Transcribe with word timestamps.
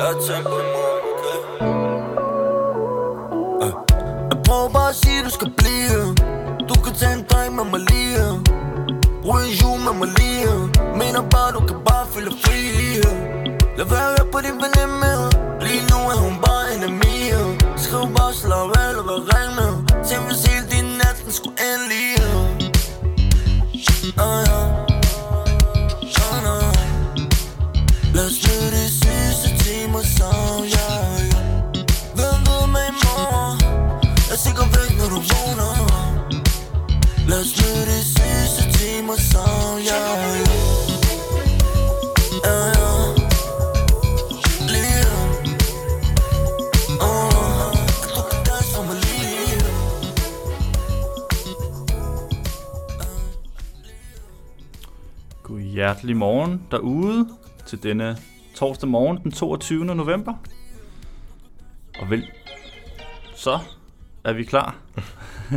Lad 0.00 0.14
os 0.14 0.26
tænke 0.26 0.48
i 0.48 0.66
morgen, 0.74 1.02
okay? 1.12 1.38
Uh. 3.64 3.72
Jeg 4.30 4.38
prøver 4.46 4.68
bare 4.78 4.88
at 4.88 4.96
sige, 5.02 5.24
du 5.24 5.30
skal 5.30 5.50
blive. 5.60 6.00
Du 6.68 6.74
kan 6.84 6.92
tage 7.00 7.14
en 7.18 7.24
dreng 7.30 7.54
med 7.58 7.64
mig 7.72 7.80
lige. 7.90 8.24
Brug 9.22 9.36
en 9.46 9.52
jul 9.60 9.78
med 9.86 9.94
mig 10.00 10.10
lige. 10.18 10.52
Mener 11.00 11.22
bare, 11.34 11.50
du 11.56 11.60
kan 11.68 11.78
bare 11.88 12.06
føle 12.12 12.30
fri 12.42 12.58
Lad 13.78 13.86
være 13.94 14.22
på 14.32 14.38
din 14.46 14.56
veninde. 14.62 15.09
Hjertelig 55.90 56.16
morgen 56.16 56.62
derude 56.70 57.28
til 57.66 57.82
denne 57.82 58.16
torsdag 58.54 58.88
morgen 58.88 59.18
den 59.22 59.32
22. 59.32 59.84
november. 59.84 60.34
Og 62.00 62.10
vel, 62.10 62.30
så 63.34 63.58
er 64.24 64.32
vi 64.32 64.44
klar. 64.44 64.76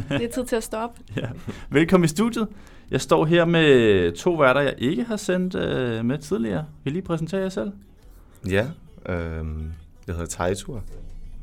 Det 0.09 0.23
er 0.23 0.31
tid 0.31 0.45
til 0.45 0.55
at 0.55 0.63
stoppe. 0.63 1.01
Ja. 1.21 1.27
Velkommen 1.69 2.05
i 2.05 2.07
studiet. 2.07 2.47
Jeg 2.91 3.01
står 3.01 3.25
her 3.25 3.45
med 3.45 4.11
to 4.11 4.33
værter, 4.33 4.61
jeg 4.61 4.75
ikke 4.77 5.03
har 5.03 5.15
sendt 5.15 5.55
øh, 5.55 6.05
med 6.05 6.17
tidligere. 6.17 6.65
Vil 6.83 6.91
I 6.91 6.93
lige 6.93 7.05
præsentere 7.05 7.41
jer 7.41 7.49
selv? 7.49 7.71
Ja, 8.49 8.67
øh, 9.05 9.45
jeg 10.07 10.15
hedder 10.15 10.25
Tejtur. 10.25 10.83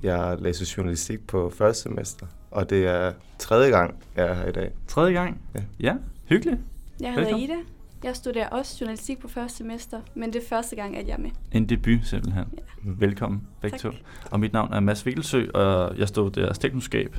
Jeg 0.02 0.36
læser 0.40 0.74
journalistik 0.76 1.26
på 1.26 1.52
første 1.56 1.82
semester, 1.82 2.26
og 2.50 2.70
det 2.70 2.86
er 2.86 3.12
tredje 3.38 3.70
gang, 3.70 3.94
jeg 4.16 4.26
er 4.26 4.34
her 4.34 4.48
i 4.48 4.52
dag. 4.52 4.70
Tredje 4.88 5.12
gang? 5.12 5.40
Ja. 5.54 5.60
Ja, 5.80 5.94
hyggeligt. 6.24 6.60
Jeg 7.00 7.08
hedder 7.08 7.24
Velkommen. 7.24 7.50
Ida. 7.50 7.79
Jeg 8.04 8.16
studerer 8.16 8.48
også 8.48 8.76
journalistik 8.80 9.18
på 9.18 9.28
første 9.28 9.58
semester, 9.58 10.00
men 10.14 10.32
det 10.32 10.42
er 10.42 10.48
første 10.48 10.76
gang, 10.76 10.96
at 10.96 11.06
jeg 11.08 11.12
er 11.14 11.18
med. 11.18 11.30
En 11.52 11.68
debut 11.68 12.06
simpelthen. 12.06 12.44
Ja. 12.56 12.62
Velkommen 12.84 13.46
begge 13.60 13.78
Tak. 13.78 13.92
to. 13.92 13.98
Og 14.30 14.40
mit 14.40 14.52
navn 14.52 14.72
er 14.72 14.80
Mads 14.80 15.06
Vigelsø, 15.06 15.46
og 15.54 15.98
jeg 15.98 16.08
studerer 16.08 16.52
teknoskab 16.52 17.16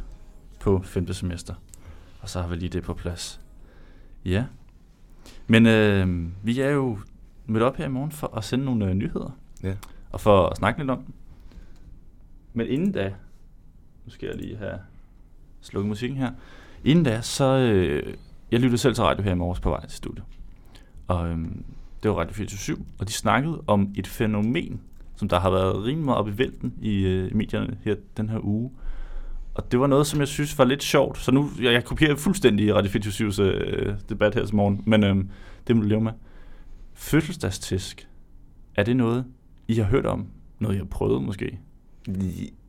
på 0.59 0.81
5. 0.83 1.13
semester. 1.13 1.53
Og 2.21 2.29
så 2.29 2.41
har 2.41 2.47
vi 2.47 2.55
lige 2.55 2.69
det 2.69 2.83
på 2.83 2.93
plads. 2.93 3.41
Ja. 4.25 4.45
Men 5.47 5.65
øh, 5.65 6.27
vi 6.43 6.59
er 6.59 6.69
jo 6.69 6.99
mødt 7.45 7.63
op 7.63 7.75
her 7.75 7.85
i 7.85 7.89
morgen 7.89 8.11
for 8.11 8.37
at 8.37 8.43
sende 8.43 8.65
nogle 8.65 8.85
øh, 8.85 8.93
nyheder. 8.93 9.37
Ja. 9.63 9.73
Og 10.11 10.21
for 10.21 10.47
at 10.47 10.57
snakke 10.57 10.79
lidt 10.79 10.89
om 10.91 11.03
dem. 11.03 11.13
Men 12.53 12.67
inden 12.67 12.91
da, 12.91 13.13
nu 14.05 14.11
skal 14.11 14.27
jeg 14.27 14.35
lige 14.37 14.57
have 14.57 14.79
slukket 15.61 15.87
musikken 15.89 16.17
her. 16.17 16.31
Inden 16.83 17.05
da, 17.05 17.21
så, 17.21 17.45
øh, 17.57 18.13
jeg 18.51 18.59
lyttede 18.59 18.77
selv 18.77 18.95
til 18.95 19.03
radio 19.03 19.23
her 19.23 19.31
i 19.31 19.35
morges 19.35 19.59
på 19.59 19.69
vej 19.69 19.85
til 19.85 19.97
studiet. 19.97 20.25
Og 21.11 21.29
øhm, 21.29 21.63
det 22.03 22.11
var 22.11 22.17
Radio 22.17 22.33
24 22.33 22.77
og 22.99 23.07
de 23.07 23.13
snakkede 23.13 23.61
om 23.67 23.89
et 23.95 24.07
fænomen, 24.07 24.81
som 25.15 25.29
der 25.29 25.39
har 25.39 25.49
været 25.51 25.83
rimelig 25.85 26.05
meget 26.05 26.17
op 26.19 26.27
i 26.27 26.37
vælten 26.37 26.73
i 26.81 27.03
øh, 27.05 27.35
medierne 27.35 27.77
her 27.83 27.95
den 28.17 28.29
her 28.29 28.39
uge. 28.45 28.71
Og 29.55 29.71
det 29.71 29.79
var 29.79 29.87
noget, 29.87 30.07
som 30.07 30.19
jeg 30.19 30.27
synes 30.27 30.57
var 30.57 30.65
lidt 30.65 30.83
sjovt. 30.83 31.17
Så 31.17 31.31
nu, 31.31 31.49
jeg, 31.61 31.73
jeg 31.73 31.83
kopierer 31.85 32.15
fuldstændig 32.15 32.75
Radio 32.75 32.91
24 32.91 33.43
øh, 33.43 33.93
debat 34.09 34.35
her 34.35 34.45
til 34.45 34.55
morgen, 34.55 34.83
men 34.85 35.03
øhm, 35.03 35.29
det 35.67 35.75
må 35.75 35.81
du 35.81 35.87
leve 35.87 36.01
med. 36.01 36.11
Fødselsdagstæsk, 36.93 38.07
er 38.75 38.83
det 38.83 38.95
noget, 38.97 39.25
I 39.67 39.73
har 39.73 39.83
hørt 39.83 40.05
om? 40.05 40.25
Noget, 40.59 40.75
I 40.75 40.77
har 40.77 40.85
prøvet 40.85 41.23
måske? 41.23 41.59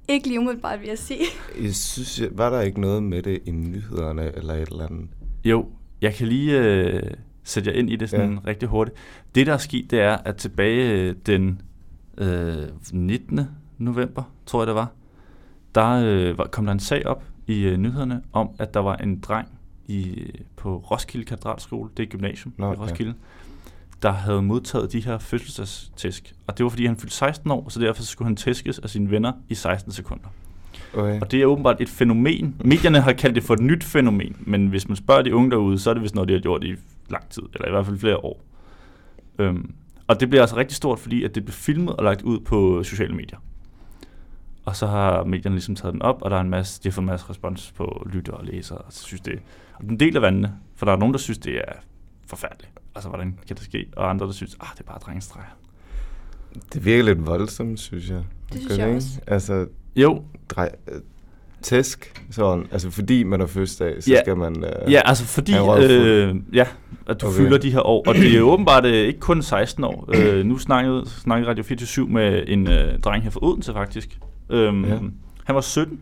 Ikke 0.08 0.28
lige 0.28 0.40
umiddelbart, 0.40 0.80
vil 0.80 0.88
jeg 0.88 0.98
sige. 0.98 1.24
Jeg 1.62 1.74
synes, 1.74 2.20
jeg- 2.20 2.28
var 2.32 2.50
der 2.50 2.60
ikke 2.60 2.80
noget 2.80 3.02
med 3.02 3.22
det 3.22 3.38
i 3.46 3.50
nyhederne 3.50 4.36
eller 4.36 4.54
et 4.54 4.68
eller 4.68 4.86
andet? 4.86 5.08
Jo, 5.44 5.66
jeg 6.00 6.14
kan 6.14 6.28
lige 6.28 6.58
øh, 6.58 7.02
sætte 7.44 7.70
jer 7.70 7.76
ind 7.76 7.90
i 7.90 7.96
det 7.96 8.10
sådan 8.10 8.32
ja. 8.32 8.38
Rigtig 8.46 8.68
hurtigt. 8.68 8.96
Det, 9.34 9.46
der 9.46 9.52
er 9.52 9.58
sket, 9.58 9.90
det 9.90 10.00
er, 10.00 10.16
at 10.16 10.36
tilbage 10.36 10.90
øh, 10.90 11.14
den 11.26 11.62
øh, 12.18 12.68
19. 12.92 13.40
november, 13.78 14.22
tror 14.46 14.60
jeg 14.60 14.66
det 14.66 14.74
var, 14.74 14.90
der 15.74 16.02
øh, 16.04 16.36
kom 16.50 16.64
der 16.64 16.72
en 16.72 16.80
sag 16.80 17.06
op 17.06 17.24
i 17.46 17.62
øh, 17.62 17.76
nyhederne 17.76 18.22
om, 18.32 18.50
at 18.58 18.74
der 18.74 18.80
var 18.80 18.96
en 18.96 19.20
dreng 19.20 19.48
i, 19.86 20.30
på 20.56 20.76
Roskilde 20.76 21.24
Katedralskole, 21.24 21.90
det 21.96 22.02
er 22.02 22.06
et 22.06 22.12
gymnasium 22.12 22.54
Nå, 22.56 22.72
i. 22.72 22.76
Roskilde, 22.76 23.14
der 24.02 24.10
havde 24.12 24.42
modtaget 24.42 24.92
de 24.92 25.00
her 25.00 25.18
fødselsdagstæsk. 25.18 26.34
Og 26.46 26.58
det 26.58 26.64
var, 26.64 26.70
fordi 26.70 26.86
han 26.86 26.96
fyldte 26.96 27.16
16 27.16 27.50
år, 27.50 27.68
så 27.68 27.80
derfor 27.80 28.02
skulle 28.02 28.26
han 28.26 28.36
tæskes 28.36 28.78
af 28.78 28.90
sine 28.90 29.10
venner 29.10 29.32
i 29.48 29.54
16 29.54 29.92
sekunder. 29.92 30.28
Okay. 30.94 31.20
Og 31.20 31.30
det 31.30 31.42
er 31.42 31.46
åbenbart 31.46 31.80
et 31.80 31.88
fænomen. 31.88 32.56
Medierne 32.64 33.00
har 33.00 33.12
kaldt 33.12 33.34
det 33.34 33.42
for 33.42 33.54
et 33.54 33.60
nyt 33.60 33.84
fænomen, 33.84 34.36
men 34.40 34.66
hvis 34.66 34.88
man 34.88 34.96
spørger 34.96 35.22
de 35.22 35.34
unge 35.34 35.50
derude, 35.50 35.78
så 35.78 35.90
er 35.90 35.94
det 35.94 36.02
vist 36.02 36.14
noget, 36.14 36.28
de 36.28 36.32
har 36.32 36.40
gjort 36.40 36.64
i 36.64 36.74
lang 37.10 37.28
tid, 37.28 37.42
eller 37.54 37.68
i 37.68 37.70
hvert 37.70 37.86
fald 37.86 37.98
flere 37.98 38.16
år. 38.16 38.42
Øhm, 39.38 39.74
og 40.06 40.20
det 40.20 40.28
bliver 40.28 40.42
altså 40.42 40.56
rigtig 40.56 40.76
stort, 40.76 40.98
fordi 40.98 41.24
at 41.24 41.34
det 41.34 41.44
blev 41.44 41.52
filmet 41.52 41.96
og 41.96 42.04
lagt 42.04 42.22
ud 42.22 42.40
på 42.40 42.82
sociale 42.82 43.14
medier. 43.14 43.38
Og 44.64 44.76
så 44.76 44.86
har 44.86 45.24
medierne 45.24 45.56
ligesom 45.56 45.74
taget 45.74 45.92
den 45.92 46.02
op, 46.02 46.22
og 46.22 46.30
der 46.30 46.36
er 46.36 46.40
en 46.40 46.50
masse, 46.50 46.82
de 46.82 46.88
har 46.88 46.92
fået 46.92 47.02
en 47.02 47.06
masse 47.06 47.30
respons 47.30 47.72
på 47.72 48.06
lytter 48.12 48.32
og 48.32 48.44
læsere, 48.44 48.78
og 48.78 48.92
så 48.92 49.02
synes 49.02 49.20
det, 49.20 49.40
og 49.74 49.84
den 49.84 50.00
deler 50.00 50.20
vandene, 50.20 50.54
for 50.74 50.86
der 50.86 50.92
er 50.92 50.96
nogen, 50.96 51.12
der 51.12 51.18
synes, 51.18 51.38
det 51.38 51.56
er 51.56 51.72
forfærdeligt. 52.26 52.72
Altså, 52.94 53.08
hvordan 53.08 53.38
kan 53.46 53.56
det 53.56 53.64
ske? 53.64 53.86
Og 53.96 54.10
andre, 54.10 54.26
der 54.26 54.32
synes, 54.32 54.56
ah, 54.60 54.68
det 54.72 54.80
er 54.80 54.84
bare 54.84 54.98
drengestreger. 54.98 55.56
Det 56.72 56.84
virker 56.84 57.04
lidt 57.04 57.26
voldsomt, 57.26 57.80
synes 57.80 58.10
jeg. 58.10 58.24
Det 58.52 58.60
synes 58.60 58.78
jeg 58.78 58.96
også. 58.96 59.20
Altså, 59.26 59.66
Jo, 59.96 60.24
drej, 60.48 60.74
tæsk, 61.62 62.24
sådan, 62.30 62.66
altså 62.72 62.90
fordi 62.90 63.22
man 63.22 63.40
har 63.40 63.46
fødselsdag, 63.46 64.02
så 64.02 64.10
Ja. 64.10 64.20
skal 64.20 64.36
man... 64.36 64.64
Øh, 64.64 64.92
Ja, 64.92 65.00
altså 65.04 65.24
fordi, 65.24 65.52
øh, 65.52 66.34
ja, 66.52 66.66
at 67.06 67.20
du. 67.20 67.26
Okay. 67.26 67.36
fylder 67.36 67.58
de 67.58 67.70
her 67.70 67.80
år, 67.86 68.04
og 68.08 68.14
det 68.14 68.36
er 68.36 68.40
åbenbart 68.40 68.84
øh, 68.86 68.92
ikke 68.94 69.20
kun 69.20 69.42
16 69.42 69.84
år. 69.84 70.08
Øh, 70.14 70.44
nu 70.46 70.58
snakkede, 70.58 71.04
snakkede 71.06 71.50
Radio 71.50 71.64
24 71.64 72.08
med 72.08 72.44
en 72.46 72.68
øh, 72.68 72.98
dreng 72.98 73.22
her 73.24 73.30
fra 73.30 73.40
Odense 73.42 73.72
faktisk. 73.72 74.18
Øhm, 74.50 74.84
Ja. 74.84 74.98
Han 75.44 75.54
var 75.54 75.60
17, 75.60 76.00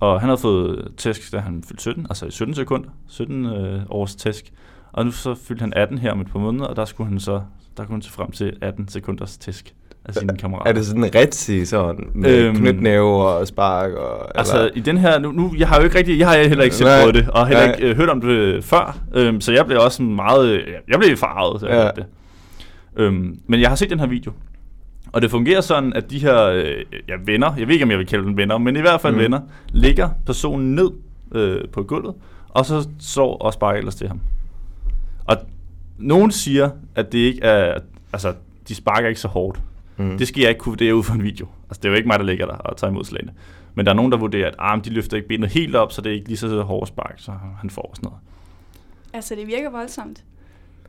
og 0.00 0.20
han 0.20 0.28
havde 0.28 0.40
fået 0.40 0.88
tæsk, 0.96 1.32
da 1.32 1.38
han 1.38 1.62
fyldte 1.68 1.82
17, 1.82 2.06
altså 2.10 2.26
i 2.26 2.30
17 2.30 2.54
sekunder, 2.54 2.88
17 3.08 3.46
øh, 3.46 3.80
års 3.88 4.14
tæsk. 4.14 4.52
Og 4.92 5.04
nu 5.04 5.10
så 5.12 5.34
fyldte 5.34 5.60
han 5.62 5.72
18 5.76 5.98
her 5.98 6.12
om 6.12 6.20
et 6.20 6.26
par 6.30 6.38
måneder, 6.38 6.64
og 6.66 6.76
der 6.76 6.84
skulle 6.84 7.10
han 7.10 7.20
så, 7.20 7.40
der 7.76 7.84
kunne 7.84 7.94
han 7.94 8.02
se 8.02 8.10
frem 8.10 8.30
til 8.30 8.56
18 8.60 8.88
sekunders 8.88 9.38
tæsk 9.38 9.74
af 10.04 10.14
sine 10.14 10.36
kammerater. 10.38 10.70
Er 10.70 10.74
det 10.74 10.86
sådan 10.86 11.14
rigtig 11.14 11.68
sådan, 11.68 12.04
med 12.14 12.30
Øhm. 12.38 12.56
knytnæve 12.56 13.28
og 13.28 13.46
spark? 13.46 13.92
Og, 13.92 14.38
Altså 14.38 14.56
eller? 14.58 14.70
i 14.74 14.80
den 14.80 14.98
her, 14.98 15.18
nu, 15.18 15.32
nu 15.32 15.54
jeg 15.58 15.68
har 15.68 15.76
jo 15.76 15.84
ikke 15.84 15.98
rigtig, 15.98 16.18
jeg 16.18 16.28
har 16.28 16.36
heller 16.48 16.64
ikke 16.64 16.76
Nej. 16.82 17.00
prøvet 17.00 17.14
det, 17.14 17.28
og 17.30 17.46
heller 17.46 17.66
Nej. 17.66 17.74
ikke 17.74 17.88
øh, 17.90 17.96
hørt 17.96 18.08
om 18.08 18.20
det 18.20 18.64
før, 18.64 18.98
øhm, 19.14 19.40
så 19.40 19.52
jeg 19.52 19.66
blev 19.66 19.78
også 19.80 20.02
meget, 20.02 20.48
øh, 20.50 20.66
jeg 20.88 20.98
blev 20.98 21.16
farvet, 21.16 21.62
jeg 21.62 21.70
Ja. 21.96 22.02
det. 22.02 22.04
Øhm, 22.96 23.38
men 23.46 23.60
jeg 23.60 23.68
har 23.68 23.76
set 23.76 23.90
den 23.90 24.00
her 24.00 24.06
video, 24.06 24.32
og 25.12 25.22
det 25.22 25.30
fungerer 25.30 25.60
sådan, 25.60 25.92
at 25.92 26.10
de 26.10 26.18
her 26.18 26.44
øh, 26.46 26.64
ja, 27.08 27.14
venner, 27.24 27.54
jeg 27.58 27.66
ved 27.66 27.74
ikke 27.74 27.84
om 27.84 27.90
jeg 27.90 27.98
vil 27.98 28.06
kalde 28.06 28.24
dem 28.24 28.36
venner, 28.36 28.58
men 28.58 28.76
i 28.76 28.80
hvert 28.80 29.00
fald 29.00 29.12
mm. 29.12 29.18
Mm. 29.18 29.22
venner, 29.22 29.40
ligger 29.68 30.08
personen 30.26 30.74
ned 30.74 30.90
øh, 31.34 31.60
på 31.72 31.82
gulvet, 31.82 32.14
og 32.48 32.66
så 32.66 32.88
står 33.00 33.36
og 33.36 33.52
sparker 33.52 33.78
ellers 33.78 33.94
til 33.94 34.08
ham. 34.08 34.20
Og 35.24 35.36
nogen 35.98 36.30
siger, 36.30 36.70
at 36.94 37.12
det 37.12 37.18
ikke 37.18 37.42
er, 37.42 37.78
altså 38.12 38.32
de 38.68 38.74
sparker 38.74 39.08
ikke 39.08 39.20
så 39.20 39.28
hårdt, 39.28 39.60
Mm. 40.00 40.18
det 40.18 40.28
skal 40.28 40.40
jeg 40.40 40.48
ikke 40.48 40.58
kunne 40.58 40.70
vurdere 40.70 40.94
ud 40.94 41.02
fra 41.02 41.14
en 41.14 41.22
video. 41.22 41.46
Altså, 41.68 41.80
det 41.82 41.84
er 41.84 41.88
jo 41.90 41.96
ikke 41.96 42.08
mig, 42.08 42.18
der 42.18 42.24
ligger 42.24 42.46
der 42.46 42.54
og 42.54 42.76
tager 42.76 42.90
imod 42.90 43.04
slagene. 43.04 43.32
Men 43.74 43.86
der 43.86 43.92
er 43.92 43.96
nogen, 43.96 44.12
der 44.12 44.18
vurderer, 44.18 44.48
at 44.48 44.54
ah, 44.58 44.84
de 44.84 44.90
løfter 44.90 45.16
ikke 45.16 45.28
benet 45.28 45.50
helt 45.50 45.74
op, 45.76 45.92
så 45.92 46.00
det 46.02 46.10
er 46.10 46.14
ikke 46.14 46.28
lige 46.28 46.38
så 46.38 46.62
hårdt 46.62 46.88
spark, 46.88 47.14
så 47.16 47.32
han 47.60 47.70
får 47.70 47.90
sådan 47.94 48.06
noget. 48.06 48.18
Altså, 49.12 49.34
det 49.34 49.46
virker 49.46 49.70
voldsomt. 49.70 50.24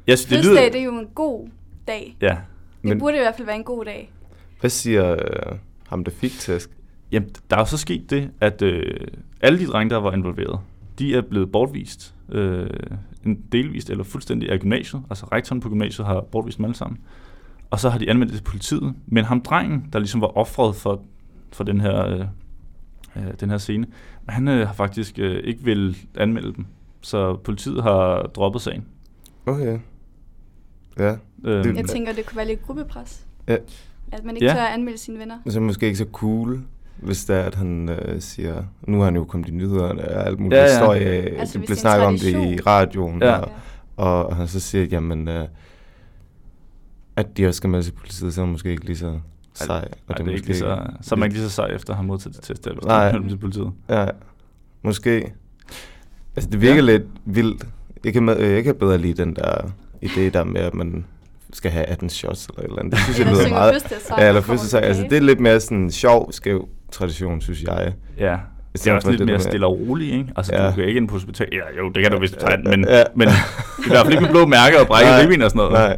Jeg 0.07 0.17
synes, 0.19 0.29
det 0.43 0.51
lyder... 0.51 0.69
det 0.69 0.79
er 0.79 0.83
jo 0.83 0.99
en 0.99 1.07
god 1.15 1.47
dag. 1.87 2.17
Ja. 2.21 2.27
Det 2.27 2.89
Men- 2.89 2.99
burde 2.99 3.17
i 3.17 3.19
hvert 3.19 3.35
fald 3.35 3.45
være 3.45 3.55
en 3.55 3.63
god 3.63 3.85
dag. 3.85 4.11
Hvad 4.59 4.69
siger 4.69 5.11
øh, 5.11 5.57
ham, 5.87 6.03
der 6.03 6.11
fik 6.11 6.31
tæsk? 6.31 6.69
Jamen, 7.11 7.29
der 7.49 7.55
er 7.55 7.59
jo 7.59 7.65
så 7.65 7.77
sket 7.77 8.09
det, 8.09 8.29
at 8.41 8.61
øh, 8.61 9.07
alle 9.41 9.59
de 9.59 9.65
drenge, 9.65 9.89
der 9.89 9.97
var 9.97 10.11
involveret, 10.11 10.59
de 10.99 11.15
er 11.15 11.21
blevet 11.21 11.51
bortvist. 11.51 12.13
Øh, 12.31 12.69
en 13.25 13.41
delvist 13.51 13.89
eller 13.89 14.03
fuldstændig 14.03 14.49
af 14.51 14.59
gymnasiet. 14.59 15.01
Altså 15.09 15.25
rektoren 15.31 15.59
på 15.61 15.69
gymnasiet 15.69 16.07
har 16.07 16.21
bortvist 16.21 16.57
dem 16.57 16.65
alle 16.65 16.75
sammen. 16.75 16.99
Og 17.71 17.79
så 17.79 17.89
har 17.89 17.99
de 17.99 18.09
anmeldt 18.09 18.31
det 18.33 18.39
til 18.39 18.45
politiet. 18.51 18.93
Men 19.07 19.25
ham 19.25 19.41
drengen, 19.41 19.85
der 19.93 19.99
ligesom 19.99 20.21
var 20.21 20.37
offret 20.37 20.75
for, 20.75 21.01
for 21.51 21.63
den 21.63 21.81
her, 21.81 22.07
øh, 22.07 22.19
øh, 23.15 23.23
den 23.39 23.49
her 23.49 23.57
scene, 23.57 23.87
han 24.29 24.47
øh, 24.47 24.67
har 24.67 24.73
faktisk 24.73 25.19
øh, 25.19 25.43
ikke 25.43 25.63
vil 25.63 25.97
anmelde 26.17 26.53
dem. 26.53 26.65
Så 27.01 27.35
politiet 27.37 27.83
har 27.83 28.21
droppet 28.21 28.61
sagen. 28.61 28.85
Okay. 29.45 29.79
Ja. 30.99 31.15
Øh, 31.43 31.63
Det- 31.63 31.75
Jeg 31.77 31.85
tænker, 31.85 32.13
det 32.13 32.25
kunne 32.25 32.37
være 32.37 32.47
lidt 32.47 32.61
gruppepres. 32.61 33.25
ja. 33.47 33.57
At 34.13 34.23
man 34.25 34.35
ikke 34.35 34.45
Ja. 34.47 34.53
tør 34.53 34.61
at 34.61 34.73
anmelde 34.73 34.97
sine 34.97 35.19
venner. 35.19 35.35
Så 35.45 35.49
er 35.49 35.53
det 35.53 35.61
måske 35.61 35.85
ikke 35.85 35.97
så 35.97 36.05
cool, 36.11 36.61
hvis 36.97 37.25
det 37.25 37.35
er, 37.35 37.41
at 37.41 37.55
han 37.55 37.89
øh, 37.89 38.21
siger, 38.21 38.63
nu 38.87 38.97
har 38.97 39.05
han 39.05 39.15
jo 39.15 39.23
kommet 39.23 39.49
i 39.49 39.51
nyhederne 39.51 40.01
og 40.15 40.27
alt 40.27 40.39
muligt 40.39 40.57
Ja, 40.57 40.63
ja, 40.63 40.67
ja. 40.69 40.73
historie, 40.79 41.01
Altså, 41.39 41.57
det 41.57 41.65
blev 41.67 41.77
snakket 41.77 42.07
om 42.07 42.13
det 42.17 42.33
i 42.57 42.59
radioen, 42.61 43.21
Ja. 43.21 43.39
og, 43.97 44.25
og 44.25 44.35
han 44.35 44.47
så 44.47 44.59
siger, 44.59 44.85
jamen, 44.85 45.27
øh, 45.27 45.47
at 47.15 47.37
de 47.37 47.47
også 47.47 47.57
skal 47.57 47.69
melde 47.69 47.83
sig 47.85 47.93
politiet, 47.93 48.33
så 48.33 48.41
er 48.41 48.45
måske 48.45 48.71
ikke 48.71 48.85
lige 48.85 48.97
så 48.97 49.19
sej. 49.53 49.77
Ej, 49.77 49.87
det 50.17 50.27
er 50.27 50.31
ikke 50.31 50.47
lige 50.47 50.57
så, 50.57 50.79
så 51.01 51.15
er 51.15 51.19
man 51.19 51.27
ikke 51.27 51.37
lige 51.39 51.49
så 51.49 51.55
sej 51.55 51.65
efter 51.67 51.89
at 51.93 51.97
have 51.97 52.07
modtaget 52.07 52.35
det 52.35 52.43
test, 52.43 52.67
eller 52.67 52.85
Nej. 52.85 53.11
Til 53.29 53.37
politiet. 53.37 53.71
Ja, 53.89 54.05
måske. 54.81 55.31
Altså, 56.35 56.49
det 56.49 56.61
virker 56.61 56.75
Ja. 56.75 56.81
lidt 56.81 57.03
vildt. 57.25 57.63
Jeg 58.03 58.13
kan, 58.13 58.23
med, 58.23 58.37
øh, 58.39 58.51
jeg 58.53 58.63
kan 58.63 58.75
bedre 58.75 58.97
lide 58.97 59.23
den 59.23 59.35
der 59.35 59.71
idé 60.05 60.19
der 60.21 60.43
med, 60.43 60.61
at 60.61 60.73
man 60.73 61.05
skal 61.53 61.71
have 61.71 61.85
18 61.85 62.09
shots 62.09 62.47
eller 62.47 62.59
et 62.61 62.65
eller 62.65 62.79
andet. 62.79 62.91
Det 62.93 62.99
synes 63.03 63.19
jeg 63.19 63.27
lyder 63.33 63.49
meget... 63.49 63.83
Ja, 64.17 64.27
eller 64.27 64.41
og 64.41 64.45
fødselsdag. 64.45 64.83
Altså, 64.83 65.03
det 65.09 65.13
er 65.17 65.21
lidt 65.21 65.39
mere 65.39 65.59
sådan 65.59 65.77
en 65.77 65.91
sjov, 65.91 66.31
skæv 66.31 66.69
tradition, 66.91 67.41
synes 67.41 67.63
jeg. 67.63 67.93
Ja. 68.17 68.37
Det 68.73 68.87
er 68.87 68.93
også 68.93 69.09
lidt 69.09 69.19
det 69.19 69.25
mere 69.27 69.33
med- 69.37 69.41
stille 69.43 69.65
og 69.65 69.79
roligt, 69.79 70.13
ikke? 70.13 70.29
Altså, 70.35 70.55
Ja. 70.55 70.69
du 70.69 70.75
kan 70.75 70.83
ikke 70.83 70.97
ind 70.97 71.07
på 71.07 71.13
hospital. 71.15 71.47
Ja, 71.51 71.77
jo, 71.83 71.89
det 71.89 72.03
kan 72.03 72.11
du, 72.11 72.19
hvis 72.19 72.31
du 72.31 72.39
tager 72.39 72.55
den, 72.55 72.69
men, 72.69 72.85
Ja. 72.89 73.03
men 73.15 73.27
i 73.85 73.87
hvert 73.89 74.05
fald 74.05 74.11
ikke 74.11 74.21
med 74.23 74.29
blå 74.31 74.45
mærker 74.45 74.79
og 74.81 74.87
brækket 74.87 75.11
Nej. 75.11 75.21
ribben 75.21 75.41
og 75.41 75.49
sådan 75.51 75.57
noget. 75.57 75.73
Nej. 75.73 75.97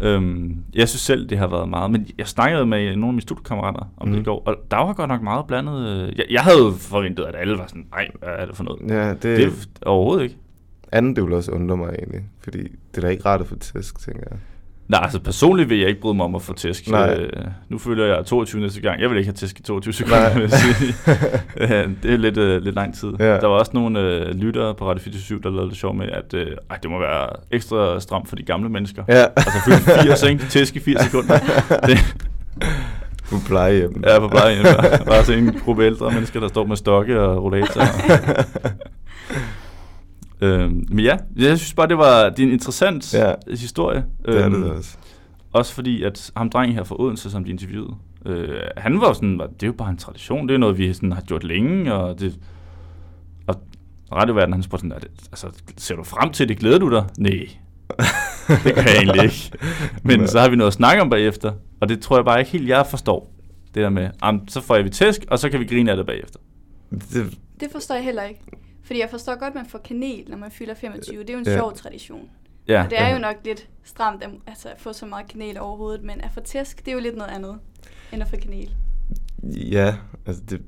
Øhm, 0.00 0.56
jeg 0.74 0.88
synes 0.88 1.00
selv, 1.00 1.28
det 1.28 1.38
har 1.38 1.46
været 1.46 1.68
meget. 1.68 1.90
Men 1.90 2.06
jeg 2.18 2.26
snakkede 2.26 2.66
med 2.66 2.86
nogle 2.86 3.06
af 3.06 3.12
mine 3.12 3.20
studiekammerater 3.22 3.92
om 3.96 4.08
mm. 4.08 4.12
det 4.12 4.16
i 4.16 4.20
Mhm. 4.20 4.24
går, 4.24 4.42
og 4.46 4.56
der 4.70 4.76
var 4.76 4.92
godt 4.92 5.08
nok 5.08 5.22
meget 5.22 5.46
blandet. 5.46 5.88
øh, 5.88 6.18
Jeg, 6.18 6.24
jeg 6.30 6.40
havde 6.42 6.72
forventet, 6.78 7.24
at 7.24 7.34
alle 7.38 7.58
var 7.58 7.66
sådan, 7.66 7.86
nej, 7.90 8.08
hvad 8.18 8.28
er 8.28 8.46
det 8.46 8.56
for 8.56 8.64
noget? 8.64 8.90
Ja, 8.90 9.08
det, 9.10 9.22
Det 9.22 9.44
er 9.46 9.50
overhovedet 9.86 10.22
ikke. 10.24 10.36
andet 10.92 11.16
det 11.16 11.24
vil 11.24 11.32
også 11.32 11.52
undre 11.52 11.76
mig 11.76 11.94
egentlig, 11.98 12.20
fordi 12.40 12.62
det 12.62 12.96
er 12.96 13.00
da 13.00 13.08
ikke 13.08 13.26
rart 13.26 13.40
at 13.40 13.46
få 13.46 13.56
tæsk, 13.58 13.98
tænker 14.00 14.22
jeg. 14.30 14.38
Nej, 14.88 15.00
altså 15.02 15.20
personligt 15.20 15.70
vil 15.70 15.78
jeg 15.78 15.88
ikke 15.88 16.00
bryde 16.00 16.14
mig 16.14 16.24
om 16.24 16.34
at 16.34 16.42
få 16.42 16.52
tæsk. 16.54 16.88
Nej. 16.90 17.14
Øh, 17.14 17.28
nu 17.68 17.78
føler 17.78 18.06
jeg 18.06 18.24
22 18.24 18.60
næste 18.60 18.80
gang. 18.80 19.00
Jeg 19.00 19.10
vil 19.10 19.18
ikke 19.18 19.28
have 19.28 19.34
tæsk 19.34 19.58
i 19.58 19.62
22 19.62 19.92
sekunder, 19.92 20.34
vil 20.34 20.42
jeg 20.42 20.50
sige. 20.50 20.94
Øh, 21.60 21.90
det 22.02 22.12
er 22.12 22.16
lidt, 22.16 22.36
øh, 22.38 22.62
lidt 22.62 22.74
lang 22.74 22.94
tid. 22.94 23.08
Ja. 23.18 23.24
Der 23.24 23.46
var 23.46 23.58
også 23.58 23.70
nogle 23.74 24.00
øh, 24.00 24.34
lyttere 24.34 24.74
på 24.74 24.90
Radio 24.90 25.02
24 25.02 25.40
der 25.42 25.50
lavede 25.50 25.70
det 25.70 25.78
sjov 25.78 25.94
med, 25.94 26.08
at 26.08 26.34
øh, 26.34 26.46
ej, 26.70 26.76
det 26.82 26.90
må 26.90 26.98
være 26.98 27.28
ekstra 27.50 28.00
stramt 28.00 28.28
for 28.28 28.36
de 28.36 28.42
gamle 28.42 28.68
mennesker. 28.68 29.02
Ja. 29.08 29.24
Altså 29.36 29.58
fyldt 29.64 30.00
80, 30.02 30.22
ikke? 30.22 30.44
Tæsk 30.48 30.76
i 30.76 30.80
80 30.80 31.02
sekunder. 31.04 31.38
Det, 31.86 32.16
På 33.30 33.36
plejehjem. 33.46 34.02
Ja, 34.06 34.18
på 34.18 34.28
plejehjem. 34.28 34.64
Bare, 34.64 35.04
bare 35.06 35.24
se 35.24 35.38
en 35.38 35.52
gruppe 35.64 35.84
ældre 35.84 36.10
mennesker, 36.10 36.40
der 36.40 36.48
står 36.48 36.64
med 36.64 36.76
stokke 36.76 37.20
og 37.20 37.42
rollator. 37.42 37.82
øhm, 40.40 40.84
men 40.90 41.04
ja, 41.04 41.16
jeg 41.36 41.58
synes 41.58 41.74
bare, 41.74 41.88
det 41.88 41.98
var 41.98 42.28
det 42.30 42.38
er 42.38 42.46
en 42.46 42.52
interessant 42.52 43.14
Ja. 43.14 43.32
historie. 43.50 44.04
Det 44.26 44.40
er 44.40 44.46
Øhm, 44.46 44.62
det 44.62 44.70
også. 44.70 44.96
Også 45.52 45.74
fordi, 45.74 46.02
at 46.02 46.30
ham 46.36 46.50
dreng 46.50 46.74
her 46.74 46.84
fra 46.84 47.00
Odense, 47.00 47.30
som 47.30 47.44
de 47.44 47.50
interviewede, 47.50 47.94
øh, 48.26 48.60
han 48.76 49.00
var 49.00 49.12
sådan, 49.12 49.38
det 49.38 49.62
er 49.62 49.66
jo 49.66 49.72
bare 49.72 49.90
en 49.90 49.96
tradition, 49.96 50.48
det 50.48 50.54
er 50.54 50.58
noget, 50.58 50.78
vi 50.78 50.92
sådan 50.92 51.12
har 51.12 51.20
gjort 51.22 51.44
længe, 51.44 51.94
og 51.94 52.20
det... 52.20 52.38
Og 53.46 53.56
radioverdenen, 54.12 54.52
han 54.52 54.62
spurgte 54.62 54.88
sådan, 54.88 55.00
det, 55.00 55.10
altså, 55.32 55.46
ser 55.76 55.96
du 55.96 56.04
frem 56.04 56.30
til 56.32 56.48
det, 56.48 56.58
glæder 56.58 56.78
du 56.78 56.90
dig? 56.90 57.04
Nej, 57.18 57.30
det 58.64 58.74
kan 58.74 58.84
jeg 58.86 58.96
egentlig 58.96 59.22
ikke. 59.24 59.50
Men 60.04 60.28
så 60.28 60.40
har 60.40 60.48
vi 60.48 60.56
noget 60.56 60.66
at 60.70 60.74
snakke 60.74 61.02
om 61.02 61.10
bagefter, 61.10 61.52
og 61.80 61.88
det 61.88 62.00
tror 62.00 62.16
jeg 62.16 62.24
bare 62.24 62.38
ikke 62.38 62.50
helt, 62.50 62.68
jeg 62.68 62.86
forstår. 62.90 63.32
Det 63.74 63.82
der 63.82 63.90
med, 63.90 64.08
så 64.48 64.60
får 64.60 64.74
jeg 64.76 64.84
vi 64.84 64.90
tæsk, 64.90 65.24
og 65.28 65.38
så 65.38 65.48
kan 65.50 65.60
vi 65.60 65.64
grine 65.64 65.90
af 65.90 65.96
det 65.96 66.06
bagefter. 66.06 66.38
Det, 66.90 67.38
Det 67.60 67.68
forstår 67.72 67.94
jeg 67.94 68.04
heller 68.04 68.22
ikke. 68.22 68.40
Fordi 68.86 69.00
jeg 69.00 69.10
forstår 69.10 69.32
godt, 69.38 69.48
at 69.48 69.54
man 69.54 69.66
får 69.66 69.78
kanel, 69.78 70.24
når 70.28 70.36
man 70.36 70.50
fylder 70.50 70.74
25. 70.74 71.20
Det 71.20 71.30
er 71.30 71.34
jo 71.34 71.38
en 71.38 71.46
Ja. 71.46 71.56
sjov 71.56 71.72
tradition. 71.76 72.28
Ja, 72.68 72.84
Og 72.84 72.90
det 72.90 73.00
er 73.00 73.06
Ja. 73.08 73.12
jo 73.14 73.18
nok 73.18 73.36
lidt 73.44 73.68
stramt 73.84 74.22
at, 74.22 74.30
altså, 74.46 74.68
at 74.68 74.80
få 74.80 74.92
så 74.92 75.06
meget 75.06 75.28
kanel 75.28 75.60
overhovedet, 75.60 76.02
men 76.04 76.20
at 76.20 76.30
få 76.34 76.40
tæsk, 76.40 76.78
det 76.84 76.88
er 76.88 76.92
jo 76.92 77.00
lidt 77.00 77.16
noget 77.16 77.30
andet, 77.30 77.54
end 78.12 78.22
at 78.22 78.28
få 78.28 78.36
kanel. 78.36 78.74
ja, 79.72 79.94
altså 80.26 80.42
det, 80.50 80.62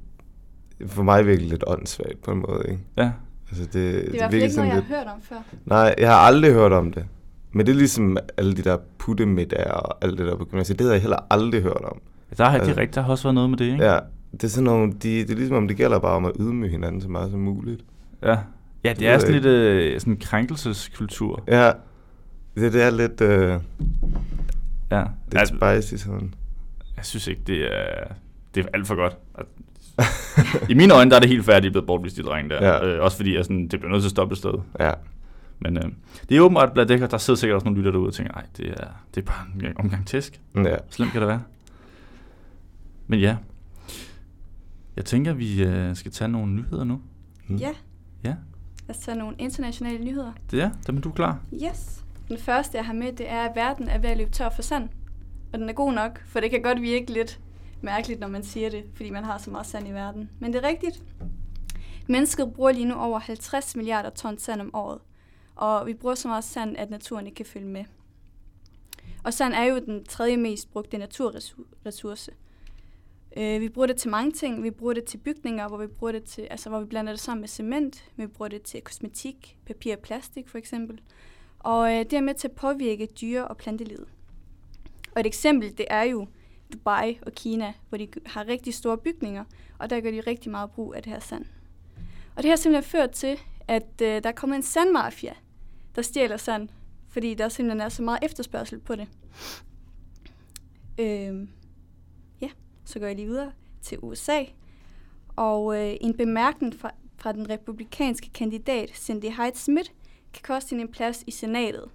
for 0.86 1.02
mig 1.02 1.26
virkelig 1.26 1.50
lidt 1.50 1.64
åndssvagt 1.66 2.22
på 2.22 2.30
en 2.32 2.38
måde, 2.48 2.64
ikke? 2.70 2.82
ja. 2.96 3.10
Altså 3.50 3.64
det, 3.64 3.72
Det 3.72 3.94
er 3.94 3.98
i 4.14 4.16
hvert 4.18 4.30
fald 4.30 4.42
ikke 4.42 4.56
noget, 4.56 4.68
jeg 4.68 4.76
har 4.76 4.96
hørt 4.96 5.06
om 5.06 5.20
før. 5.22 5.36
Nej, 5.66 5.94
jeg 5.98 6.08
har 6.08 6.16
aldrig 6.16 6.52
hørt 6.52 6.72
om 6.72 6.92
det. 6.92 7.06
Men 7.52 7.66
det 7.66 7.72
er 7.72 7.76
ligesom 7.76 8.16
alle 8.36 8.56
de 8.56 8.62
der 8.62 8.76
puttemiddager 8.98 9.70
og 9.72 10.04
alt 10.04 10.18
det 10.18 10.26
der 10.26 10.36
på 10.36 10.44
gymnasiet. 10.44 10.78
Det 10.78 10.86
har 10.86 10.92
jeg 10.92 11.00
heller 11.00 11.18
aldrig 11.30 11.62
hørt 11.62 11.84
om. 11.84 12.00
Der 12.36 12.44
har, 12.44 12.58
Altså- 12.58 12.70
rigtigt, 12.70 12.94
der 12.94 13.00
har 13.02 13.10
også 13.10 13.24
været 13.24 13.34
noget 13.34 13.50
med 13.50 13.58
det, 13.58 13.64
ikke? 13.64 13.84
Ja, 13.84 13.98
det 14.32 14.44
er 14.44 14.48
sådan 14.48 14.64
nogle, 14.64 14.92
de, 14.92 14.98
det 15.18 15.30
er 15.30 15.34
ligesom 15.34 15.56
om 15.56 15.68
det 15.68 15.76
gælder 15.76 15.98
bare 15.98 16.12
om 16.16 16.24
at 16.24 16.32
ydmyge 16.40 16.70
hinanden 16.70 17.00
så 17.00 17.08
meget 17.08 17.30
som 17.30 17.40
muligt. 17.40 17.84
Ja, 18.22 18.38
ja 18.84 18.90
det 18.90 19.00
ved 19.00 19.06
er 19.06 19.18
sådan 19.18 19.34
ikke. 19.34 19.48
lidt 19.48 19.56
øh, 19.94 20.00
sådan 20.00 20.12
en 20.12 20.18
krænkelseskultur. 20.20 21.44
Ja, 21.48 21.72
det, 22.56 22.72
det 22.72 22.82
er 22.82 22.90
lidt, 22.90 23.20
øh, 23.20 23.60
Ja, 24.90 25.04
lidt 25.32 25.40
altså, 25.40 25.82
spicy 25.82 26.02
sådan. 26.04 26.34
jeg 26.96 27.04
synes 27.04 27.26
ikke, 27.26 27.42
det 27.46 27.62
er, 27.78 28.04
det 28.54 28.64
er 28.64 28.68
alt 28.74 28.86
for 28.86 28.94
godt. 28.94 29.16
I 30.70 30.74
mine 30.74 30.94
øjne, 30.94 31.10
der 31.10 31.16
er 31.16 31.20
det 31.20 31.28
helt 31.28 31.44
færdigt 31.44 31.72
blevet 31.72 31.86
bortvist, 31.86 32.16
de 32.16 32.22
drenge 32.22 32.50
der. 32.50 32.64
Ja. 32.66 32.86
Øh, 32.86 33.02
også 33.04 33.16
fordi 33.16 33.36
jeg 33.36 33.44
sådan, 33.44 33.68
det 33.68 33.80
bliver 33.80 33.92
nødt 33.92 34.02
til 34.02 34.06
at 34.08 34.10
stoppe 34.10 34.32
et 34.32 34.38
sted. 34.38 34.52
Ja, 34.80 34.92
Men 35.58 35.76
øh, 35.76 35.82
det 36.28 36.36
er 36.36 36.40
åbenbart 36.40 36.72
blandt 36.72 36.88
det, 36.88 37.10
der 37.10 37.18
sidder 37.18 37.38
sikkert 37.38 37.54
også 37.54 37.64
nogle 37.64 37.78
lytter 37.78 37.90
derude 37.90 38.06
og 38.08 38.14
tænker, 38.14 38.32
nej, 38.32 38.44
det 38.56 38.66
er, 38.70 38.86
det 39.14 39.20
er 39.20 39.24
bare 39.26 39.46
en 39.54 39.60
gang- 39.60 39.80
omgang 39.80 40.06
tæsk. 40.06 40.40
ja. 40.56 40.76
Slemt 40.90 41.12
kan 41.12 41.20
det 41.20 41.28
være. 41.28 41.42
Men 43.06 43.20
ja, 43.20 43.36
jeg 44.96 45.04
tænker, 45.04 45.32
vi 45.32 45.62
øh, 45.64 45.96
skal 45.96 46.12
tage 46.12 46.28
nogle 46.28 46.52
nyheder 46.52 46.84
nu. 46.84 47.00
Mm. 47.46 47.56
Ja, 47.56 47.70
Ja, 48.24 48.36
lad 48.86 48.96
os 48.96 48.98
tage 48.98 49.18
nogle 49.18 49.36
internationale 49.38 50.04
nyheder. 50.04 50.32
det 50.50 50.60
er, 50.60 50.70
dem 50.86 50.96
er 50.96 51.00
du 51.00 51.12
klar. 51.12 51.40
Yes. 51.54 52.04
Den 52.28 52.38
første, 52.38 52.76
jeg 52.76 52.86
har 52.86 52.92
med, 52.92 53.12
det 53.12 53.30
er, 53.30 53.42
at 53.42 53.56
verden 53.56 53.88
er 53.88 53.98
ved 53.98 54.10
at 54.10 54.16
løbe 54.16 54.30
tør 54.30 54.48
for 54.48 54.62
sand. 54.62 54.88
Og 55.52 55.58
den 55.58 55.68
er 55.68 55.72
god 55.72 55.92
nok, 55.92 56.22
for 56.26 56.40
det 56.40 56.50
kan 56.50 56.62
godt 56.62 56.82
virke 56.82 57.12
lidt 57.12 57.40
mærkeligt, 57.82 58.20
når 58.20 58.28
man 58.28 58.42
siger 58.42 58.70
det, 58.70 58.84
fordi 58.94 59.10
man 59.10 59.24
har 59.24 59.38
så 59.38 59.50
meget 59.50 59.66
sand 59.66 59.88
i 59.88 59.92
verden. 59.92 60.30
Men 60.40 60.52
det 60.52 60.64
er 60.64 60.68
rigtigt. 60.68 61.02
Mennesket 62.08 62.52
bruger 62.52 62.72
lige 62.72 62.84
nu 62.84 62.94
over 62.94 63.18
50 63.18 63.76
milliarder 63.76 64.10
ton 64.10 64.38
sand 64.38 64.60
om 64.60 64.70
året. 64.74 64.98
Og 65.56 65.86
vi 65.86 65.94
bruger 65.94 66.14
så 66.14 66.28
meget 66.28 66.44
sand, 66.44 66.76
at 66.76 66.90
naturen 66.90 67.26
ikke 67.26 67.36
kan 67.36 67.46
følge 67.46 67.66
med. 67.66 67.84
Og 69.24 69.34
sand 69.34 69.54
er 69.54 69.64
jo 69.64 69.78
den 69.78 70.04
tredje 70.04 70.36
mest 70.36 70.72
brugte 70.72 70.98
naturressource. 70.98 72.32
Øh, 73.36 73.60
vi 73.60 73.68
bruger 73.68 73.86
det 73.86 73.96
til 73.96 74.10
mange 74.10 74.32
ting. 74.32 74.62
Vi 74.62 74.70
bruger 74.70 74.94
det 74.94 75.04
til 75.04 75.18
bygninger, 75.18 75.68
hvor 75.68 75.76
vi 75.76 75.86
bruger 75.86 76.12
det 76.12 76.24
til, 76.24 76.42
altså 76.50 76.68
hvor 76.68 76.80
vi 76.80 76.86
blander 76.86 77.12
det 77.12 77.20
sammen 77.20 77.40
med 77.40 77.48
cement. 77.48 78.04
Vi 78.16 78.26
bruger 78.26 78.48
det 78.48 78.62
til 78.62 78.80
kosmetik, 78.82 79.58
papir 79.66 79.96
og 79.96 80.02
plastik 80.02 80.48
for 80.48 80.58
eksempel. 80.58 81.00
Og 81.58 81.92
øh, 81.92 81.98
det 81.98 82.12
er 82.12 82.20
med 82.20 82.34
til 82.34 82.48
at 82.48 82.54
påvirke 82.54 83.06
dyre- 83.06 83.48
og 83.48 83.56
plantelivet. 83.56 84.08
Og 85.14 85.20
et 85.20 85.26
eksempel, 85.26 85.78
det 85.78 85.86
er 85.90 86.02
jo 86.02 86.26
Dubai 86.72 87.18
og 87.22 87.32
Kina, 87.32 87.72
hvor 87.88 87.98
de 87.98 88.08
har 88.26 88.48
rigtig 88.48 88.74
store 88.74 88.98
bygninger, 88.98 89.44
og 89.78 89.90
der 89.90 90.00
gør 90.00 90.10
de 90.10 90.20
rigtig 90.20 90.50
meget 90.50 90.70
brug 90.70 90.94
af 90.94 91.02
det 91.02 91.12
her 91.12 91.20
sand. 91.20 91.44
Og 92.36 92.42
det 92.42 92.50
har 92.50 92.56
simpelthen 92.56 92.90
ført 92.90 93.10
til, 93.10 93.38
at 93.68 94.02
øh, 94.02 94.22
der 94.22 94.28
er 94.28 94.32
kommet 94.32 94.56
en 94.56 94.62
sandmafia, 94.62 95.34
der 95.96 96.02
stjæler 96.02 96.36
sand, 96.36 96.68
fordi 97.08 97.34
der 97.34 97.48
simpelthen 97.48 97.80
er 97.80 97.88
så 97.88 98.02
meget 98.02 98.18
efterspørgsel 98.22 98.78
på 98.78 98.94
det. 98.96 99.08
Øh, 100.98 101.48
så 102.88 102.98
går 102.98 103.06
jeg 103.06 103.16
lige 103.16 103.28
videre 103.28 103.52
til 103.82 103.98
USA. 104.02 104.44
Og 105.36 105.76
øh, 105.76 105.96
en 106.00 106.16
bemærkning 106.16 106.74
fra, 106.74 106.90
fra 107.16 107.32
den 107.32 107.50
republikanske 107.50 108.30
kandidat 108.30 108.90
Cindy 108.94 109.24
Hyde-Smith 109.24 109.90
kan 110.32 110.42
koste 110.42 110.70
hende 110.70 110.82
en 110.82 110.92
plads 110.92 111.24
i 111.26 111.30
senatet. 111.30 111.90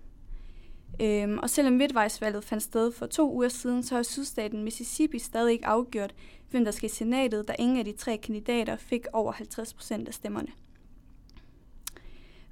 Øhm, 1.02 1.38
og 1.38 1.50
selvom 1.50 1.74
midtvejsvalget 1.74 2.44
fandt 2.44 2.64
sted 2.64 2.92
for 2.92 3.06
to 3.06 3.34
uger 3.34 3.48
siden, 3.48 3.84
så 3.84 3.96
har 3.96 4.04
sydstaten 4.04 4.64
Mississippi 4.64 5.20
stadig 5.20 5.52
ikke 5.52 5.68
afgjort, 5.68 6.16
hvem 6.52 6.66
der 6.66 6.72
skal 6.72 6.90
i 6.90 6.94
senatet, 6.94 7.48
da 7.48 7.56
ingen 7.60 7.78
af 7.78 7.86
de 7.86 7.92
tre 7.92 8.18
kandidater 8.18 8.76
fik 8.76 9.06
over 9.14 9.32
50 9.32 9.74
procent 9.74 10.08
af 10.08 10.14
stemmerne. 10.14 10.50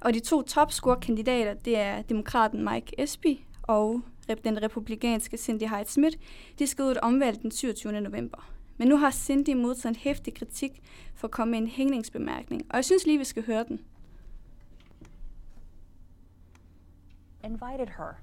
Og 0.00 0.14
de 0.14 0.20
to 0.20 0.42
topscore-kandidater, 0.42 1.54
det 1.54 1.78
er 1.78 2.02
demokraten 2.02 2.64
Mike 2.64 3.00
Espy 3.00 3.38
og 3.62 4.00
den 4.44 4.62
republikanske 4.62 5.36
Cindy 5.36 5.62
Hyde-Smith. 5.62 6.16
De 6.58 6.66
skal 6.66 6.84
ud 6.84 6.90
et 6.90 6.98
omvalg 6.98 7.42
den 7.42 7.50
27. 7.50 8.00
november. 8.00 8.52
Men 8.76 8.88
nu 8.88 8.96
har 8.96 9.10
Cindy 9.10 9.54
modtaget 9.54 9.96
en 9.96 10.00
hæftig 10.00 10.34
kritik 10.34 10.82
for 11.14 11.28
at 11.28 11.32
komme 11.32 11.50
med 11.50 11.58
en 11.58 11.66
hængningsbemærkning, 11.66 12.62
og 12.70 12.76
jeg 12.76 12.84
synes 12.84 13.06
lige, 13.06 13.18
vi 13.18 13.24
skal 13.24 13.46
høre 13.46 13.64
den. 13.68 13.80
invited 17.44 17.86
her. 17.96 18.14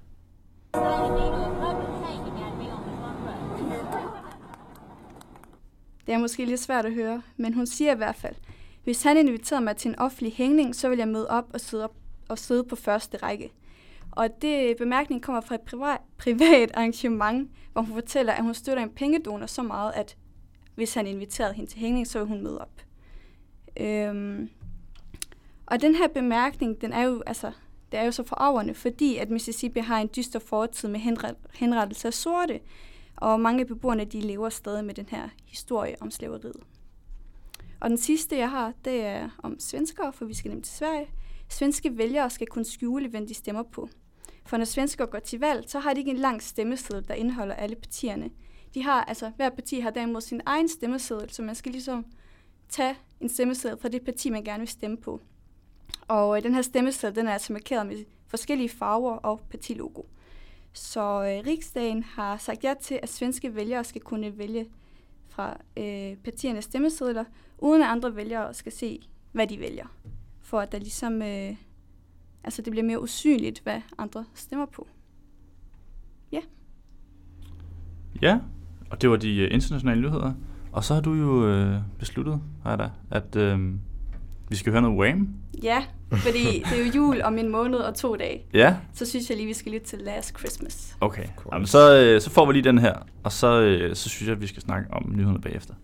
Det 6.06 6.14
er 6.14 6.18
måske 6.18 6.44
lidt 6.44 6.60
svært 6.60 6.86
at 6.86 6.94
høre, 6.94 7.22
men 7.36 7.54
hun 7.54 7.66
siger 7.66 7.92
i 7.92 7.96
hvert 7.96 8.16
fald, 8.16 8.36
hvis 8.84 9.02
han 9.02 9.16
inviterede 9.16 9.64
mig 9.64 9.76
til 9.76 9.88
en 9.88 9.98
offentlig 9.98 10.32
hængning, 10.32 10.74
så 10.74 10.88
vil 10.88 10.98
jeg 10.98 11.08
møde 11.08 11.30
op 11.30 11.44
og 11.52 11.60
sidde, 11.60 11.84
op 11.84 11.94
og 12.28 12.38
sidde 12.38 12.64
på 12.64 12.76
første 12.76 13.16
række. 13.16 13.52
Og 14.10 14.42
det 14.42 14.76
bemærkning 14.76 15.22
kommer 15.22 15.40
fra 15.40 15.54
et 15.54 15.60
privat, 15.60 16.00
privat 16.18 16.70
arrangement, 16.74 17.50
hvor 17.72 17.82
hun 17.82 17.94
fortæller, 17.94 18.32
at 18.32 18.42
hun 18.42 18.54
støtter 18.54 18.82
en 18.82 18.90
pengedonor 18.90 19.46
så 19.46 19.62
meget, 19.62 19.92
at 19.92 20.16
hvis 20.74 20.94
han 20.94 21.06
inviterede 21.06 21.54
hende 21.54 21.70
til 21.70 21.80
hængning, 21.80 22.06
så 22.06 22.18
ville 22.18 22.28
hun 22.28 22.42
møde 22.42 22.60
op. 22.60 22.82
Øhm, 23.76 24.50
og 25.66 25.82
den 25.82 25.94
her 25.94 26.08
bemærkning, 26.08 26.80
den 26.80 26.92
er 26.92 27.02
jo, 27.02 27.22
altså, 27.26 27.52
det 27.92 28.00
er 28.00 28.04
jo 28.04 28.12
så 28.12 28.24
forarvende, 28.24 28.74
fordi 28.74 29.16
at 29.16 29.30
Mississippi 29.30 29.80
har 29.80 29.98
en 29.98 30.10
dyster 30.16 30.38
fortid 30.38 30.88
med 30.88 31.00
henrettelse 31.54 32.08
af 32.08 32.14
sorte. 32.14 32.60
Og 33.16 33.40
mange 33.40 33.60
af 33.60 33.66
beboerne 33.66 34.04
de 34.04 34.20
lever 34.20 34.48
stadig 34.48 34.84
med 34.84 34.94
den 34.94 35.06
her 35.08 35.28
historie 35.46 35.96
om 36.00 36.10
slaveriet. 36.10 36.62
Og 37.80 37.90
den 37.90 37.98
sidste, 37.98 38.36
jeg 38.36 38.50
har, 38.50 38.72
det 38.84 39.00
er 39.04 39.28
om 39.42 39.56
svenskere, 39.58 40.12
for 40.12 40.24
vi 40.24 40.34
skal 40.34 40.48
nemlig 40.48 40.64
til 40.64 40.76
Sverige. 40.76 41.06
Svenske 41.50 41.98
vælgere 41.98 42.30
skal 42.30 42.46
kunne 42.46 42.64
skjule, 42.64 43.08
hvem 43.08 43.26
de 43.26 43.34
stemmer 43.34 43.62
på. 43.62 43.88
For 44.46 44.56
når 44.56 44.64
svensker 44.64 45.06
går 45.06 45.18
til 45.18 45.40
valg, 45.40 45.70
så 45.70 45.78
har 45.78 45.94
de 45.94 45.98
ikke 45.98 46.10
en 46.10 46.16
lang 46.16 46.42
stemmeseddel, 46.42 47.08
der 47.08 47.14
indeholder 47.14 47.54
alle 47.54 47.76
partierne. 47.76 48.30
De 48.74 48.82
har, 48.82 49.04
altså, 49.04 49.32
hver 49.36 49.50
parti 49.50 49.80
har 49.80 49.90
derimod 49.90 50.20
sin 50.20 50.40
egen 50.46 50.68
stemmeseddel, 50.68 51.30
så 51.30 51.42
man 51.42 51.54
skal 51.54 51.72
ligesom 51.72 52.06
tage 52.68 52.96
en 53.20 53.28
stemmeseddel 53.28 53.78
fra 53.78 53.88
det 53.88 54.04
parti, 54.04 54.30
man 54.30 54.44
gerne 54.44 54.58
vil 54.58 54.68
stemme 54.68 54.96
på. 54.96 55.20
Og 56.08 56.36
øh, 56.36 56.42
den 56.42 56.54
her 56.54 56.62
stemmeseddel, 56.62 57.16
den 57.16 57.28
er 57.28 57.32
altså 57.32 57.52
markeret 57.52 57.86
med 57.86 58.04
forskellige 58.26 58.68
farver 58.68 59.16
og 59.16 59.40
partilogo. 59.50 60.02
Så 60.72 61.00
øh, 61.00 61.46
Riksdagen 61.46 62.02
har 62.02 62.36
sagt 62.36 62.64
ja 62.64 62.74
til, 62.80 63.00
at 63.02 63.08
svenske 63.08 63.54
vælgere 63.54 63.84
skal 63.84 64.00
kunne 64.00 64.38
vælge 64.38 64.66
fra 65.28 65.56
øh, 65.76 66.16
partiernes 66.16 66.64
stemmesedler, 66.64 67.24
uden 67.58 67.82
at 67.82 67.88
andre 67.88 68.16
vælgere 68.16 68.54
skal 68.54 68.72
se, 68.72 69.00
hvad 69.32 69.46
de 69.46 69.60
vælger. 69.60 69.86
For 70.50 70.60
at 70.60 70.72
der 70.72 70.78
ligesom, 70.78 71.22
øh, 71.22 71.54
altså 72.44 72.62
det 72.62 72.70
bliver 72.70 72.84
mere 72.86 73.02
usynligt, 73.02 73.60
hvad 73.62 73.80
andre 73.98 74.24
stemmer 74.34 74.66
på. 74.66 74.88
Ja, 78.22 78.38
og 78.90 79.02
det 79.02 79.10
var 79.10 79.16
de 79.16 79.36
øh, 79.36 79.54
internationale 79.54 80.00
nyheder. 80.00 80.32
Og 80.72 80.84
så 80.84 80.94
har 80.94 81.00
du 81.00 81.14
jo 81.14 81.46
øh, 81.48 81.76
besluttet, 81.98 82.40
Ejda, 82.64 82.90
at 83.10 83.36
øh, 83.36 83.74
vi 84.48 84.56
skal 84.56 84.72
høre 84.72 84.82
noget 84.82 84.98
Wham. 84.98 85.28
Ja, 85.62 85.84
fordi 86.12 86.44
det 86.44 86.80
er 86.80 86.84
jo 86.86 86.90
jul 86.94 87.22
om 87.22 87.38
en 87.38 87.48
måned 87.48 87.78
og 87.78 87.94
to 87.94 88.16
dage. 88.16 88.42
Ja, 88.54 88.76
Så 88.92 89.06
synes 89.06 89.28
jeg 89.30 89.36
lige, 89.36 89.46
vi 89.46 89.52
skal 89.52 89.72
lytte 89.72 89.86
til 89.86 89.98
Last 89.98 90.38
Christmas. 90.38 90.96
okay. 91.00 91.26
Jamen, 91.52 91.66
så, 91.66 91.96
øh, 92.04 92.20
så 92.20 92.30
får 92.30 92.46
vi 92.46 92.52
lige 92.52 92.64
den 92.64 92.78
her, 92.78 92.94
og 93.24 93.32
så, 93.32 93.60
øh, 93.60 93.96
så 93.96 94.08
synes 94.08 94.26
jeg, 94.28 94.36
at 94.36 94.40
vi 94.42 94.46
skal 94.46 94.62
snakke 94.62 94.94
om 94.94 95.12
nyhederne 95.16 95.40
bagefter. 95.40 95.74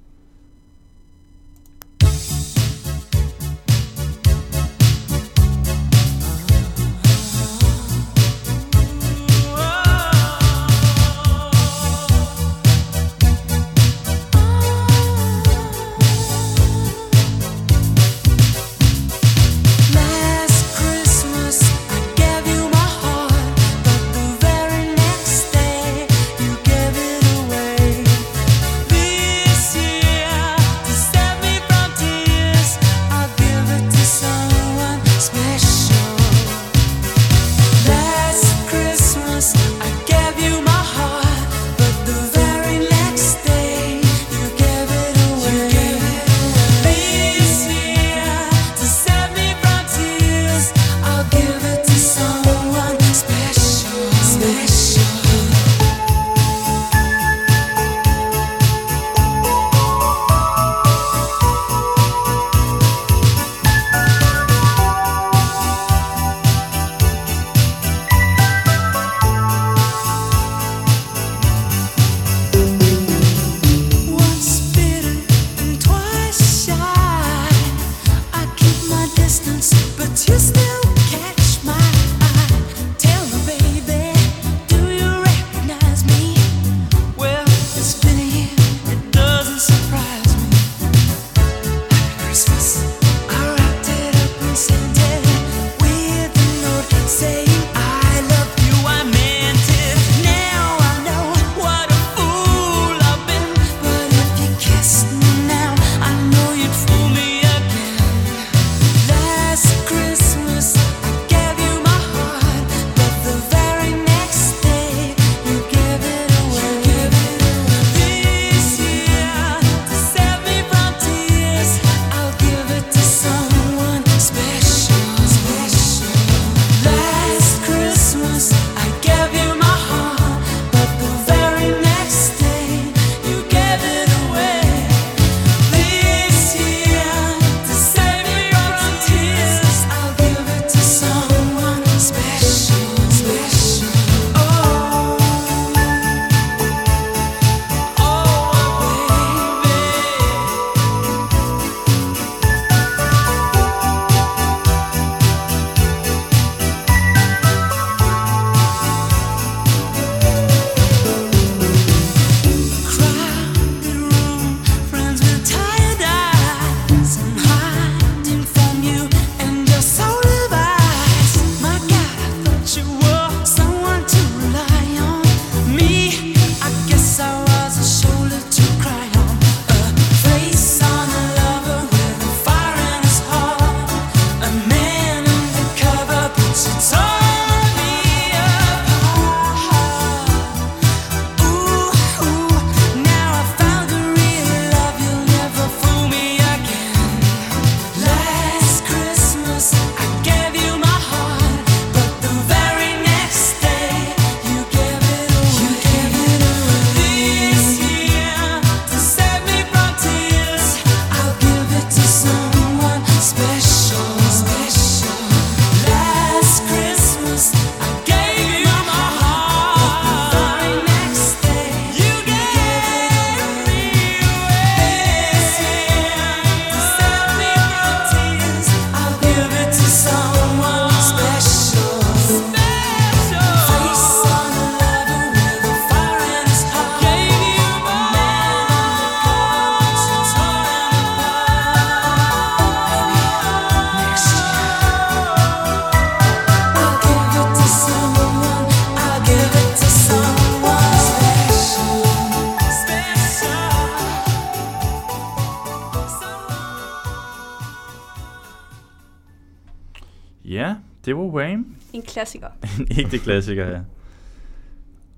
Wham. 261.37 261.76
En 261.93 262.02
klassiker. 262.02 262.49
En 262.81 262.87
ægte 262.99 263.19
klassiker, 263.19 263.66
ja. 263.66 263.81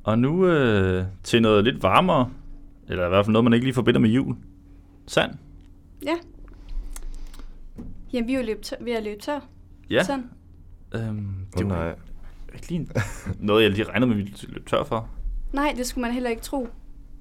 Og 0.04 0.18
nu 0.18 0.46
øh, 0.46 1.04
til 1.22 1.42
noget 1.42 1.64
lidt 1.64 1.82
varmere, 1.82 2.30
eller 2.88 3.06
i 3.06 3.08
hvert 3.08 3.24
fald 3.24 3.32
noget, 3.32 3.44
man 3.44 3.52
ikke 3.52 3.66
lige 3.66 3.74
forbinder 3.74 4.00
med 4.00 4.10
jul. 4.10 4.36
Sand. 5.06 5.34
Ja. 6.04 6.14
Jamen, 8.12 8.28
vi 8.28 8.34
er 8.34 8.38
jo 8.38 8.44
løbet 8.44 8.64
tør, 8.64 8.76
ved 8.80 8.92
at 8.92 9.02
løbe 9.02 9.20
tør. 9.20 9.40
Ja. 9.90 10.02
Sand. 10.02 10.24
Øhm, 10.94 11.34
det 11.56 11.64
oh, 11.64 11.70
var 11.70 11.84
nej. 11.84 11.94
ikke 12.54 12.68
lige 12.68 12.88
noget, 13.48 13.62
jeg 13.62 13.70
lige 13.70 13.84
regnede 13.84 14.06
med, 14.06 14.16
at 14.16 14.24
vi 14.24 14.46
løb 14.48 14.66
tør 14.66 14.84
for. 14.84 15.08
Nej, 15.52 15.74
det 15.76 15.86
skulle 15.86 16.02
man 16.02 16.12
heller 16.12 16.30
ikke 16.30 16.42
tro. 16.42 16.68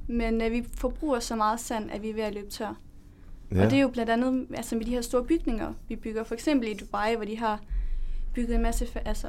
Men 0.08 0.42
øh, 0.42 0.51
vi 0.51 0.63
forbruger 0.77 1.20
så 1.20 1.36
meget 1.36 1.60
sand, 1.60 1.92
at 1.92 2.04
vi 2.04 2.10
er 2.10 2.13
ved 2.13 2.24
at 2.24 2.34
løbe 2.34 2.50
tør. 2.50 2.74
Ja. 3.51 3.66
Og 3.66 3.72
det 3.72 3.77
er 3.77 3.82
jo 3.82 3.88
blandt 3.88 4.12
andet 4.12 4.48
altså 4.54 4.75
med 4.75 4.86
de 4.86 4.92
her 4.92 5.01
store 5.01 5.24
bygninger, 5.24 5.74
vi 5.88 5.96
bygger. 5.96 6.24
For 6.24 6.34
eksempel 6.34 6.70
i 6.70 6.74
Dubai, 6.74 7.16
hvor 7.16 7.25
de 7.25 7.38
har 7.38 7.62
bygget 8.38 8.56
en 8.56 8.62
masse 8.62 8.86
fa- 8.86 9.01
altså, 9.06 9.27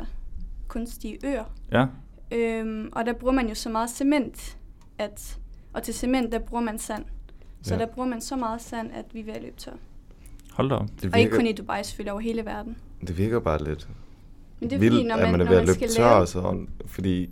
kunstige 0.68 1.18
øer. 1.24 1.44
Ja. 1.72 1.86
Øhm, 2.32 2.88
og 2.92 3.06
der 3.06 3.12
bruger 3.12 3.34
man 3.34 3.48
jo 3.48 3.54
så 3.54 3.68
meget 3.68 3.90
cement, 3.90 4.56
at, 4.98 5.38
og 5.72 5.82
til 5.82 5.94
cement, 5.94 6.32
der 6.32 6.38
bruger 6.38 6.62
man 6.62 6.78
sand. 6.78 7.04
Så 7.62 7.74
Ja. 7.74 7.80
der 7.80 7.86
bruger 7.86 8.08
man 8.08 8.20
så 8.20 8.36
meget 8.36 8.62
sand, 8.62 8.90
at 8.94 9.04
vi 9.12 9.20
er 9.20 9.24
ved 9.24 9.32
at 9.32 9.42
løbe 9.42 9.56
tør. 9.56 9.72
Hold 10.52 10.68
da 10.68 10.74
op. 10.74 10.86
det, 11.02 11.12
Og 11.12 11.18
ikke 11.18 11.30
virker, 11.30 11.36
kun 11.36 11.46
i 11.46 11.52
Dubai, 11.52 11.84
selvfølgelig 11.84 12.12
over 12.12 12.20
hele 12.20 12.44
verden. 12.44 12.76
det 13.06 13.18
virker 13.18 13.40
bare 13.40 13.64
lidt 13.64 13.88
Men 14.60 14.70
det 14.70 14.76
er 14.76 14.80
vildt, 14.80 14.94
fordi, 14.94 15.06
når 15.08 15.16
man, 15.16 15.24
at 15.24 15.30
man 15.30 15.40
er 15.40 15.44
ved 15.48 15.56
at 15.56 15.66
løbe 15.66 15.74
skal 15.74 15.88
tør 15.88 16.04
og 16.06 16.28
sådan, 16.28 16.68
fordi 16.86 17.30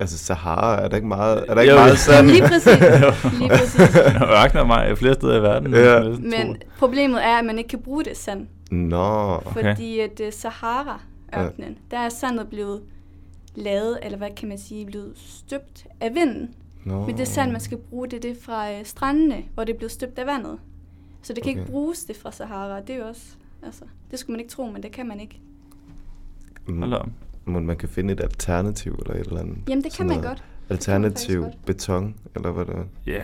altså 0.00 0.18
Sahara, 0.18 0.80
er 0.84 0.88
der 0.88 0.96
ikke 0.96 1.08
meget, 1.08 1.44
er 1.48 1.54
der 1.54 1.60
ikke 1.62 1.72
Jo, 1.74 1.78
meget 1.80 1.98
sand? 1.98 2.26
Lige 2.26 2.42
præcis. 2.42 2.78
Lige 3.38 3.48
præcis. 3.48 3.96
Ørkner 4.44 4.64
mig 4.66 4.98
flere 4.98 5.14
steder 5.14 5.36
i 5.38 5.42
verden. 5.42 5.74
Ja. 5.74 6.08
Men 6.18 6.56
problemet 6.78 7.24
er, 7.24 7.38
at 7.38 7.44
man 7.44 7.58
ikke 7.58 7.68
kan 7.68 7.78
bruge 7.82 8.04
det 8.04 8.16
sand. 8.16 8.46
Nå, 8.70 9.34
Okay. 9.34 9.52
Fordi 9.52 9.98
at 10.00 10.20
uh, 10.20 10.32
Sahara-ørkenen, 10.32 11.78
der 11.90 11.98
er 11.98 12.08
sandet 12.08 12.48
blevet 12.48 12.82
lavet, 13.54 13.98
eller 14.02 14.18
hvad 14.18 14.30
kan 14.36 14.48
man 14.48 14.58
sige, 14.58 14.86
blevet 14.86 15.12
støbt 15.16 15.86
af 16.00 16.14
vinden. 16.14 16.54
nå. 16.84 17.06
Men 17.06 17.18
det 17.18 17.28
sand, 17.28 17.52
man 17.52 17.60
skal 17.60 17.78
bruge, 17.78 18.08
det 18.08 18.16
er 18.16 18.20
det 18.20 18.36
fra 18.42 18.72
øh, 18.72 18.84
strandene, 18.84 19.44
hvor 19.54 19.64
det 19.64 19.72
er 19.74 19.78
blevet 19.78 19.92
støbt 19.92 20.18
af 20.18 20.26
vandet. 20.26 20.58
Så 21.22 21.32
det 21.32 21.42
kan 21.42 21.52
Okay. 21.52 21.60
ikke 21.60 21.72
bruges 21.72 22.04
det 22.04 22.16
fra 22.16 22.32
Sahara. 22.32 22.80
Det 22.80 22.90
er 22.90 22.98
jo 22.98 23.06
også, 23.08 23.26
altså, 23.62 23.84
det 24.10 24.18
skulle 24.18 24.34
man 24.34 24.40
ikke 24.40 24.50
tro, 24.52 24.66
men 24.70 24.82
det 24.82 24.92
kan 24.92 25.08
man 25.08 25.20
ikke. 25.20 25.40
Da 26.68 26.96
op. 26.96 27.08
Må 27.44 27.60
man 27.60 27.76
kan 27.76 27.88
finde 27.88 28.12
et 28.12 28.20
alternativ 28.20 28.92
eller 28.92 29.14
et 29.14 29.26
eller 29.26 29.40
andet? 29.40 29.58
Jamen, 29.68 29.84
det 29.84 29.92
kan 29.92 29.96
Sådan 29.96 30.06
man 30.06 30.16
noget 30.16 30.28
godt. 30.28 30.44
Alternativ 30.70 31.42
godt. 31.42 31.64
beton, 31.66 32.14
eller 32.34 32.50
hvad 32.50 32.64
det 32.64 32.74
er? 32.74 32.84
Ja, 33.06 33.22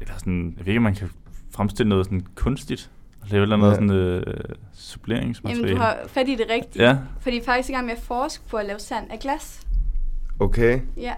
eller 0.00 0.14
sådan, 0.18 0.54
jeg 0.58 0.66
ved 0.66 0.72
ikke, 0.72 0.78
om 0.78 0.82
man 0.82 0.94
kan 0.94 1.08
fremstille 1.50 1.88
noget 1.88 2.04
sådan 2.06 2.26
kunstigt. 2.34 2.90
Og 3.22 3.28
lave 3.30 3.38
et 3.40 3.42
eller 3.42 3.56
andet 3.56 3.68
Ja. 3.68 3.74
sådan 3.74 3.90
øh, 3.90 4.22
Jamen, 4.26 4.42
suppleringsmateriale. 4.72 5.72
du 5.72 5.76
har 5.76 5.98
fat 6.06 6.28
i 6.28 6.34
det 6.34 6.46
rigtige. 6.50 6.88
Ja, 6.88 6.96
Fordi 7.20 7.36
jeg 7.36 7.40
er 7.42 7.44
faktisk 7.44 7.68
i 7.68 7.72
gang 7.72 7.86
med 7.86 7.92
at 7.94 8.00
forske 8.02 8.44
på 8.50 8.56
at 8.56 8.66
lave 8.66 8.78
sand 8.78 9.10
af 9.10 9.18
glas. 9.18 9.60
Okay, 10.40 10.80
Ja. 10.96 11.12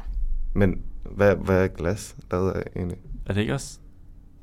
men 0.53 0.79
hvad, 1.11 1.35
hvad 1.37 1.63
er 1.65 1.67
glas 1.69 2.17
lavet 2.31 2.53
af 2.53 2.63
egentlig? 2.77 2.99
er 3.27 3.33
det 3.33 3.41
ikke 3.41 3.55
også, 3.55 3.79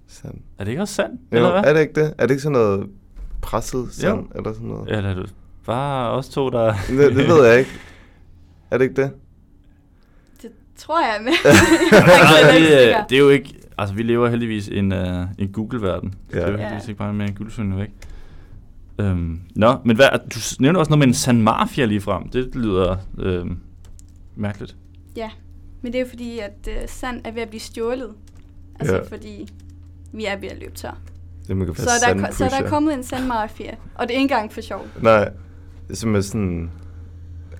Sand. 0.07 0.33
er 0.59 0.63
det 0.63 0.71
ikke 0.71 0.81
også 0.81 0.93
sand? 0.93 1.11
Jo, 1.31 1.37
eller 1.37 1.51
hvad? 1.51 1.63
er 1.69 1.73
det 1.73 1.81
ikke 1.81 1.93
det? 2.01 2.13
Er 2.17 2.25
det 2.25 2.31
ikke 2.31 2.43
sådan 2.43 2.51
noget 2.53 2.89
presset 3.41 3.87
sand, 3.93 4.27
eller 4.35 4.53
sådan 4.53 4.67
noget? 4.67 4.89
Eller 4.97 5.09
er 5.09 5.13
det 5.15 5.33
bare 5.65 6.11
os 6.11 6.29
to, 6.29 6.49
der... 6.49 6.73
Det, 6.89 7.15
det 7.15 7.27
ved 7.27 7.45
jeg 7.45 7.59
ikke. 7.59 7.71
Er 8.71 8.77
det 8.77 8.85
ikke 8.89 9.01
det? 9.01 9.11
Det 10.41 10.51
tror 10.75 10.99
jeg 11.01 11.19
ikke 12.55 12.67
det, 12.69 12.93
er- 12.95 13.07
det 13.07 13.15
er 13.15 13.19
jo 13.19 13.29
ikke... 13.29 13.55
Altså, 13.77 13.95
vi 13.95 14.03
lever 14.03 14.29
heldigvis 14.29 14.67
i 14.67 14.77
en, 14.77 14.91
uh, 14.91 14.99
en 15.37 15.47
Google-verden. 15.53 16.13
Ja. 16.33 16.37
Det 16.37 16.45
er 16.47 16.51
jo 16.51 16.57
heldigvis 16.57 16.87
ikke 16.87 16.97
bare 16.97 17.13
med 17.13 17.27
en 17.29 17.35
Google-søgning 17.35 17.79
væk. 17.79 17.89
Øhm, 18.99 19.39
nå, 19.55 19.75
men 19.85 19.95
hvad, 19.95 20.07
du 20.35 20.39
nævner 20.59 20.79
også 20.79 20.89
noget 20.89 20.99
med 20.99 21.07
en 21.07 21.13
San 21.13 21.41
Mafia 21.41 21.85
lige 21.85 22.01
frem. 22.01 22.29
Det 22.29 22.55
lyder 22.55 22.97
øhm, 23.17 23.57
mærkeligt. 24.35 24.75
Ja, 25.15 25.29
men 25.81 25.93
det 25.93 25.99
er 25.99 26.03
jo 26.03 26.09
fordi, 26.09 26.39
at 26.39 26.67
uh, 26.67 26.73
sand 26.87 27.21
er 27.25 27.31
ved 27.31 27.41
at 27.41 27.49
blive 27.49 27.59
stjålet. 27.61 28.09
Altså 28.79 28.95
Ja. 28.95 29.01
fordi 29.03 29.47
vi 30.13 30.25
er 30.25 30.37
ved 30.37 30.49
at 30.49 30.59
løbe 30.59 30.73
tør. 30.75 30.97
Det 31.47 31.57
man 31.57 31.65
kan 31.67 31.75
Så 31.75 31.81
der, 31.85 31.91
er 31.91 31.97
så 31.97 32.05
der 32.19 32.25
er 32.25 32.31
sandpusher. 32.31 32.69
kommet 32.69 32.93
en 32.93 33.03
sandmafia, 33.03 33.71
og 33.95 34.07
det 34.07 34.15
er 34.15 34.19
ikke 34.19 34.21
engang 34.21 34.51
for 34.53 34.61
sjov. 34.61 34.87
Nej, 35.01 35.23
det 35.23 35.33
er 35.89 35.95
simpelthen 35.95 36.23
sådan, 36.31 36.71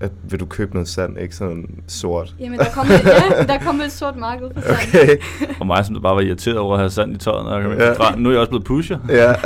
at 0.02 0.12
vil 0.30 0.40
du 0.40 0.46
købe 0.46 0.72
noget 0.72 0.88
sand, 0.88 1.18
ikke 1.18 1.36
sådan 1.36 1.82
sort? 1.86 2.34
Jamen, 2.40 2.58
der 2.58 2.64
er 2.64 2.70
kommet, 2.70 2.92
ja, 2.92 3.42
der 3.46 3.52
er 3.54 3.64
kommet 3.64 3.86
et 3.86 3.92
sort 3.92 4.16
marked 4.16 4.50
for 4.54 4.60
sand. 4.60 4.76
Okay. 4.88 5.16
Og 5.60 5.66
mig, 5.66 5.84
som 5.86 6.02
bare 6.02 6.14
var 6.14 6.20
irriteret 6.20 6.58
over 6.58 6.74
at 6.74 6.80
have 6.80 6.90
sand 6.90 7.14
i 7.14 7.18
tøjet, 7.18 7.44
når 7.44 7.54
jeg 7.58 7.62
kom 7.62 7.72
Ja. 7.78 7.92
fra. 7.92 8.16
Nu 8.16 8.28
er 8.28 8.32
jeg 8.32 8.40
også 8.40 8.50
blevet 8.50 8.64
pusher. 8.64 8.98
Ja. 9.08 9.32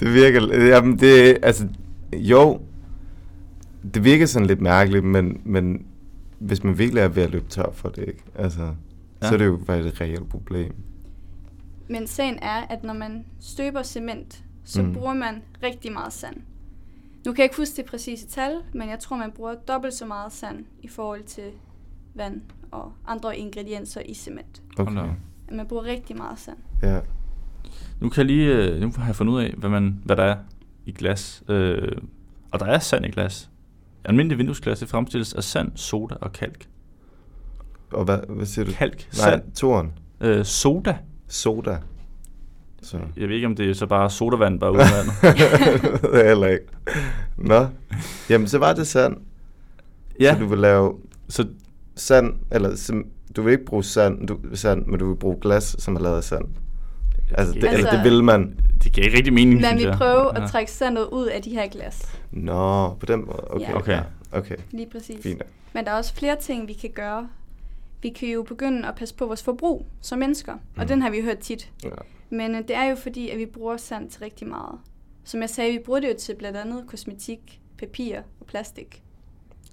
det 0.00 0.14
virker, 0.14 0.66
jamen 0.66 0.98
det, 0.98 1.38
altså, 1.42 1.68
jo, 2.12 2.60
det 3.94 4.04
virker 4.04 4.26
sådan 4.26 4.46
lidt 4.46 4.60
mærkeligt, 4.60 5.04
men, 5.04 5.40
men 5.44 5.86
hvis 6.38 6.64
man 6.64 6.78
virkelig 6.78 7.00
er 7.00 7.08
ved 7.08 7.22
at 7.22 7.30
løbe 7.30 7.48
tør 7.48 7.70
for 7.74 7.88
det, 7.88 8.04
ikke? 8.08 8.22
Altså, 8.34 8.60
ja. 9.22 9.28
Så 9.28 9.34
er 9.34 9.38
det 9.38 9.46
jo 9.46 9.58
faktisk 9.66 9.94
et 9.94 10.00
reelt 10.00 10.28
problem. 10.30 10.72
Men 11.88 12.06
sagen 12.06 12.38
er, 12.42 12.62
at 12.70 12.84
når 12.84 12.94
man 12.94 13.24
støber 13.40 13.82
cement, 13.82 14.42
så 14.64 14.82
mm. 14.82 14.92
bruger 14.92 15.14
man 15.14 15.42
rigtig 15.62 15.92
meget 15.92 16.12
sand. 16.12 16.36
Nu 17.26 17.32
kan 17.32 17.38
jeg 17.38 17.44
ikke 17.44 17.56
huske 17.56 17.76
det 17.76 17.84
præcise 17.84 18.26
tal, 18.26 18.52
men 18.74 18.88
jeg 18.88 18.98
tror, 18.98 19.16
man 19.16 19.32
bruger 19.32 19.54
dobbelt 19.54 19.94
så 19.94 20.06
meget 20.06 20.32
sand 20.32 20.64
i 20.82 20.88
forhold 20.88 21.22
til 21.24 21.50
vand 22.14 22.40
og 22.70 22.92
andre 23.06 23.38
ingredienser 23.38 24.00
i 24.00 24.14
cement. 24.14 24.62
Okay. 24.78 25.08
Man 25.52 25.66
bruger 25.66 25.84
rigtig 25.84 26.16
meget 26.16 26.38
sand. 26.38 26.56
Ja. 26.82 27.00
Nu 28.00 28.08
kan 28.08 28.18
jeg 28.18 28.26
lige, 28.26 28.54
øh, 28.54 28.80
nu 28.80 28.92
har 28.96 29.06
jeg 29.06 29.16
fundet 29.16 29.32
ud 29.34 29.42
af, 29.42 29.54
hvad, 29.56 29.70
man, 29.70 30.00
hvad 30.04 30.16
der 30.16 30.22
er 30.22 30.36
i 30.86 30.92
glas. 30.92 31.42
Øh, 31.48 31.92
og 32.50 32.60
der 32.60 32.66
er 32.66 32.78
sand 32.78 33.06
i 33.06 33.10
glas. 33.10 33.50
Almindelig 34.04 34.38
vinduesglas 34.38 34.78
det 34.78 34.88
fremstilles 34.88 35.34
af 35.34 35.44
sand, 35.44 35.72
soda 35.74 36.14
og 36.20 36.32
kalk. 36.32 36.68
Og 37.92 38.04
hvad, 38.04 38.18
hvad 38.28 38.46
siger 38.46 38.64
du? 38.64 38.72
Kalk, 38.72 38.96
Nej, 38.96 39.30
sand, 39.30 39.52
toren. 39.52 39.92
øh, 40.20 40.44
soda. 40.44 40.98
Soda. 41.28 41.78
Så. 42.86 42.98
Jeg 43.16 43.28
ved 43.28 43.34
ikke, 43.34 43.46
om 43.46 43.56
det 43.56 43.70
er 43.70 43.74
så 43.74 43.86
bare 43.86 44.10
sodavand, 44.10 44.60
bare 44.60 44.72
uden 44.72 44.80
vand. 44.96 45.32
det 46.12 46.18
jeg 46.18 46.28
heller 46.28 46.46
ikke. 46.46 46.64
Nå. 47.36 47.66
Jamen, 48.30 48.48
så 48.48 48.58
var 48.58 48.72
det 48.72 48.86
sand. 48.86 49.16
ja, 50.20 50.34
Så 50.34 50.40
du 50.40 50.46
vil 50.46 50.58
lave 50.58 50.94
så 51.28 51.46
sand, 51.96 52.34
eller 52.52 52.76
som, 52.76 53.04
du 53.36 53.42
vil 53.42 53.52
ikke 53.52 53.64
bruge 53.64 53.84
sand, 53.84 54.26
du, 54.26 54.38
sand, 54.54 54.86
men 54.86 54.98
du 54.98 55.08
vil 55.08 55.16
bruge 55.16 55.36
glas, 55.40 55.76
som 55.78 55.96
er 55.96 56.00
lavet 56.00 56.16
af 56.16 56.24
sand. 56.24 56.44
Altså, 57.34 57.54
det, 57.54 57.64
Altså- 57.64 57.78
eller 57.88 58.02
det 58.02 58.12
vil 58.12 58.24
man. 58.24 58.60
det 58.84 58.92
giver 58.92 59.04
ikke 59.04 59.16
rigtig 59.16 59.32
mening, 59.32 59.60
Man 59.60 59.76
vil 59.78 59.94
prøve 59.96 60.30
Ja. 60.36 60.44
at 60.44 60.50
trække 60.50 60.72
sandet 60.72 61.06
ud 61.12 61.26
af 61.26 61.42
de 61.42 61.50
her 61.50 61.68
glas. 61.68 62.18
Nå, 62.32 62.88
på 62.94 63.06
den 63.06 63.20
måde. 63.26 63.44
Okay. 63.50 63.68
Ja. 63.68 63.76
Okay. 63.76 64.00
Okay, 64.32 64.56
Lige 64.70 64.88
præcis. 64.92 65.22
fint. 65.22 65.42
Men 65.72 65.84
der 65.84 65.90
er 65.90 65.96
også 65.96 66.14
flere 66.14 66.36
ting, 66.40 66.68
vi 66.68 66.72
kan 66.72 66.90
gøre. 66.94 67.28
Vi 68.02 68.08
kan 68.08 68.28
jo 68.28 68.42
begynde 68.42 68.88
at 68.88 68.94
passe 68.94 69.14
på 69.14 69.26
vores 69.26 69.42
forbrug 69.42 69.86
som 70.00 70.18
mennesker, 70.18 70.52
og 70.52 70.58
Mm. 70.82 70.86
den 70.88 71.02
har 71.02 71.10
vi 71.10 71.20
hørt 71.20 71.38
tit. 71.38 71.70
Ja. 71.84 71.88
Men 72.30 72.54
øh, 72.54 72.62
det 72.68 72.76
er 72.76 72.84
jo 72.84 72.96
fordi, 72.96 73.30
at 73.30 73.38
vi 73.38 73.46
bruger 73.46 73.76
sand 73.76 74.10
til 74.10 74.20
rigtig 74.20 74.48
meget. 74.48 74.78
Som 75.24 75.40
jeg 75.40 75.50
sagde, 75.50 75.72
vi 75.72 75.78
bruger 75.84 76.00
det 76.00 76.08
jo 76.08 76.14
til 76.18 76.34
blandt 76.38 76.56
andet 76.58 76.84
kosmetik, 76.86 77.60
papir 77.78 78.18
og 78.40 78.46
plastik. 78.46 79.02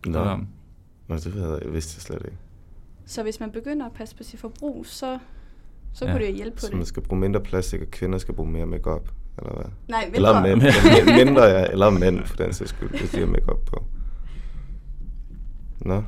Nå, 0.05 0.19
Ja. 0.19 0.35
Nå 1.07 1.15
det 1.15 1.35
ved 1.35 1.49
jeg, 1.51 1.59
jeg 1.63 1.73
vidste 1.73 1.95
jeg 1.97 2.01
slet 2.01 2.21
ikke. 2.25 2.37
Så 3.05 3.23
hvis 3.23 3.39
man 3.39 3.51
begynder 3.51 3.85
at 3.85 3.91
passe 3.93 4.15
på 4.15 4.23
sit 4.23 4.39
forbrug, 4.39 4.85
så, 4.85 5.19
så 5.93 6.05
Ja. 6.05 6.11
kunne 6.11 6.23
det 6.25 6.29
jo 6.31 6.35
hjælpe 6.35 6.55
på 6.55 6.61
Så 6.61 6.71
man 6.71 6.79
det. 6.79 6.87
skal 6.87 7.03
bruge 7.03 7.19
mindre 7.19 7.41
plastik, 7.41 7.81
og 7.81 7.87
kvinder 7.87 8.17
skal 8.17 8.33
bruge 8.35 8.49
mere 8.49 8.65
makeup 8.65 9.09
eller 9.37 9.53
hvad? 9.55 9.65
Nej, 9.89 10.11
Eller 10.13 10.41
mindre. 10.41 10.55
mænd. 10.57 10.61
Eller 10.99 11.25
mindre, 11.25 11.43
ja. 11.43 11.65
Eller 11.71 11.89
mænd, 11.89 12.25
for 12.25 12.35
den 12.35 12.53
sags 12.53 12.69
skyld, 12.69 12.89
hvis 12.89 13.11
de 13.11 13.19
har 13.19 13.25
makeup 13.27 13.65
på. 13.65 13.83
Nå. 15.81 16.03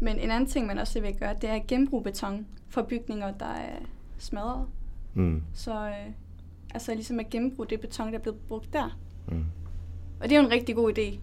Men 0.00 0.18
en 0.18 0.30
anden 0.30 0.50
ting, 0.50 0.66
man 0.66 0.78
også 0.78 1.00
vil 1.00 1.14
gøre, 1.18 1.34
det 1.40 1.50
er 1.50 1.54
at 1.54 1.66
genbruge 1.66 2.02
beton 2.02 2.46
for 2.68 2.82
bygninger, 2.82 3.32
der 3.32 3.46
er 3.46 3.78
smadret. 4.18 4.66
Mm. 5.16 5.42
Så 5.54 5.72
øh, 5.86 6.12
altså 6.74 6.94
ligesom 6.94 7.20
at 7.20 7.30
genbruge 7.30 7.66
det 7.70 7.80
beton, 7.80 8.06
der 8.12 8.14
er 8.18 8.22
blevet 8.22 8.38
brugt 8.48 8.72
der. 8.72 8.98
Mm. 9.28 9.44
Og 10.20 10.28
det 10.28 10.32
er 10.32 10.40
jo 10.40 10.46
en 10.46 10.52
rigtig 10.52 10.74
god 10.74 10.98
idé, 10.98 11.18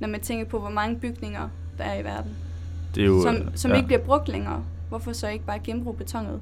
når 0.00 0.08
man 0.08 0.20
tænker 0.20 0.44
på, 0.44 0.58
hvor 0.60 0.70
mange 0.70 1.00
bygninger 1.00 1.48
der 1.78 1.84
er 1.84 2.00
i 2.00 2.04
verden, 2.04 2.30
Det 2.94 3.02
er 3.02 3.06
jo, 3.06 3.22
som, 3.22 3.34
øh, 3.34 3.42
som 3.54 3.70
ja. 3.70 3.76
ikke 3.76 3.86
bliver 3.86 4.04
brugt 4.04 4.28
længere. 4.28 4.64
Hvorfor 4.88 5.12
så 5.12 5.28
ikke 5.28 5.44
bare 5.46 5.58
genbruge 5.58 5.96
betonet, 5.96 6.40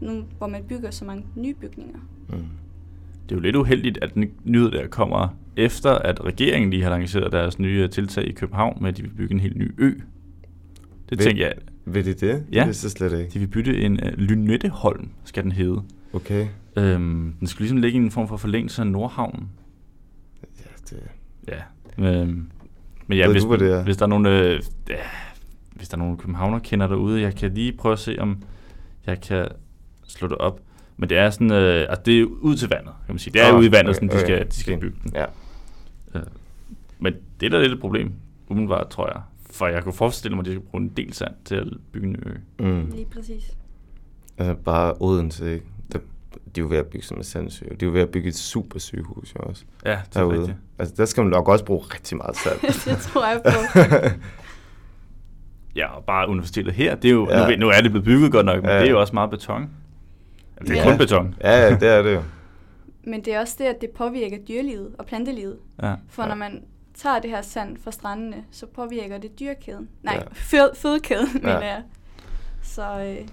nu 0.00 0.24
hvor 0.38 0.46
man 0.46 0.64
bygger 0.64 0.90
så 0.90 1.04
mange 1.04 1.24
nye 1.36 1.54
bygninger? 1.54 1.98
Mm. 2.28 2.36
Det 3.28 3.32
er 3.32 3.36
jo 3.36 3.40
lidt 3.40 3.56
uheldigt, 3.56 3.98
at 4.02 4.14
den 4.14 4.30
nyhed 4.44 4.70
der 4.70 4.86
kommer 4.86 5.28
efter, 5.56 5.90
at 5.90 6.24
regeringen 6.24 6.70
lige 6.70 6.82
har 6.82 6.90
lanceret 6.90 7.32
deres 7.32 7.58
nye 7.58 7.88
tiltag 7.88 8.24
i 8.28 8.32
København 8.32 8.78
med, 8.80 8.88
at 8.88 8.96
de 8.96 9.02
vil 9.02 9.10
bygge 9.10 9.34
en 9.34 9.40
helt 9.40 9.56
ny 9.56 9.74
ø. 9.78 9.90
Det 9.90 10.02
Vil- 11.10 11.18
tænker 11.18 11.46
jeg, 11.46 11.54
Vil 11.84 12.04
de 12.04 12.14
det? 12.14 12.44
Ja. 12.52 12.58
Det 12.58 12.66
vidste 12.66 12.84
jeg 12.84 12.90
slet 12.90 13.18
ikke. 13.20 13.30
de 13.32 13.38
vil 13.38 13.46
bygge 13.46 13.80
en 13.80 13.92
uh, 13.92 14.12
Lynetteholm, 14.18 15.08
skal 15.24 15.42
den 15.42 15.52
hedde. 15.52 15.82
Okay. 16.12 16.46
Øhm, 16.76 17.34
den 17.40 17.46
skal 17.46 17.62
ligesom 17.62 17.78
ligge 17.78 17.98
i 17.98 18.02
en 18.02 18.10
form 18.10 18.28
for 18.28 18.36
forlængelse 18.36 18.82
af 18.82 18.86
Nordhavnen. 18.86 19.48
Ja, 20.42 20.64
det... 20.90 21.02
Ja. 21.48 21.62
Øhm, 22.04 22.50
men 23.06 23.18
ja, 23.18 23.24
Ved 23.26 23.32
hvis, 23.34 23.42
du, 23.42 23.56
det 23.56 23.72
er? 23.72 23.84
hvis 23.84 23.96
der 23.96 24.04
er 24.04 24.08
nogle, 24.08 24.38
øh, 24.40 24.62
ja, 24.88 24.94
hvis 25.74 25.88
der 25.88 25.96
er 25.96 25.98
nogle 25.98 26.16
københavner 26.16 26.58
kender 26.58 26.86
derude, 26.86 27.20
jeg 27.20 27.34
kan 27.36 27.54
lige 27.54 27.72
prøve 27.72 27.92
at 27.92 27.98
se, 27.98 28.16
om 28.18 28.42
jeg 29.06 29.20
kan 29.20 29.48
slå 30.08 30.28
det 30.28 30.38
op. 30.38 30.60
Men 30.96 31.08
det 31.08 31.18
er 31.18 31.30
sådan, 31.30 31.50
øh, 31.52 31.86
altså 31.88 32.02
det 32.06 32.20
er 32.20 32.24
ud 32.24 32.56
til 32.56 32.68
vandet, 32.68 32.92
kan 33.06 33.14
man 33.14 33.18
sige. 33.18 33.32
Det 33.32 33.40
er 33.42 33.46
Ah, 33.52 33.58
ude 33.58 33.66
i 33.66 33.72
vandet, 33.72 33.88
okay, 33.88 33.94
sådan, 33.94 34.08
de 34.08 34.14
okay. 34.14 34.24
skal, 34.24 34.46
de 34.46 34.54
skal 34.56 34.78
bygge 34.80 34.96
den. 35.04 35.12
Ja. 35.14 35.24
Øh, 36.14 36.22
men 36.98 37.14
det 37.40 37.46
er 37.46 37.50
da 37.50 37.62
lidt 37.62 37.72
et 37.72 37.80
problem, 37.80 38.12
umiddelbart, 38.48 38.88
tror 38.90 39.06
jeg. 39.14 39.22
For 39.60 39.66
jeg 39.66 39.82
kunne 39.84 39.92
forestille 39.92 40.36
mig, 40.36 40.42
at 40.42 40.46
de 40.46 40.50
skal 40.52 40.60
bruge 40.62 40.82
en 40.82 40.88
del 40.88 41.12
sand 41.12 41.34
til 41.44 41.54
at 41.54 41.66
bygge 41.92 42.08
en 42.08 42.16
ø. 42.26 42.32
Mm. 42.64 42.90
Lige 42.90 43.06
præcis. 43.14 43.56
Altså 44.38 44.54
bare 44.54 44.94
Odense, 45.00 45.52
ikke? 45.54 45.66
Der, 45.92 45.98
de 46.34 46.60
er 46.60 46.64
jo 46.64 46.66
ved 46.68 46.76
at 46.78 46.86
bygge 46.86 47.06
som 47.06 47.16
en 47.16 47.24
sandsø. 47.24 47.64
De 47.64 47.70
er 47.70 47.86
jo 47.86 47.90
ved 47.92 48.00
at 48.00 48.08
bygge 48.10 48.28
et 48.28 48.36
super 48.36 48.78
sygehus 48.78 49.34
jo 49.34 49.40
også 49.40 49.64
Ja, 49.84 49.90
det 49.90 49.96
er 49.98 50.20
derude. 50.20 50.38
rigtigt. 50.38 50.58
Altså 50.78 50.94
der 50.96 51.04
skal 51.04 51.22
man 51.22 51.30
nok 51.30 51.48
også 51.48 51.64
bruge 51.64 51.80
rigtig 51.94 52.16
meget 52.16 52.36
sand. 52.36 52.60
det 52.94 53.02
tror 53.02 53.26
jeg 53.28 53.40
på. 53.44 53.80
Ja, 55.76 55.86
og 55.96 56.04
bare 56.04 56.28
universitetet 56.28 56.72
her, 56.74 56.94
det 56.94 57.08
er 57.08 57.12
jo, 57.12 57.28
ja. 57.30 57.50
Nu, 57.50 57.56
nu 57.56 57.68
er 57.68 57.80
det 57.80 57.90
blevet 57.90 58.04
bygget 58.04 58.32
godt 58.32 58.46
nok, 58.46 58.62
men 58.62 58.70
Ja. 58.70 58.78
det 58.78 58.86
er 58.86 58.90
jo 58.90 59.00
også 59.00 59.12
meget 59.14 59.30
beton. 59.30 59.70
Ja, 60.60 60.64
det 60.64 60.70
er 60.70 60.82
Ja. 60.82 60.88
kun 60.90 60.98
beton. 60.98 61.34
ja, 61.40 61.50
ja, 61.68 61.74
det 61.76 61.88
er 61.88 62.02
det 62.02 62.14
jo. 62.14 62.22
Men 63.04 63.24
det 63.24 63.34
er 63.34 63.40
også 63.40 63.56
det, 63.58 63.64
at 63.64 63.76
det 63.80 63.90
påvirker 63.90 64.36
dyrelivet 64.48 64.88
og 64.98 65.06
plantelivet. 65.06 65.56
Ja. 65.82 65.94
For 66.08 66.26
når 66.26 66.34
man 66.34 66.62
tager 67.02 67.18
det 67.18 67.30
her 67.30 67.42
sand 67.42 67.76
fra 67.84 67.90
strandene, 67.90 68.44
så 68.50 68.66
påvirker 68.66 69.18
det 69.18 69.40
dyrkæden. 69.40 69.88
Nej, 70.02 70.14
Ja. 70.14 70.22
fød, 70.50 70.76
fødekæden, 70.76 71.28
Ja. 71.34 71.38
mener 71.40 71.62
jeg. 71.62 71.82
Så 72.62 72.82
øh, 73.00 73.28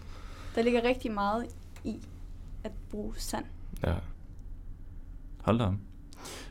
der 0.56 0.62
ligger 0.62 0.84
rigtig 0.84 1.12
meget 1.12 1.46
i 1.84 1.96
at 2.64 2.72
bruge 2.92 3.14
sand. 3.18 3.46
Ja. 3.86 3.94
Hold 5.42 5.60
da 5.60 5.64
op. 5.66 5.74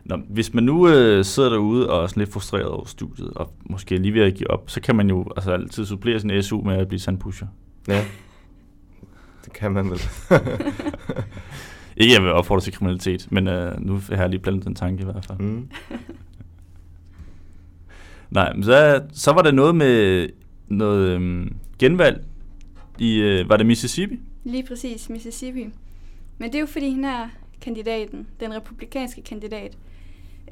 Nå, 0.05 0.17
hvis 0.17 0.55
man 0.55 0.65
nu 0.65 0.89
øh, 0.89 1.25
sidder 1.25 1.49
derude 1.51 1.91
og 1.91 2.03
er 2.03 2.07
sådan 2.07 2.21
lidt 2.21 2.33
frustreret 2.33 2.67
over 2.69 2.85
studiet, 2.85 3.31
og 3.35 3.53
måske 3.65 3.97
lige 3.99 4.15
ved 4.15 4.23
at 4.23 4.35
give 4.35 4.51
op, 4.51 4.71
så 4.71 4.81
kan 4.81 4.97
man 4.97 5.09
jo 5.09 5.27
altså, 5.37 5.53
altid 5.53 5.87
supplere 5.87 6.21
sin 6.21 6.43
SU 6.43 6.61
med 6.63 6.75
at 6.77 6.89
blive 6.89 7.01
sandpusher. 7.01 7.47
ja. 7.89 8.05
Det 9.45 9.53
kan 9.53 9.73
man 9.73 9.91
vel. 9.91 10.01
Ikke 11.97 12.13
at 12.13 12.15
jeg 12.15 12.23
vil 12.23 12.33
opfordre 12.33 12.61
til 12.61 12.73
kriminalitet, 12.73 13.29
men 13.33 13.49
øh, 13.49 13.81
nu 13.81 14.01
har 14.09 14.17
jeg 14.17 14.29
lige 14.31 14.41
blandet 14.41 14.65
den 14.65 14.75
tanke 14.75 15.01
i 15.03 15.05
hvert 15.05 15.25
fald. 15.25 15.39
Mm. 15.39 15.71
Nej, 18.37 18.53
men 18.53 18.65
så, 18.65 19.03
så 19.13 19.33
var 19.33 19.43
der 19.43 19.51
noget 19.51 19.75
med 19.75 20.29
noget 20.69 21.09
øhm, 21.11 21.57
genvalg 21.79 22.25
i, 22.99 23.19
øh, 23.19 23.49
var 23.49 23.57
det 23.57 23.67
Mississippi? 23.67 24.21
Lige 24.45 24.63
præcis, 24.63 25.11
Mississippi. 25.11 25.69
Men 26.39 26.53
det 26.53 26.55
er 26.55 26.61
jo 26.61 26.67
fordi, 26.67 26.91
hende 26.91 27.09
er 27.09 27.29
kandidaten, 27.61 28.27
den 28.41 28.55
republikanske 28.55 29.23
kandidat, 29.23 29.79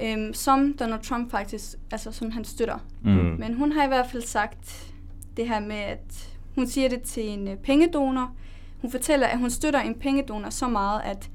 øhm, 0.01 0.33
som 0.33 0.75
Donald 0.79 1.01
Trump 1.01 1.31
faktisk, 1.31 1.75
altså 1.91 2.11
som 2.11 2.31
han 2.31 2.43
støtter. 2.45 2.77
Mm. 3.03 3.11
Men 3.11 3.53
hun 3.53 3.71
har 3.71 3.83
i 3.83 3.87
hvert 3.87 4.07
fald 4.11 4.23
sagt 4.23 4.93
det 5.37 5.47
her 5.47 5.59
med, 5.59 5.75
at 5.75 6.37
hun 6.55 6.67
siger 6.67 6.89
det 6.89 7.01
til 7.01 7.29
en 7.29 7.47
øh, 7.47 7.57
pengedonor. 7.57 8.35
Hun 8.81 8.91
fortæller, 8.91 9.27
at 9.27 9.39
hun 9.39 9.49
støtter 9.49 9.79
en 9.79 9.95
pengedonor 9.95 10.49
så 10.49 10.67
meget, 10.67 11.01
at, 11.03 11.29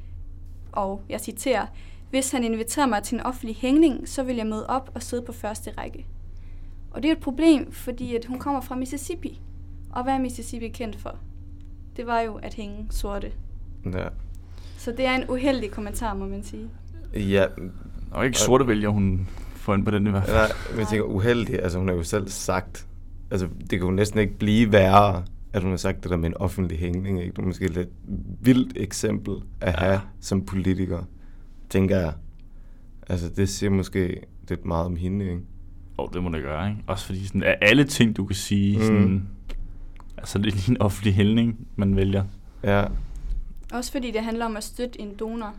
og 0.73 1.03
jeg 1.09 1.21
citerer, 1.21 1.67
hvis 2.11 2.31
han 2.31 2.45
inviterer 2.45 2.87
mig 2.87 3.03
til 3.03 3.15
en 3.15 3.21
offentlig 3.21 3.57
hængning, 3.57 4.09
så 4.09 4.23
vil 4.23 4.37
jeg 4.37 4.47
møde 4.47 4.67
op 4.67 4.91
og 4.95 5.03
sidde 5.03 5.23
på 5.23 5.33
første 5.33 5.71
række. 5.79 6.07
Og 6.91 7.03
det 7.03 7.09
er 7.09 7.13
et 7.13 7.21
problem, 7.21 7.73
fordi 7.73 8.17
at 8.17 8.25
hun 8.25 8.39
kommer 8.39 8.61
fra 8.61 8.75
Mississippi. 8.77 9.41
Og 9.91 10.03
hvad 10.03 10.15
er 10.15 10.19
Mississippi 10.19 10.69
kendt 10.69 10.97
for? 10.97 11.19
Det 11.97 12.07
var 12.07 12.21
jo 12.21 12.35
at 12.35 12.55
hænge 12.55 12.87
sorte. 12.91 13.33
Ja. 13.93 14.09
Så 14.77 14.93
det 14.97 15.07
er 15.07 15.15
en 15.15 15.25
uheldig 15.31 15.71
kommentar, 15.71 16.15
må 16.15 16.27
man 16.27 16.43
sige. 16.45 16.69
Ja, 17.15 17.45
Og 18.11 18.27
ikke 18.27 18.39
sorte 18.39 18.67
vælger, 18.67 18.89
hun 18.89 19.29
får 19.55 19.75
ind 19.75 19.85
på 19.85 19.91
den 19.91 20.07
i 20.07 20.11
hvert 20.11 20.25
fald. 20.25 20.37
nej, 20.37 20.49
men 20.71 20.79
jeg 20.81 20.89
tænker 20.89 21.05
uheldig, 21.05 21.63
altså 21.63 21.79
hun 21.79 21.89
har 21.89 21.95
jo 21.95 22.03
selv 22.03 22.29
sagt, 22.29 22.87
altså 23.31 23.49
det 23.61 23.69
kan 23.69 23.81
jo 23.81 23.91
næsten 23.91 24.21
ikke 24.21 24.39
blive 24.39 24.73
værre, 24.73 25.25
at 25.53 25.63
hun 25.63 25.71
har 25.71 25.77
sagt 25.77 26.03
det 26.03 26.11
der 26.11 26.17
med 26.17 26.27
en 26.29 26.37
offentlig 26.37 26.79
hængning, 26.79 27.21
ikke? 27.21 27.33
Det 27.33 27.39
er 27.39 27.47
måske 27.47 27.65
et 27.65 27.71
lidt 27.75 27.89
vildt 28.41 28.73
eksempel 28.77 29.35
at 29.61 29.79
have 29.79 29.93
Ja. 29.93 30.01
som 30.21 30.45
politiker, 30.47 31.05
tænker 31.69 31.99
jeg. 31.99 32.13
Altså 33.09 33.29
det 33.29 33.49
siger 33.49 33.71
måske 33.71 34.21
lidt 34.49 34.65
meget 34.65 34.87
om 34.87 34.97
hende, 34.97 35.25
ikke? 35.31 35.41
Og 36.07 36.15
det 36.15 36.23
må 36.23 36.31
det 36.31 36.43
gøre, 36.43 36.69
ikke? 36.71 36.83
Også 36.87 37.07
fordi 37.07 37.27
sådan, 37.27 37.43
af 37.43 37.59
alle 37.61 37.85
ting, 37.85 38.17
du 38.17 38.25
kan 38.25 38.37
sige, 38.37 38.79
Mm. 38.79 38.83
sådan, 38.85 39.29
altså 40.19 40.39
det 40.39 40.47
er 40.47 40.51
lige 40.53 40.71
en 40.71 40.81
offentlig 40.83 41.15
hældning, 41.15 41.67
man 41.77 41.97
vælger. 41.97 42.25
Ja, 42.65 42.85
Også 43.73 43.93
fordi 43.93 44.11
det 44.11 44.23
handler 44.25 44.45
om 44.47 44.57
at 44.57 44.65
støtte 44.65 45.01
en 45.01 45.15
donor. 45.21 45.55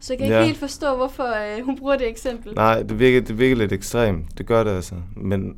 Så 0.00 0.12
jeg 0.12 0.18
kan 0.18 0.28
Ja. 0.28 0.38
ikke 0.38 0.46
helt 0.46 0.58
forstå, 0.58 0.96
hvorfor 0.96 1.24
øh, 1.58 1.64
hun 1.64 1.78
bruger 1.78 1.96
det 1.96 2.08
eksempel. 2.08 2.54
nej, 2.54 2.82
det 2.82 2.98
virker, 2.98 3.20
det 3.20 3.38
virker 3.38 3.56
lidt 3.56 3.72
ekstremt, 3.72 4.38
det 4.38 4.46
gør 4.46 4.64
det 4.64 4.70
altså, 4.70 4.94
men 5.16 5.48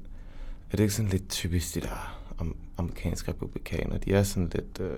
er 0.70 0.76
det 0.76 0.81
ikke 0.81 0.94
sådan 0.94 1.11
lidt 1.11 1.28
typisk, 1.28 1.74
de 1.74 1.81
der 1.81 2.14
am- 2.40 2.57
amerikanske 2.78 3.31
republikanere, 3.31 3.98
de 3.98 4.14
er 4.14 4.22
sådan 4.22 4.50
lidt... 4.55 4.81
Øh, 4.81 4.90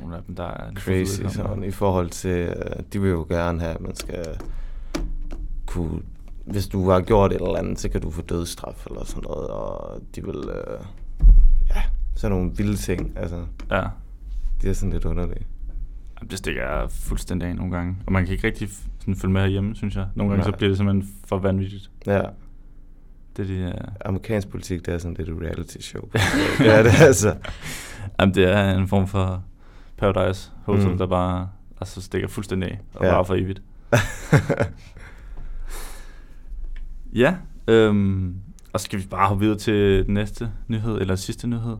nogle 0.00 0.16
af 0.16 0.22
dem, 0.26 0.34
der 0.34 0.44
er 0.44 0.72
crazy 0.74 1.22
sådan, 1.28 1.64
i 1.64 1.70
forhold 1.70 2.10
til, 2.10 2.48
uh, 2.48 2.82
de 2.92 3.00
vil 3.02 3.10
jo 3.10 3.26
gerne 3.28 3.60
have, 3.60 3.74
at 3.74 3.80
man 3.80 3.94
skal 3.96 4.26
kunne, 5.66 6.00
hvis 6.50 6.66
du 6.68 6.90
har 6.90 7.00
gjort 7.00 7.32
et 7.32 7.36
eller 7.40 7.56
andet, 7.56 7.80
så 7.80 7.88
kan 7.88 8.00
du 8.00 8.10
få 8.10 8.22
dødsstraf 8.22 8.86
eller 8.86 9.04
sådan 9.04 9.22
noget, 9.28 9.48
og 9.48 10.00
de 10.14 10.24
vil, 10.24 10.36
uh, 10.38 10.84
ja, 11.74 11.82
sådan 12.16 12.36
nogle 12.36 12.52
vilde 12.56 12.76
ting, 12.76 13.12
altså, 13.16 13.44
Ja. 13.70 13.82
det 14.62 14.70
er 14.70 14.74
sådan 14.74 14.92
lidt 14.92 15.04
underligt. 15.04 15.46
Jamen, 16.20 16.30
Det 16.30 16.38
stikker 16.38 16.62
jeg 16.62 16.90
fuldstændig 16.90 17.48
af 17.48 17.56
nogle 17.56 17.76
gange. 17.76 17.96
Og 18.06 18.12
man 18.12 18.24
kan 18.24 18.32
ikke 18.34 18.46
rigtig 18.46 18.68
sådan 19.00 19.16
følge 19.16 19.32
med 19.32 19.40
herhjemme, 19.40 19.74
synes 19.74 19.96
jeg. 19.96 20.06
Nogle 20.14 20.30
gange 20.32 20.44
Nej. 20.44 20.52
så 20.52 20.56
bliver 20.56 20.68
det 20.70 20.76
simpelthen 20.76 21.14
for 21.24 21.38
vanvittigt. 21.38 21.90
Ja, 22.06 22.20
Det, 23.36 23.64
er, 23.64 23.72
amerikansk 24.04 24.48
politik, 24.48 24.86
det 24.86 24.94
er 24.94 24.98
sådan 24.98 25.16
lidt 25.18 25.28
et 25.28 25.36
reality 25.40 25.76
show. 25.80 26.02
det 26.58 26.74
er 26.74 26.82
det 26.82 26.92
altså. 27.00 27.36
jamen, 28.20 28.34
det 28.34 28.44
er 28.52 28.70
en 28.78 28.88
form 28.88 29.06
for 29.06 29.44
Paradise 29.96 30.50
Hotel, 30.64 30.88
Mm. 30.88 30.98
der 30.98 31.06
bare 31.06 31.48
altså, 31.80 32.00
stikker 32.02 32.28
fuldstændig 32.28 32.70
af 32.70 32.78
og 32.94 33.04
ja. 33.04 33.10
bare 33.12 33.24
for 33.24 33.34
evigt. 33.34 33.62
Ja, 37.12 37.36
øhm, 37.68 38.34
og 38.72 38.80
skal 38.80 38.98
vi 38.98 39.06
bare 39.06 39.28
hoppe 39.28 39.44
videre 39.44 39.58
til 39.58 40.06
den 40.06 40.14
næste 40.14 40.52
nyhed, 40.68 41.00
eller 41.00 41.16
sidste 41.16 41.46
nyhed? 41.46 41.76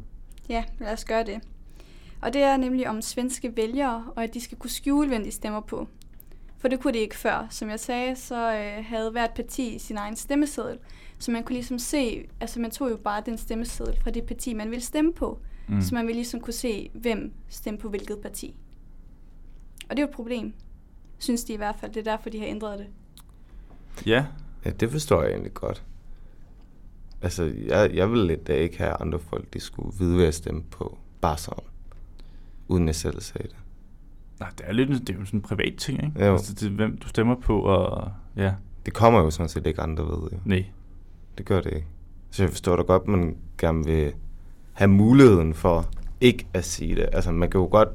Ja, 0.48 0.64
lad 0.78 0.92
os 0.92 1.04
gøre 1.04 1.24
det. 1.24 1.40
Og 2.20 2.32
det 2.32 2.42
er 2.42 2.56
nemlig 2.56 2.88
om 2.88 3.02
svenske 3.02 3.56
vælgere, 3.56 4.04
og 4.16 4.24
at 4.24 4.34
de 4.34 4.40
skal 4.40 4.58
kunne 4.58 4.70
skjule, 4.70 5.08
hvem 5.08 5.24
de 5.24 5.30
stemmer 5.30 5.60
på. 5.60 5.88
For 6.58 6.68
det 6.68 6.80
kunne 6.80 6.92
de 6.92 6.98
ikke 6.98 7.16
før. 7.16 7.46
Som 7.50 7.70
jeg 7.70 7.80
sagde, 7.80 8.16
så 8.16 8.54
øh, 8.54 8.84
havde 8.84 9.10
hvert 9.10 9.30
parti 9.30 9.78
sin 9.78 9.96
egen 9.96 10.16
stemmeseddel. 10.16 10.78
Så 11.18 11.30
man 11.30 11.44
kunne 11.44 11.54
ligesom 11.54 11.78
se, 11.78 12.28
altså 12.40 12.60
man 12.60 12.70
tog 12.70 12.90
jo 12.90 12.96
bare 12.96 13.22
den 13.26 13.38
stemmeseddel 13.38 13.96
fra 14.02 14.10
det 14.10 14.24
parti, 14.24 14.54
man 14.54 14.70
ville 14.70 14.84
stemme 14.84 15.12
på. 15.12 15.40
Mm. 15.68 15.80
Så 15.80 15.94
man 15.94 16.06
ville 16.06 16.16
ligesom 16.16 16.40
kunne 16.40 16.52
se, 16.52 16.90
hvem 16.94 17.32
stemte 17.48 17.82
på 17.82 17.88
hvilket 17.88 18.18
parti. 18.18 18.56
Og 19.88 19.96
det 19.96 19.98
er 19.98 20.06
jo 20.06 20.08
et 20.08 20.14
problem, 20.14 20.52
synes 21.18 21.44
de 21.44 21.52
i 21.52 21.56
hvert 21.56 21.76
fald. 21.80 21.92
Det 21.92 22.00
er 22.00 22.10
derfor, 22.12 22.30
de 22.30 22.38
har 22.38 22.46
ændret 22.46 22.78
det. 22.78 22.86
Ja, 24.06 24.24
ja, 24.68 24.72
det 24.80 24.90
forstår 24.90 25.22
jeg 25.22 25.30
egentlig 25.30 25.54
godt. 25.54 25.84
Altså, 27.22 27.52
jeg, 27.66 27.90
jeg 27.94 28.10
vil 28.10 28.18
lidt 28.18 28.46
da 28.46 28.54
ikke 28.54 28.78
have 28.78 28.92
andre 29.00 29.18
folk, 29.18 29.54
de 29.54 29.60
skulle 29.60 29.98
vide, 29.98 30.14
hvad 30.14 30.24
jeg 30.24 30.34
stemte 30.34 30.66
på, 30.70 30.98
bare 31.20 31.38
sådan, 31.38 31.64
uden 32.68 32.86
jeg 32.86 32.94
selv 32.94 33.20
sagde 33.20 33.48
det. 33.48 33.56
Nej, 34.40 34.48
det 34.58 34.68
er 34.68 34.72
lidt 34.72 34.88
det 34.90 35.10
er 35.10 35.18
jo 35.18 35.24
sådan 35.24 35.38
en 35.38 35.42
privat 35.42 35.74
ting, 35.78 36.04
ikke? 36.04 36.26
Jo. 36.26 36.32
Altså, 36.32 36.54
det 36.54 36.62
er, 36.66 36.70
hvem 36.70 36.96
du 36.98 37.08
stemmer 37.08 37.34
på, 37.34 37.60
og 37.60 38.12
ja, 38.36 38.52
Det 38.86 38.94
kommer 38.94 39.20
jo 39.20 39.30
sådan 39.30 39.48
set 39.48 39.66
ikke 39.66 39.80
andre 39.80 40.04
ved, 40.04 40.30
jo. 40.32 40.38
nej. 40.44 40.64
Det 41.38 41.46
gør 41.46 41.60
det 41.60 41.72
ikke. 41.74 41.86
Så 42.30 42.42
jeg 42.42 42.50
forstår 42.50 42.76
da 42.76 42.82
godt, 42.82 43.02
at 43.02 43.08
man 43.08 43.36
gerne 43.58 43.84
vil 43.84 44.12
have 44.72 44.88
muligheden 44.88 45.54
for 45.54 45.88
ikke 46.20 46.46
at 46.54 46.64
sige 46.64 46.94
det. 46.94 47.08
Altså, 47.12 47.32
man 47.32 47.50
kan 47.50 47.60
jo 47.60 47.68
godt... 47.70 47.88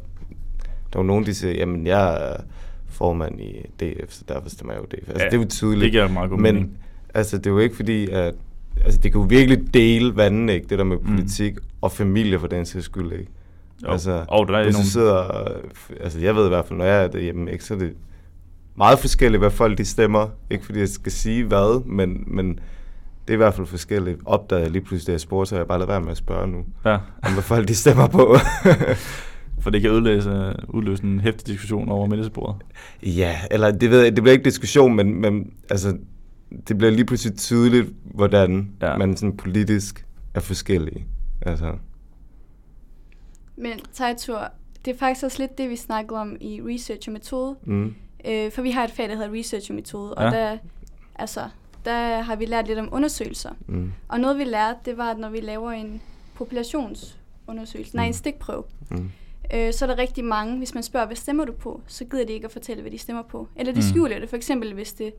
Der 0.94 1.00
er 1.00 1.04
jo 1.04 1.08
nogen, 1.08 1.26
der 1.26 1.32
siger, 1.32 1.54
jamen, 1.54 1.88
jeg 1.88 2.38
formand 2.94 3.42
i 3.42 3.66
DF, 3.80 4.12
så 4.12 4.24
derfor 4.28 4.50
stemmer 4.50 4.74
jeg 4.74 4.82
jo 4.82 4.86
DF. 4.86 5.10
Altså, 5.10 5.24
Ja, 5.24 5.30
det 5.30 5.34
er 5.34 5.38
jo 5.42 5.46
tydeligt. 5.50 5.82
det 5.84 5.92
giver 5.92 6.08
meget 6.08 6.30
god 6.30 6.40
Men 6.40 6.56
mening. 6.56 6.78
altså, 7.14 7.38
det 7.38 7.48
er 7.48 7.52
jo 7.52 7.60
ikke 7.60 7.76
fordi, 7.76 8.08
at... 8.10 8.34
Altså, 8.86 9.00
det 9.04 9.12
kan 9.12 9.22
jo 9.22 9.28
virkelig 9.30 9.74
dele 9.74 10.16
vandene, 10.16 10.54
ikke? 10.54 10.68
Det 10.70 10.78
der 10.78 10.84
med 10.84 10.98
Mm. 10.98 11.06
politik 11.06 11.54
og 11.82 11.92
familie 11.92 12.40
for 12.40 12.48
den 12.48 12.66
sags 12.66 12.86
skyld, 12.86 13.12
ikke? 13.12 13.28
Jo. 13.84 13.92
Altså, 13.92 14.26
Og 14.28 14.48
der 14.48 14.58
er 14.58 14.64
hvis 14.64 14.74
nogle- 14.76 14.88
sidder... 14.90 15.48
Altså, 16.00 16.20
jeg 16.20 16.36
ved 16.36 16.46
i 16.46 16.50
hvert 16.50 16.66
fald, 16.66 16.80
når 16.80 16.86
jeg 16.86 17.04
er 17.04 17.08
derhjemme, 17.08 17.52
ikke, 17.52 17.64
så 17.66 17.74
er 17.74 17.78
det 17.78 17.94
meget 18.76 19.00
forskelligt, 19.00 19.42
hvad 19.42 19.52
folk 19.52 19.78
de 19.78 19.86
stemmer. 19.86 20.28
Ikke 20.50 20.66
fordi 20.66 20.80
jeg 20.80 20.90
skal 20.90 21.12
sige 21.12 21.44
hvad, 21.44 21.86
men, 21.86 22.24
men 22.28 22.48
det 23.28 23.30
er 23.30 23.34
i 23.34 23.38
hvert 23.38 23.54
fald 23.54 23.68
forskelligt. 23.68 24.20
Opdagede 24.26 24.64
jeg 24.64 24.72
lige 24.72 24.82
pludselig, 24.82 25.08
da 25.08 25.12
jeg 25.12 25.22
spurgte, 25.22 25.50
så 25.50 25.56
jeg 25.56 25.68
bare 25.68 25.78
ladet 25.78 25.90
være 25.90 26.02
med 26.02 26.12
at 26.12 26.18
spørge 26.18 26.48
nu, 26.48 26.66
Ja, 26.86 26.98
om 27.24 27.34
hvad 27.34 27.44
folk 27.44 27.68
de 27.68 27.76
stemmer 27.76 28.08
på. 28.08 28.36
for 29.64 29.70
det 29.70 29.82
kan 29.82 29.92
udløse, 29.92 30.54
udløse 30.70 31.04
en 31.04 31.20
hæftig 31.20 31.48
diskussion 31.48 31.90
over 31.90 32.08
middagsbordet. 32.08 32.56
ja, 33.04 33.40
eller 33.52 33.72
det 33.72 33.90
ved 33.90 34.02
jeg, 34.02 34.16
det 34.16 34.24
bliver 34.24 34.34
ikke 34.34 34.46
diskussion, 34.46 34.96
men, 34.96 35.22
men 35.22 35.54
altså, 35.70 35.98
det 36.68 36.78
bliver 36.78 36.92
lige 36.92 37.06
pludselig 37.06 37.38
tydeligt, 37.38 37.94
hvordan 38.04 38.72
Ja. 38.82 38.98
man 38.98 39.18
sådan 39.18 39.38
politisk 39.38 40.06
er 40.34 40.40
forskellige. 40.40 41.06
Altså, 41.42 41.74
Men 43.56 43.80
Tejtur, 43.94 44.48
det 44.86 44.94
er 44.94 44.98
faktisk 44.98 45.26
også 45.26 45.40
lidt 45.40 45.58
det, 45.58 45.70
vi 45.70 45.76
snakkede 45.76 46.20
om 46.20 46.36
i 46.42 46.62
research 46.62 47.10
og 47.10 47.14
metode. 47.14 47.56
mm, 47.64 47.94
Øh, 48.28 48.52
for 48.52 48.62
vi 48.62 48.72
har 48.72 48.84
et 48.84 48.92
fag, 48.92 49.10
der 49.10 49.16
hedder 49.16 49.34
research 49.40 49.72
og 49.72 49.76
metode, 49.76 50.14
og 50.14 50.24
Ja. 50.24 50.30
der, 50.40 50.58
altså, 51.16 51.42
der 51.86 52.22
har 52.22 52.36
vi 52.36 52.46
lært 52.46 52.68
lidt 52.68 52.80
om 52.80 52.90
undersøgelser. 52.92 53.50
mm, 53.68 53.92
Og 54.08 54.20
noget 54.20 54.38
vi 54.38 54.44
lærte, 54.44 54.80
det 54.86 54.98
var, 54.98 55.12
at 55.12 55.18
når 55.18 55.30
vi 55.30 55.40
laver 55.40 55.72
en 55.72 56.02
populationsundersøgelse, 56.36 57.96
nej, 57.96 58.06
en 58.06 58.10
Mm. 58.10 58.14
stikprøve, 58.14 58.64
mm, 58.92 59.12
øh, 59.54 59.74
så 59.74 59.86
er 59.86 59.90
der 59.90 59.98
rigtig 59.98 60.26
mange, 60.26 60.58
hvis 60.58 60.74
man 60.74 60.84
spørger, 60.84 61.06
hvad 61.06 61.16
stemmer 61.16 61.46
du 61.46 61.52
på, 61.52 61.82
så 61.88 62.06
gider 62.06 62.26
de 62.26 62.34
ikke 62.34 62.46
at 62.46 62.52
fortælle, 62.52 62.82
hvad 62.82 62.92
de 62.92 62.98
stemmer 62.98 63.24
på. 63.24 63.48
Eller 63.56 63.74
de 63.74 63.78
Mm. 63.80 63.82
skjuler 63.82 64.20
det, 64.20 64.30
for 64.30 64.36
eksempel 64.36 64.74
hvis 64.74 64.94
det 64.94 65.14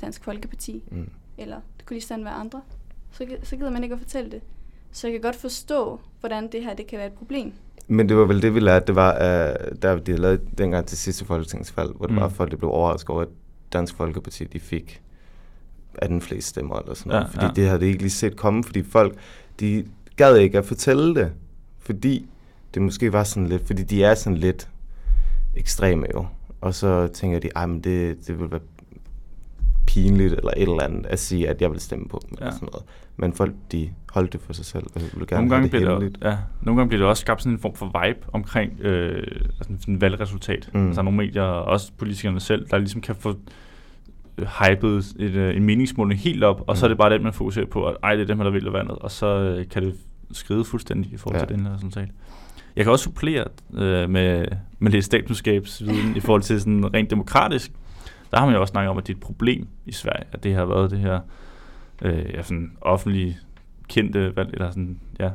Dansk 0.00 0.24
Folkeparti, 0.24 0.82
Mm. 0.90 1.08
eller 1.38 1.56
det 1.76 1.86
kunne 1.86 1.94
lige 1.94 2.04
sådan 2.06 2.24
være 2.24 2.34
andre, 2.34 2.62
så, 3.12 3.26
så 3.42 3.56
gider 3.56 3.70
man 3.70 3.82
ikke 3.82 3.92
at 3.92 3.98
fortælle 3.98 4.30
det. 4.30 4.40
Så 4.92 5.06
jeg 5.06 5.12
kan 5.14 5.20
godt 5.20 5.36
forstå, 5.36 6.00
hvordan 6.20 6.52
det 6.52 6.62
her 6.62 6.74
det 6.74 6.86
kan 6.86 6.98
være 6.98 7.06
et 7.06 7.12
problem. 7.12 7.52
Men 7.88 8.08
det 8.08 8.16
var 8.16 8.24
vel 8.24 8.42
det, 8.42 8.54
vi 8.54 8.60
lærte, 8.60 8.86
det 8.86 8.94
var, 8.94 9.12
uh, 9.14 9.76
der 9.82 9.96
de 9.98 10.12
havde 10.12 10.22
lavet 10.22 10.40
dengang 10.58 10.86
til 10.86 10.98
sidste 10.98 11.24
folketingsvalg, 11.24 11.90
hvor 11.90 12.06
det 12.06 12.14
Mm. 12.14 12.20
var 12.20 12.28
folk, 12.28 12.50
der 12.50 12.56
blev 12.56 12.70
overrasket 12.70 13.10
over, 13.10 13.22
at 13.22 13.28
Dansk 13.72 13.94
Folkeparti, 13.96 14.44
de 14.44 14.60
fik 14.60 15.02
18 15.94 16.20
flest 16.20 16.48
stemmer 16.48 16.78
eller 16.78 16.94
sådan 16.94 17.10
noget. 17.10 17.22
Ja, 17.24 17.28
fordi 17.28 17.44
ja. 17.46 17.52
det 17.52 17.66
havde 17.66 17.80
de 17.80 17.86
ikke 17.86 17.98
lige 17.98 18.10
set 18.10 18.36
komme, 18.36 18.64
fordi 18.64 18.82
folk, 18.82 19.18
de 19.60 19.86
gad 20.16 20.36
ikke 20.36 20.58
at 20.58 20.64
fortælle 20.64 21.14
det, 21.14 21.32
fordi 21.78 22.28
det 22.76 22.82
måske 22.84 23.12
var 23.12 23.24
sådan 23.24 23.48
lidt, 23.48 23.66
fordi 23.66 23.82
de 23.82 24.04
er 24.04 24.14
sådan 24.14 24.38
lidt 24.38 24.68
ekstreme 25.56 26.06
jo. 26.14 26.26
Og 26.60 26.74
så 26.74 27.06
tænker 27.06 27.38
de, 27.38 27.66
men 27.68 27.80
det, 27.80 28.26
det 28.26 28.40
vil 28.40 28.50
være 28.50 28.60
pinligt 29.86 30.32
eller 30.34 30.50
et 30.56 30.62
eller 30.62 30.82
andet 30.82 31.06
at 31.06 31.18
sige, 31.18 31.48
at 31.48 31.62
jeg 31.62 31.70
vil 31.70 31.80
stemme 31.80 32.08
på 32.08 32.20
dem 32.22 32.30
eller 32.32 32.46
Ja. 32.46 32.52
sådan 32.52 32.68
noget. 32.72 32.84
Men 33.16 33.32
folk, 33.32 33.52
de 33.72 33.90
holdt 34.12 34.32
det 34.32 34.40
for 34.40 34.52
sig 34.52 34.64
selv, 34.64 34.84
og 34.94 35.00
ville 35.00 35.26
gerne 35.26 35.48
Nogle 35.48 35.50
gange, 35.50 35.62
det 35.62 35.70
bliver 35.70 35.98
der, 36.20 36.30
ja, 36.30 36.36
nogle 36.62 36.78
gange 36.80 36.88
bliver 36.88 37.02
det 37.02 37.08
også 37.08 37.20
skabt 37.20 37.42
sådan 37.42 37.52
en 37.52 37.58
form 37.58 37.74
for 37.74 37.86
vibe 38.04 38.18
omkring 38.32 38.80
øh, 38.80 39.16
altså 39.46 39.58
sådan 39.80 39.94
en 39.94 40.00
valgresultat. 40.00 40.70
Mm. 40.74 40.80
Mm. 40.80 40.86
Altså 40.86 41.02
nogle 41.02 41.16
medier, 41.16 41.42
og 41.42 41.64
også 41.64 41.92
politikerne 41.98 42.40
selv, 42.40 42.66
der 42.70 42.78
ligesom 42.78 43.00
kan 43.00 43.14
få 43.14 43.36
øh, 44.38 44.46
hypet 44.46 45.12
et, 45.18 45.30
øh, 45.34 45.56
en 45.56 45.64
meningsmåling 45.64 46.20
helt 46.20 46.44
op, 46.44 46.64
og 46.66 46.76
så 46.76 46.86
er 46.86 46.88
Mm. 46.88 46.90
det 46.90 46.98
bare 46.98 47.10
den, 47.14 47.22
man 47.22 47.32
fokuserer 47.32 47.66
på, 47.66 47.84
at 47.86 47.96
ej, 48.02 48.14
det 48.14 48.22
er 48.22 48.26
dem, 48.26 48.38
der 48.38 48.50
vil 48.50 48.64
vandet, 48.64 48.98
og 48.98 49.10
så 49.10 49.26
øh, 49.26 49.68
kan 49.68 49.82
det 49.82 49.94
skride 50.32 50.64
fuldstændig 50.64 51.12
i 51.12 51.16
forhold 51.16 51.36
Ja. 51.36 51.40
ja. 51.42 51.46
til 51.46 51.56
den 51.56 51.66
her 51.66 51.74
resultat. 51.74 52.08
Jeg 52.76 52.84
kan 52.84 52.92
også 52.92 53.02
supplere 53.02 53.44
øh, 53.74 54.10
med, 54.10 54.46
med 54.78 54.92
lidt 54.92 55.04
statskundskabsviden 55.04 56.16
i 56.16 56.20
forhold 56.20 56.42
til 56.42 56.60
sådan 56.60 56.94
rent 56.94 57.10
demokratisk. 57.10 57.72
Der 58.30 58.38
har 58.38 58.46
man 58.46 58.54
jo 58.54 58.60
også 58.60 58.70
snakket 58.70 58.90
om, 58.90 58.98
at 58.98 59.06
det 59.06 59.12
er 59.12 59.16
et 59.16 59.22
problem 59.22 59.68
i 59.86 59.92
Sverige, 59.92 60.24
at 60.32 60.44
det 60.44 60.54
har 60.54 60.64
været 60.64 60.90
det 60.90 60.98
her 60.98 61.20
øh, 62.02 62.34
ja, 62.34 62.42
sådan 62.42 62.72
offentlige 62.80 63.38
kendte 63.88 64.36
valg, 64.36 64.50
eller 64.52 64.70
sådan, 64.70 65.00
ja, 65.18 65.30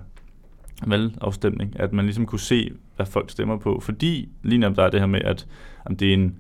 valgafstemning, 0.88 1.80
at 1.80 1.94
man 1.94 2.06
ligesom 2.06 2.26
kunne 2.26 2.40
se, 2.40 2.72
hvad 2.96 3.06
folk 3.06 3.30
stemmer 3.30 3.58
på, 3.58 3.80
fordi 3.80 4.30
lige 4.44 4.58
netop 4.58 4.76
der 4.76 4.84
er 4.84 4.90
det 4.90 5.00
her 5.00 5.08
med, 5.08 5.22
at 5.22 5.48
om 5.86 5.96
det 5.96 6.10
er 6.10 6.14
en, 6.14 6.36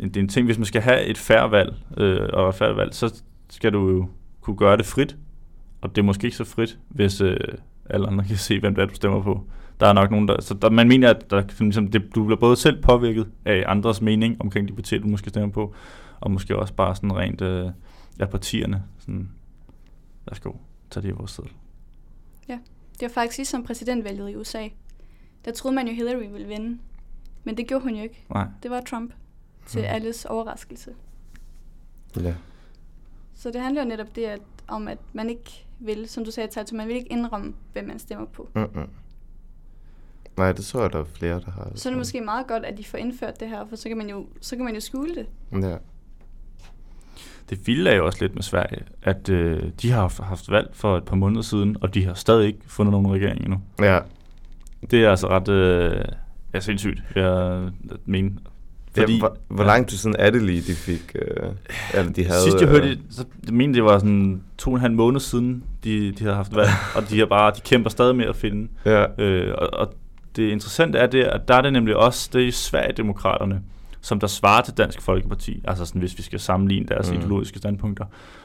en, 0.00 0.08
det 0.08 0.16
er 0.16 0.20
en 0.20 0.28
ting, 0.28 0.46
hvis 0.46 0.58
man 0.58 0.64
skal 0.64 0.82
have 0.82 1.04
et 1.04 1.18
færre 1.18 1.50
valg, 1.50 1.74
øh, 1.96 2.28
og 2.32 2.48
et 2.48 2.54
færre 2.54 2.76
valg, 2.76 2.94
så 2.94 3.22
skal 3.50 3.72
du 3.72 3.90
jo 3.90 4.08
kunne 4.40 4.56
gøre 4.56 4.76
det 4.76 4.86
frit, 4.86 5.16
og 5.80 5.96
det 5.96 6.02
er 6.02 6.06
måske 6.06 6.24
ikke 6.24 6.36
så 6.36 6.44
frit, 6.44 6.78
hvis 6.88 7.20
øh, 7.20 7.36
alle 7.90 8.06
andre 8.06 8.24
kan 8.24 8.36
se, 8.36 8.60
hvem 8.60 8.74
det 8.74 8.82
er, 8.82 8.86
du 8.86 8.94
stemmer 8.94 9.22
på. 9.22 9.46
Der 9.82 9.88
er 9.88 9.92
nok 9.92 10.10
nogen, 10.10 10.28
der... 10.28 10.40
Så 10.40 10.54
der, 10.54 10.70
man 10.70 10.88
mener, 10.88 11.10
at 11.10 11.30
der, 11.30 11.42
ligesom, 11.60 11.88
det, 11.88 12.14
du 12.14 12.24
bliver 12.24 12.40
både 12.40 12.56
selv 12.56 12.82
påvirket 12.82 13.28
af 13.44 13.64
andres 13.66 14.00
mening 14.00 14.36
omkring 14.40 14.68
de 14.68 14.72
partier, 14.72 15.00
du 15.00 15.08
måske 15.08 15.30
stemmer 15.30 15.50
på, 15.50 15.74
og 16.20 16.30
måske 16.30 16.58
også 16.58 16.74
bare 16.74 16.94
sådan 16.96 17.16
rent 17.16 17.40
øh, 17.40 17.70
af 18.20 18.30
partierne. 18.30 18.82
Sådan, 18.98 19.30
værsgo, 20.26 20.52
tag 20.90 21.02
det 21.02 21.08
i 21.08 21.12
vores 21.12 21.30
sted. 21.30 21.44
Det 23.00 23.02
var 23.02 23.08
faktisk 23.08 23.38
ligesom 23.38 23.64
præsidentvalget 23.64 24.30
i 24.30 24.36
USA. 24.36 24.68
Der 25.44 25.52
troede 25.52 25.74
man 25.74 25.88
jo, 25.88 25.94
Hillary 25.94 26.32
ville 26.32 26.48
vinde. 26.48 26.78
Men 27.44 27.56
det 27.56 27.66
gjorde 27.68 27.82
hun 27.84 27.94
jo 27.94 28.02
ikke. 28.02 28.24
Nej. 28.34 28.46
Det 28.62 28.70
var 28.70 28.80
Trump. 28.80 29.12
Til 29.66 29.80
Mhm. 29.80 29.88
alles 29.90 30.24
overraskelse. 30.24 30.90
Ja. 32.22 32.34
Så 33.34 33.50
det 33.50 33.60
handler 33.60 33.82
jo 33.82 33.88
netop 33.88 34.16
det, 34.16 34.24
at, 34.24 34.40
om, 34.68 34.88
at 34.88 34.98
man 35.12 35.30
ikke 35.30 35.66
vil, 35.78 36.08
som 36.08 36.24
du 36.24 36.30
sagde, 36.30 36.48
Tato, 36.50 36.76
man 36.76 36.88
vil 36.88 36.96
ikke 36.96 37.12
indrømme, 37.12 37.54
hvem 37.72 37.84
man 37.84 37.98
stemmer 37.98 38.26
på. 38.26 38.48
Mm-mm. 38.54 38.88
Nej, 40.36 40.52
det 40.52 40.64
så 40.64 40.82
jeg, 40.82 40.92
der 40.92 40.98
er 40.98 41.04
flere, 41.04 41.40
der 41.40 41.50
har. 41.50 41.68
Så 41.74 41.88
er 41.88 41.90
det 41.90 41.98
måske 41.98 42.20
meget 42.20 42.46
godt, 42.46 42.64
at 42.64 42.78
de 42.78 42.84
får 42.84 42.98
indført 42.98 43.40
det 43.40 43.48
her, 43.48 43.66
for 43.68 43.76
så 43.76 43.88
kan 43.88 43.96
man 43.96 44.10
jo, 44.10 44.26
så 44.40 44.56
kan 44.56 44.64
man 44.64 44.74
jo 44.74 44.80
skjule 44.80 45.14
det. 45.14 45.26
Ja. 45.62 45.76
Det 47.50 47.66
vilde 47.66 47.90
er 47.90 47.94
jo 47.94 48.06
også 48.06 48.18
lidt 48.20 48.34
med 48.34 48.42
Sverige, 48.42 48.82
at 49.02 49.28
øh, 49.28 49.62
de 49.82 49.90
har 49.90 50.00
haft, 50.00 50.18
haft 50.20 50.50
valg 50.50 50.70
for 50.72 50.96
et 50.96 51.04
par 51.04 51.16
måneder 51.16 51.42
siden, 51.42 51.76
og 51.80 51.94
de 51.94 52.04
har 52.04 52.14
stadig 52.14 52.46
ikke 52.46 52.58
fundet 52.66 52.92
nogen 52.92 53.12
regering 53.12 53.40
endnu. 53.40 53.60
Ja. 53.80 53.98
Det 54.90 55.04
er 55.04 55.10
altså 55.10 55.28
ret 55.28 55.48
øh, 55.48 56.04
ja, 56.54 56.60
sindssygt, 56.60 57.02
jeg 57.16 57.70
mener. 58.04 58.30
Fordi, 58.96 59.12
ja, 59.12 59.18
hvor, 59.18 59.36
hvor 59.48 59.64
lang 59.64 59.88
tid 59.88 59.96
siden 59.96 60.16
er 60.18 60.30
det 60.30 60.42
lige, 60.42 60.60
de 60.60 60.74
fik... 60.74 61.12
Øh, 61.14 61.50
eller 61.94 62.12
de 62.12 62.24
havde... 62.24 62.42
Sidst 62.42 62.60
jeg 62.60 62.68
hørte 62.68 62.88
øh, 62.88 62.90
det, 62.90 63.00
så 63.10 63.24
jeg 63.46 63.54
mente, 63.54 63.76
det 63.76 63.84
var 63.84 63.98
sådan 63.98 64.42
to 64.58 64.70
og 64.70 64.74
en 64.74 64.80
halv 64.80 64.94
måned 64.94 65.20
siden, 65.20 65.64
de, 65.84 66.12
de 66.12 66.24
havde 66.24 66.36
haft 66.36 66.56
valg, 66.56 66.68
og 66.96 67.10
de, 67.10 67.18
har 67.18 67.26
bare, 67.26 67.52
de 67.56 67.60
kæmper 67.60 67.90
stadig 67.90 68.16
med 68.16 68.26
at 68.26 68.36
finde. 68.36 68.68
Ja. 68.84 69.22
Øh, 69.22 69.54
og, 69.58 69.68
og 69.72 69.94
det 70.36 70.50
interessante 70.50 70.98
er 70.98 71.06
det, 71.06 71.22
at 71.24 71.48
der 71.48 71.54
er 71.54 71.62
det 71.62 71.72
nemlig 71.72 71.96
også, 71.96 72.30
det 72.32 72.48
er 72.48 72.52
Sverigedemokraterne, 72.52 73.62
som 74.00 74.20
der 74.20 74.26
svarer 74.26 74.62
til 74.62 74.74
Dansk 74.74 75.00
Folkeparti, 75.02 75.62
altså 75.64 75.84
sådan, 75.84 76.00
hvis 76.00 76.18
vi 76.18 76.22
skal 76.22 76.40
sammenligne 76.40 76.86
deres 76.86 77.10
Mm. 77.10 77.14
mm. 77.16 77.20
ideologiske 77.20 77.58
standpunkter. 77.58 78.04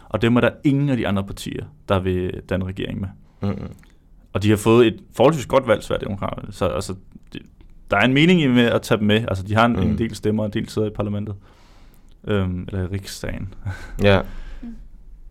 Og 0.10 0.22
dem 0.22 0.36
er 0.36 0.42
der 0.42 0.50
ingen 0.64 0.90
af 0.90 0.98
de 0.98 1.08
andre 1.08 1.24
partier, 1.24 1.66
der 1.90 2.00
vil 2.00 2.42
danne 2.50 2.66
regering 2.66 3.00
med. 3.00 3.10
Mm-mm. 3.42 3.72
Og 4.34 4.44
de 4.44 4.50
har 4.50 4.58
fået 4.58 4.88
et 4.88 5.00
forholdsvis 5.16 5.46
godt 5.46 5.68
valg, 5.68 5.84
Sverigedemokraterne. 5.84 6.54
Så 6.54 6.66
altså, 6.68 6.96
det, 7.34 7.42
der 7.92 7.98
er 7.98 8.02
en 8.02 8.14
mening 8.14 8.42
i 8.42 8.48
med 8.48 8.64
at 8.66 8.82
tage 8.82 8.98
dem 8.98 9.08
med. 9.08 9.26
Altså, 9.28 9.44
de 9.44 9.56
har 9.56 9.66
en, 9.66 9.74
mm. 9.74 9.80
Mm. 9.80 9.88
en 9.90 9.98
del 9.98 10.16
stemmer, 10.16 10.44
og 10.44 10.48
en 10.48 10.54
del 10.54 10.70
sidder 10.70 10.88
i 10.88 10.92
parlamentet. 10.92 11.36
Øhm, 12.28 12.68
eller 12.68 12.84
i 12.84 12.86
riksdagen. 12.88 13.54
Ja. 14.04 14.22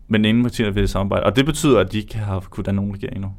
Men 0.07 0.25
ingen 0.25 0.43
partier 0.43 0.71
vil 0.71 0.87
samarbejde. 0.87 1.25
Og 1.25 1.35
det 1.35 1.45
betyder, 1.45 1.79
at 1.79 1.91
de 1.91 1.97
ikke 1.97 2.17
har 2.17 2.39
kunne 2.39 2.63
danne 2.63 2.75
nogen 2.75 2.93
regering 2.93 3.19
nu. 3.21 3.31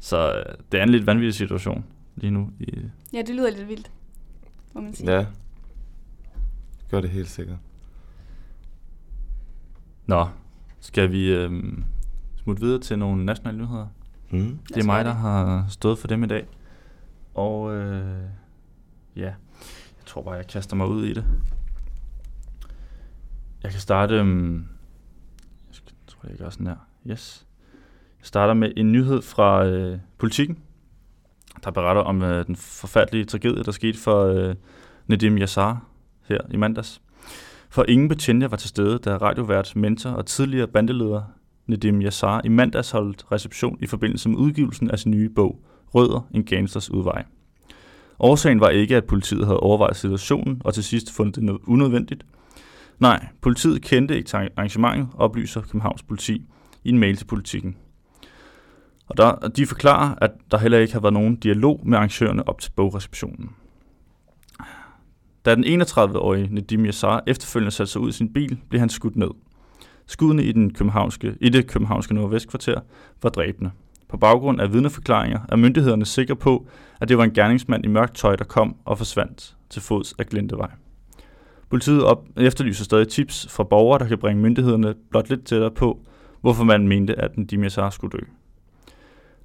Så 0.00 0.32
øh, 0.32 0.54
det 0.72 0.80
er 0.80 0.84
en 0.84 0.88
lidt 0.88 1.06
vanvittig 1.06 1.34
situation 1.34 1.84
lige 2.16 2.30
nu. 2.30 2.50
I, 2.60 2.82
Ja, 3.12 3.18
det 3.18 3.34
lyder 3.34 3.50
lidt 3.50 3.68
vildt, 3.68 3.90
må 4.74 4.80
man 4.80 4.94
sige. 4.94 5.12
Ja. 5.12 5.26
Gør 6.90 7.00
det 7.00 7.10
helt 7.10 7.28
sikkert. 7.28 7.58
Nå, 10.06 10.28
skal 10.80 11.12
vi 11.12 11.32
øhm, 11.34 11.84
smutte 12.36 12.62
videre 12.62 12.80
til 12.80 12.98
nogle 12.98 13.24
nationale 13.24 13.58
nyheder? 13.58 13.86
Mm. 14.30 14.58
Det 14.68 14.76
er 14.76 14.84
mig, 14.86 15.04
der 15.04 15.10
det. 15.10 15.20
har 15.20 15.66
stået 15.68 15.98
for 15.98 16.08
dem 16.08 16.24
i 16.24 16.26
dag. 16.26 16.46
Og 17.34 17.74
øh, 17.74 18.24
ja, 19.16 19.22
jeg 19.22 19.34
tror 20.06 20.22
bare, 20.22 20.34
jeg 20.34 20.46
kaster 20.46 20.76
mig 20.76 20.86
ud 20.88 21.04
i 21.04 21.14
det. 21.14 21.24
Jeg 23.62 23.70
kan 23.70 23.80
starte... 23.80 24.14
Øhm, 24.14 24.66
jeg 25.72 25.80
tror, 26.06 26.28
jeg 26.28 26.38
gør 26.38 26.50
sådan 26.50 26.66
her. 26.66 26.76
Yes. 27.10 27.46
Jeg 28.20 28.26
starter 28.26 28.54
med 28.54 28.72
en 28.76 28.92
nyhed 28.92 29.22
fra 29.22 29.64
øh, 29.66 29.98
politikken, 30.18 30.58
der 31.64 31.70
beretter 31.70 32.02
om 32.02 32.22
øh, 32.22 32.46
den 32.46 32.56
forfærdelige 32.56 33.24
tragedie, 33.24 33.64
der 33.64 33.72
skete 33.72 33.98
for 33.98 34.24
øh, 34.24 34.54
Nedim 35.06 35.38
Yassar 35.38 35.84
her 36.28 36.40
i 36.50 36.56
mandags. 36.56 37.00
For 37.70 37.84
ingen 37.88 38.08
betjente 38.08 38.50
var 38.50 38.56
til 38.56 38.68
stede, 38.68 38.98
da 38.98 39.16
radiovært, 39.16 39.76
mentor 39.76 40.10
og 40.10 40.26
tidligere 40.26 40.68
bandeleder 40.68 41.22
Nedim 41.66 42.02
Yassar 42.02 42.40
i 42.44 42.48
mandags 42.48 42.90
holdt 42.90 43.24
reception 43.32 43.78
i 43.80 43.86
forbindelse 43.86 44.28
med 44.28 44.38
udgivelsen 44.38 44.90
af 44.90 44.98
sin 44.98 45.10
nye 45.10 45.28
bog, 45.28 45.60
Rødder, 45.94 46.28
en 46.34 46.44
gangsters 46.44 46.90
udvej. 46.90 47.24
Årsagen 48.18 48.60
var 48.60 48.68
ikke, 48.68 48.96
at 48.96 49.04
politiet 49.04 49.44
havde 49.44 49.60
overvejet 49.60 49.96
situationen 49.96 50.62
og 50.64 50.74
til 50.74 50.84
sidst 50.84 51.12
fundet 51.12 51.42
det 51.42 51.58
unødvendigt. 51.66 52.26
Nej, 52.98 53.26
politiet 53.40 53.82
kendte 53.82 54.16
ikke 54.16 54.36
arrangementet, 54.36 55.08
oplyser 55.14 55.60
Københavns 55.60 56.02
politi 56.02 56.42
i 56.84 56.88
en 56.88 56.98
mail 56.98 57.16
til 57.16 57.24
politikken. 57.24 57.76
Og 59.06 59.16
der, 59.16 59.48
de 59.56 59.66
forklarer, 59.66 60.14
at 60.20 60.30
der 60.50 60.58
heller 60.58 60.78
ikke 60.78 60.92
har 60.92 61.00
været 61.00 61.14
nogen 61.14 61.36
dialog 61.36 61.80
med 61.84 61.98
arrangørerne 61.98 62.48
op 62.48 62.60
til 62.60 62.70
bogreceptionen. 62.76 63.50
Da 65.44 65.54
den 65.54 65.82
31-årige 65.82 66.48
Nedim 66.54 66.84
Yassar 66.84 67.22
efterfølgende 67.26 67.70
satte 67.70 67.92
sig 67.92 68.00
ud 68.00 68.08
i 68.08 68.12
sin 68.12 68.32
bil, 68.32 68.58
blev 68.68 68.80
han 68.80 68.88
skudt 68.88 69.16
ned. 69.16 69.30
Skuddene 70.06 70.44
i, 70.44 70.52
den 70.52 70.74
københavnske, 70.74 71.34
i 71.40 71.48
det 71.48 71.66
københavnske 71.66 72.14
nordvestkvarter 72.14 72.80
var 73.22 73.30
dræbende. 73.30 73.70
På 74.08 74.16
baggrund 74.16 74.60
af 74.60 74.72
vidneforklaringer 74.72 75.40
er 75.48 75.56
myndighederne 75.56 76.04
sikre 76.04 76.36
på, 76.36 76.66
at 77.00 77.08
det 77.08 77.18
var 77.18 77.24
en 77.24 77.32
gerningsmand 77.32 77.84
i 77.84 77.88
mørkt 77.88 78.14
tøj, 78.14 78.36
der 78.36 78.44
kom 78.44 78.76
og 78.84 78.98
forsvandt 78.98 79.56
til 79.70 79.82
fods 79.82 80.14
af 80.18 80.26
Glintevej. 80.26 80.70
Politiet 81.70 82.04
op, 82.04 82.26
efterlyser 82.36 82.84
stadig 82.84 83.08
tips 83.08 83.48
fra 83.50 83.64
borgere, 83.64 83.98
der 83.98 84.08
kan 84.08 84.18
bringe 84.18 84.42
myndighederne 84.42 84.94
blot 85.10 85.28
lidt 85.28 85.44
tættere 85.44 85.70
på, 85.70 86.00
hvorfor 86.40 86.64
man 86.64 86.88
mente, 86.88 87.20
at 87.20 87.36
Nedim 87.38 87.64
Yassar 87.64 87.90
skulle 87.90 88.18
dø. 88.18 88.24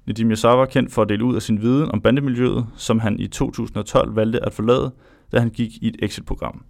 Nedim 0.06 0.30
Yassar 0.30 0.54
var 0.54 0.66
kendt 0.66 0.92
for 0.92 1.02
at 1.02 1.08
dele 1.08 1.24
ud 1.24 1.34
af 1.34 1.42
sin 1.42 1.62
viden 1.62 1.90
om 1.90 2.00
bandemiljøet, 2.00 2.66
som 2.76 2.98
han 2.98 3.20
i 3.20 3.26
2012 3.26 4.16
valgte 4.16 4.44
at 4.46 4.52
forlade, 4.52 4.92
da 5.32 5.40
han 5.40 5.50
gik 5.50 5.76
i 5.82 5.88
et 5.88 5.96
exit-program. 5.98 6.64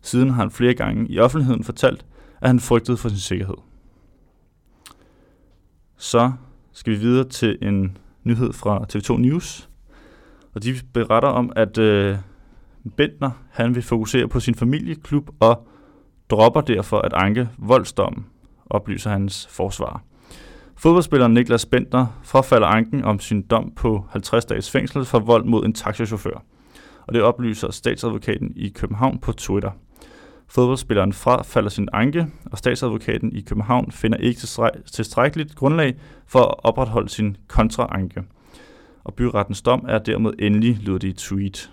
Siden 0.00 0.30
har 0.30 0.42
han 0.42 0.50
flere 0.50 0.74
gange 0.74 1.08
i 1.08 1.18
offentligheden 1.18 1.64
fortalt, 1.64 2.06
at 2.40 2.48
han 2.48 2.60
frygtede 2.60 2.96
for 2.96 3.08
sin 3.08 3.18
sikkerhed. 3.18 3.54
Så 5.96 6.32
skal 6.72 6.92
vi 6.92 6.98
videre 6.98 7.28
til 7.28 7.58
en 7.62 7.96
nyhed 8.24 8.52
fra 8.52 8.84
TV2 8.94 9.16
News. 9.16 9.68
Og 10.54 10.62
de 10.62 10.74
beretter 10.92 11.28
om, 11.28 11.52
at 11.56 11.78
øh, 11.78 12.16
Bentner 12.96 13.30
han 13.50 13.74
vil 13.74 13.82
fokusere 13.82 14.28
på 14.28 14.40
sin 14.40 14.54
familieklub 14.54 15.30
og 15.40 15.68
dropper 16.30 16.60
derfor 16.60 16.98
at 16.98 17.12
anke 17.12 17.48
voldsdommen, 17.58 18.26
oplyser 18.66 19.10
hans 19.10 19.46
forsvar. 19.50 20.02
Fodboldspilleren 20.82 21.34
Niklas 21.34 21.66
Bentner 21.66 22.06
frafalder 22.22 22.66
anken 22.66 23.04
om 23.04 23.20
sin 23.20 23.42
dom 23.42 23.72
på 23.76 24.06
50 24.10 24.44
dages 24.44 24.70
fængsel 24.70 25.04
for 25.04 25.18
vold 25.18 25.44
mod 25.44 25.64
en 25.64 25.72
taxachauffør. 25.72 26.44
Og 27.06 27.14
det 27.14 27.22
oplyser 27.22 27.70
statsadvokaten 27.70 28.52
i 28.56 28.68
København 28.68 29.18
på 29.18 29.32
Twitter. 29.32 29.70
Fodboldspilleren 30.48 31.12
frafalder 31.12 31.70
sin 31.70 31.88
anke, 31.92 32.26
og 32.44 32.58
statsadvokaten 32.58 33.32
i 33.32 33.40
København 33.40 33.92
finder 33.92 34.18
ikke 34.18 34.40
tilstrækkeligt 34.92 35.54
grundlag 35.54 35.94
for 36.26 36.40
at 36.40 36.54
opretholde 36.58 37.08
sin 37.08 37.36
kontraanke. 37.48 38.22
Og 39.04 39.14
byrettens 39.14 39.62
dom 39.62 39.84
er 39.88 39.98
dermed 39.98 40.32
endelig, 40.38 40.78
lyder 40.80 40.98
det 40.98 41.08
i 41.08 41.12
tweet. 41.12 41.72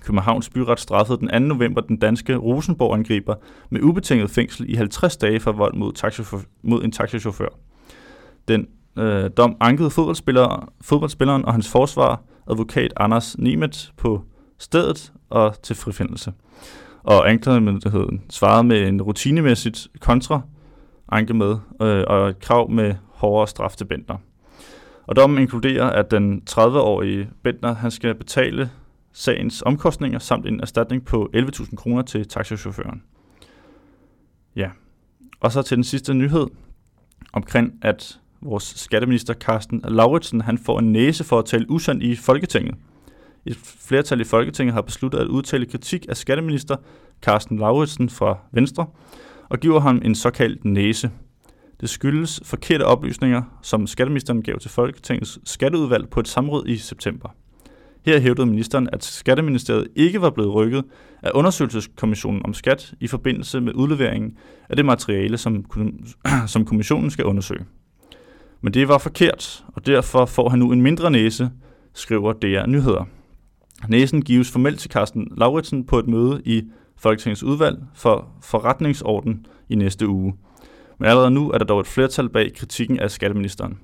Københavns 0.00 0.50
byret 0.50 0.80
straffede 0.80 1.18
den 1.20 1.28
2. 1.28 1.38
november 1.38 1.80
den 1.80 1.96
danske 1.96 2.36
Rosenborg-angriber 2.36 3.34
med 3.70 3.82
ubetinget 3.82 4.30
fængsel 4.30 4.70
i 4.70 4.74
50 4.74 5.16
dage 5.16 5.40
for 5.40 5.52
vold 5.52 5.74
mod, 5.74 5.92
taxichauffør, 5.92 6.48
mod 6.62 6.84
en 6.84 6.92
taxachauffør. 6.92 7.58
Den 8.48 8.68
øh, 8.98 9.30
dom 9.36 9.56
ankede 9.60 9.90
fodboldspiller, 9.90 10.72
fodboldspilleren 10.80 11.44
og 11.44 11.52
hans 11.52 11.68
forsvar, 11.68 12.22
advokat 12.50 12.92
Anders 12.96 13.38
Nimet, 13.38 13.92
på 13.96 14.22
stedet 14.58 15.12
og 15.30 15.62
til 15.62 15.76
frifindelse. 15.76 16.32
Og 17.02 17.30
anklagemyndigheden 17.30 18.22
svarede 18.30 18.64
med 18.64 18.88
en 18.88 19.02
rutinemæssigt 19.02 19.88
kontra 20.00 20.40
anke 21.08 21.34
med 21.34 21.56
øh, 21.82 22.04
og 22.06 22.28
et 22.28 22.38
krav 22.38 22.70
med 22.70 22.94
hårdere 23.08 23.48
straf 23.48 23.76
til 23.76 23.84
Bentner. 23.84 24.16
Og 25.06 25.16
dommen 25.16 25.38
inkluderer, 25.38 25.90
at 25.90 26.10
den 26.10 26.42
30-årige 26.50 27.30
Bentner 27.42 27.74
han 27.74 27.90
skal 27.90 28.14
betale 28.14 28.70
sagens 29.12 29.62
omkostninger 29.66 30.18
samt 30.18 30.46
en 30.46 30.60
erstatning 30.60 31.04
på 31.04 31.30
11.000 31.36 31.76
kroner 31.76 32.02
til 32.02 32.28
taxichaufføren. 32.28 33.02
Ja, 34.56 34.70
og 35.40 35.52
så 35.52 35.62
til 35.62 35.76
den 35.76 35.84
sidste 35.84 36.14
nyhed 36.14 36.46
omkring, 37.32 37.72
at 37.82 38.18
vores 38.42 38.72
skatteminister 38.76 39.34
Carsten 39.34 39.80
Lauritsen 39.84 40.40
han 40.40 40.58
får 40.58 40.78
en 40.78 40.92
næse 40.92 41.24
for 41.24 41.38
at 41.38 41.44
tale 41.44 41.70
usandt 41.70 42.02
i 42.02 42.16
Folketinget. 42.16 42.74
Et 43.46 43.56
flertal 43.56 44.20
i 44.20 44.24
Folketinget 44.24 44.74
har 44.74 44.82
besluttet 44.82 45.18
at 45.18 45.26
udtale 45.26 45.66
kritik 45.66 46.06
af 46.08 46.16
skatteminister 46.16 46.76
Carsten 47.22 47.58
Lauritsen 47.58 48.08
fra 48.08 48.38
Venstre 48.52 48.86
og 49.48 49.58
giver 49.58 49.80
ham 49.80 50.02
en 50.04 50.14
såkaldt 50.14 50.64
næse. 50.64 51.10
Det 51.80 51.90
skyldes 51.90 52.40
forkerte 52.44 52.86
oplysninger, 52.86 53.42
som 53.62 53.86
skatteministeren 53.86 54.42
gav 54.42 54.58
til 54.58 54.70
Folketingets 54.70 55.38
skatteudvalg 55.44 56.08
på 56.08 56.20
et 56.20 56.28
samråd 56.28 56.66
i 56.66 56.76
september. 56.76 57.28
Her 58.06 58.20
hævdede 58.20 58.46
ministeren, 58.46 58.88
at 58.92 59.04
Skatteministeriet 59.04 59.88
ikke 59.96 60.20
var 60.20 60.30
blevet 60.30 60.54
rykket 60.54 60.84
af 61.22 61.30
undersøgelseskommissionen 61.34 62.42
om 62.44 62.54
skat 62.54 62.94
i 63.00 63.06
forbindelse 63.06 63.60
med 63.60 63.74
udleveringen 63.74 64.36
af 64.68 64.76
det 64.76 64.84
materiale, 64.84 65.38
som, 65.38 65.64
som 66.46 66.64
kommissionen 66.64 67.10
skal 67.10 67.24
undersøge. 67.24 67.64
Men 68.62 68.74
det 68.74 68.88
var 68.88 68.98
forkert, 68.98 69.64
og 69.68 69.86
derfor 69.86 70.26
får 70.26 70.48
han 70.48 70.58
nu 70.58 70.72
en 70.72 70.82
mindre 70.82 71.10
næse, 71.10 71.50
skriver 71.94 72.32
DR 72.32 72.66
Nyheder. 72.66 73.04
Næsen 73.88 74.22
gives 74.22 74.50
formelt 74.50 74.80
til 74.80 74.90
Carsten 74.90 75.32
Lauritsen 75.36 75.86
på 75.86 75.98
et 75.98 76.06
møde 76.06 76.42
i 76.44 76.62
Folketingets 76.96 77.42
udvalg 77.42 77.78
for 77.94 78.28
forretningsorden 78.42 79.46
i 79.68 79.74
næste 79.74 80.08
uge. 80.08 80.34
Men 80.98 81.08
allerede 81.08 81.30
nu 81.30 81.50
er 81.50 81.58
der 81.58 81.64
dog 81.64 81.80
et 81.80 81.86
flertal 81.86 82.28
bag 82.28 82.52
kritikken 82.54 83.00
af 83.00 83.10
skatteministeren. 83.10 83.78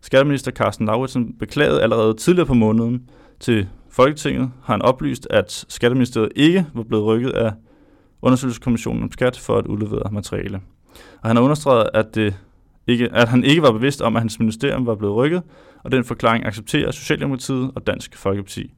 Skatteminister 0.00 0.50
Carsten 0.52 0.86
Lauritsen 0.86 1.34
beklagede 1.38 1.82
allerede 1.82 2.14
tidligere 2.14 2.46
på 2.46 2.54
måneden 2.54 3.10
til 3.40 3.68
Folketinget, 3.90 4.50
har 4.62 4.74
han 4.74 4.82
oplyst, 4.82 5.26
at 5.30 5.64
Skatteministeriet 5.68 6.32
ikke 6.36 6.66
var 6.74 6.82
blevet 6.82 7.04
rykket 7.04 7.30
af 7.30 7.52
undersøgelseskommissionen 8.22 9.02
om 9.02 9.12
skat 9.12 9.38
for 9.38 9.58
at 9.58 9.66
udlevere 9.66 10.12
materiale. 10.12 10.60
Og 11.22 11.28
han 11.28 11.36
har 11.36 11.42
understreget, 11.42 11.88
at, 11.94 12.14
det 12.14 12.34
ikke, 12.88 13.08
at 13.12 13.28
han 13.28 13.44
ikke 13.44 13.62
var 13.62 13.72
bevidst 13.72 14.02
om, 14.02 14.16
at 14.16 14.22
hans 14.22 14.38
ministerium 14.38 14.86
var 14.86 14.94
blevet 14.94 15.16
rykket, 15.16 15.42
og 15.84 15.92
den 15.92 16.04
forklaring 16.04 16.46
accepterer 16.46 16.90
Socialdemokratiet 16.90 17.70
og 17.74 17.86
Dansk 17.86 18.16
Folkeparti. 18.16 18.74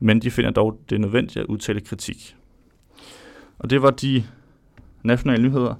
Men 0.00 0.22
de 0.22 0.30
finder 0.30 0.50
dog, 0.50 0.80
det 0.90 1.00
nødvendigt 1.00 1.36
at 1.36 1.46
udtale 1.46 1.80
kritik. 1.80 2.36
Og 3.58 3.70
det 3.70 3.82
var 3.82 3.90
de 3.90 4.24
nationale 5.02 5.42
nyheder. 5.42 5.74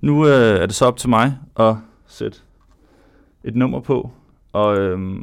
Nu 0.00 0.26
øh, 0.26 0.60
er 0.60 0.66
det 0.66 0.74
så 0.74 0.86
op 0.86 0.96
til 0.96 1.08
mig 1.08 1.38
at 1.56 1.74
sætte 2.06 2.38
et 3.44 3.56
nummer 3.56 3.80
på, 3.80 4.10
og 4.52 4.78
øh, 4.78 5.20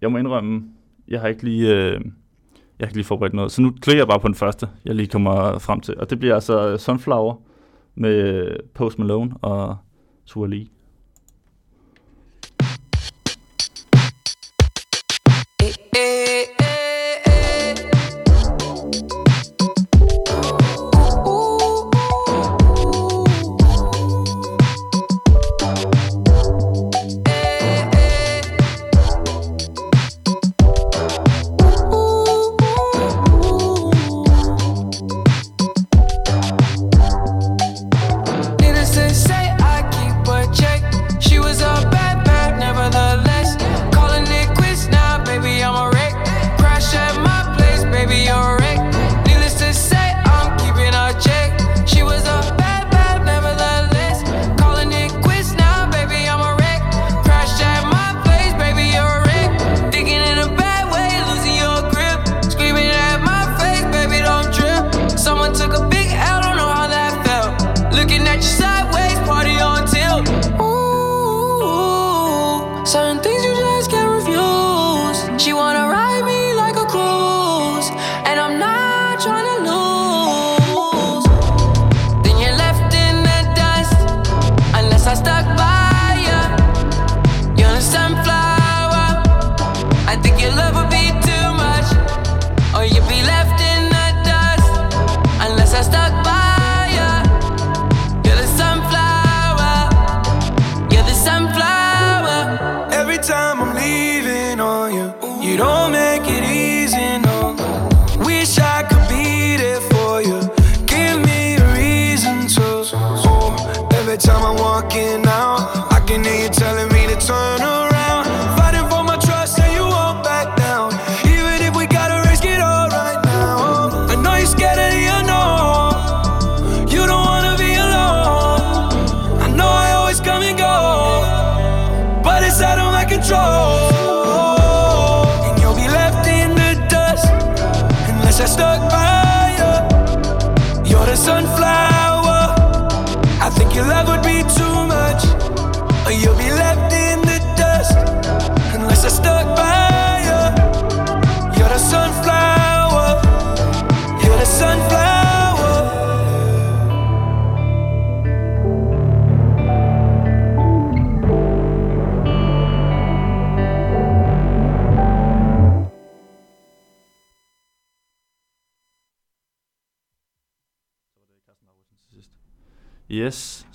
jeg 0.00 0.12
må 0.12 0.18
indrømme, 0.18 0.64
jeg 1.08 1.20
har 1.20 1.28
ikke 1.28 1.42
lige, 1.42 1.74
øh, 1.74 1.92
jeg 1.92 2.00
har 2.80 2.86
ikke 2.86 2.96
lige 2.96 3.04
forberedt 3.04 3.34
noget, 3.34 3.52
så 3.52 3.62
nu 3.62 3.70
klikker 3.70 4.00
jeg 4.00 4.08
bare 4.08 4.20
på 4.20 4.28
den 4.28 4.34
første, 4.34 4.68
jeg 4.84 4.94
lige 4.94 5.06
kommer 5.06 5.58
frem 5.58 5.80
til, 5.80 5.96
og 5.96 6.10
det 6.10 6.18
bliver 6.18 6.34
altså 6.34 6.76
Sunflower 6.76 7.34
med 7.94 8.50
Post 8.74 8.98
Malone 8.98 9.34
og 9.42 9.76
Tua 10.26 10.46
Lee. 10.46 10.66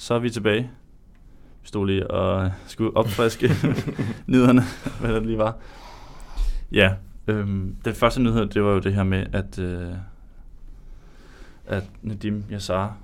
Så 0.05 0.13
er 0.13 0.19
vi 0.19 0.29
tilbage. 0.29 0.71
Vi 1.61 1.67
stod 1.67 1.87
lige 1.87 2.11
og 2.11 2.51
skulle 2.67 2.97
opfriske 2.97 3.49
nyhederne, 4.27 4.61
hvad 4.99 5.13
det 5.13 5.25
lige 5.25 5.37
var. 5.37 5.57
Ja, 6.71 6.93
øhm, 7.27 7.75
den 7.85 7.95
første 7.95 8.21
nyhed, 8.21 8.45
det 8.45 8.63
var 8.63 8.71
jo 8.71 8.79
det 8.79 8.93
her 8.93 9.03
med, 9.03 9.25
at, 9.33 9.59
øh, 9.59 9.93
at 11.65 11.83
Nadim 12.01 12.43
Yassar, 12.51 12.97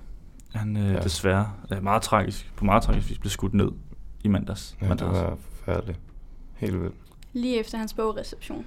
han 0.54 0.76
øh, 0.76 0.92
Ja. 0.92 1.00
desværre 1.00 1.50
er 1.70 1.80
meget 1.80 2.02
tragisk, 2.02 2.52
på 2.56 2.64
meget 2.64 2.82
tragisk 2.82 3.08
vis 3.10 3.18
blev 3.18 3.30
skudt 3.30 3.54
ned 3.54 3.68
i 4.24 4.28
mandags. 4.28 4.76
Ja, 4.80 4.86
det 4.86 4.88
mandags. 4.88 5.18
var 5.18 5.36
forfærdeligt. 5.50 5.98
Helt 6.54 6.80
vildt. 6.82 6.94
Lige 7.32 7.60
efter 7.60 7.78
hans 7.78 7.94
bogreception. 7.94 8.64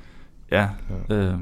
Ja, 0.52 0.70
Ja. 1.10 1.16
øh, 1.16 1.40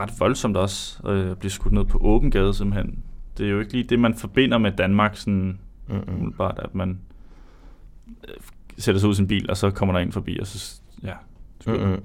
ret 0.00 0.10
voldsomt 0.20 0.56
også 0.56 1.08
øh, 1.08 1.30
at 1.30 1.38
blive 1.38 1.50
skudt 1.50 1.72
ned 1.72 1.84
på 1.84 1.98
åben 1.98 2.30
gade 2.30 2.54
simpelthen. 2.54 3.02
Det 3.38 3.46
er 3.46 3.50
jo 3.50 3.60
ikke 3.60 3.72
lige 3.72 3.84
det, 3.84 3.98
man 3.98 4.14
forbinder 4.14 4.58
med 4.58 4.72
Danmark, 4.72 5.16
sådan 5.16 5.58
Mm-mm. 5.88 6.14
umiddelbart, 6.14 6.58
at 6.62 6.74
man 6.74 6.98
øh, 8.28 8.34
sætter 8.78 8.98
sig 8.98 9.08
ud 9.08 9.14
i 9.14 9.16
sin 9.16 9.26
bil, 9.26 9.50
og 9.50 9.56
så 9.56 9.70
kommer 9.70 9.92
der 9.92 10.00
en 10.00 10.12
forbi, 10.12 10.38
og 10.40 10.46
så, 10.46 10.80
ja. 11.02 11.12
Mm-mm. 11.66 12.02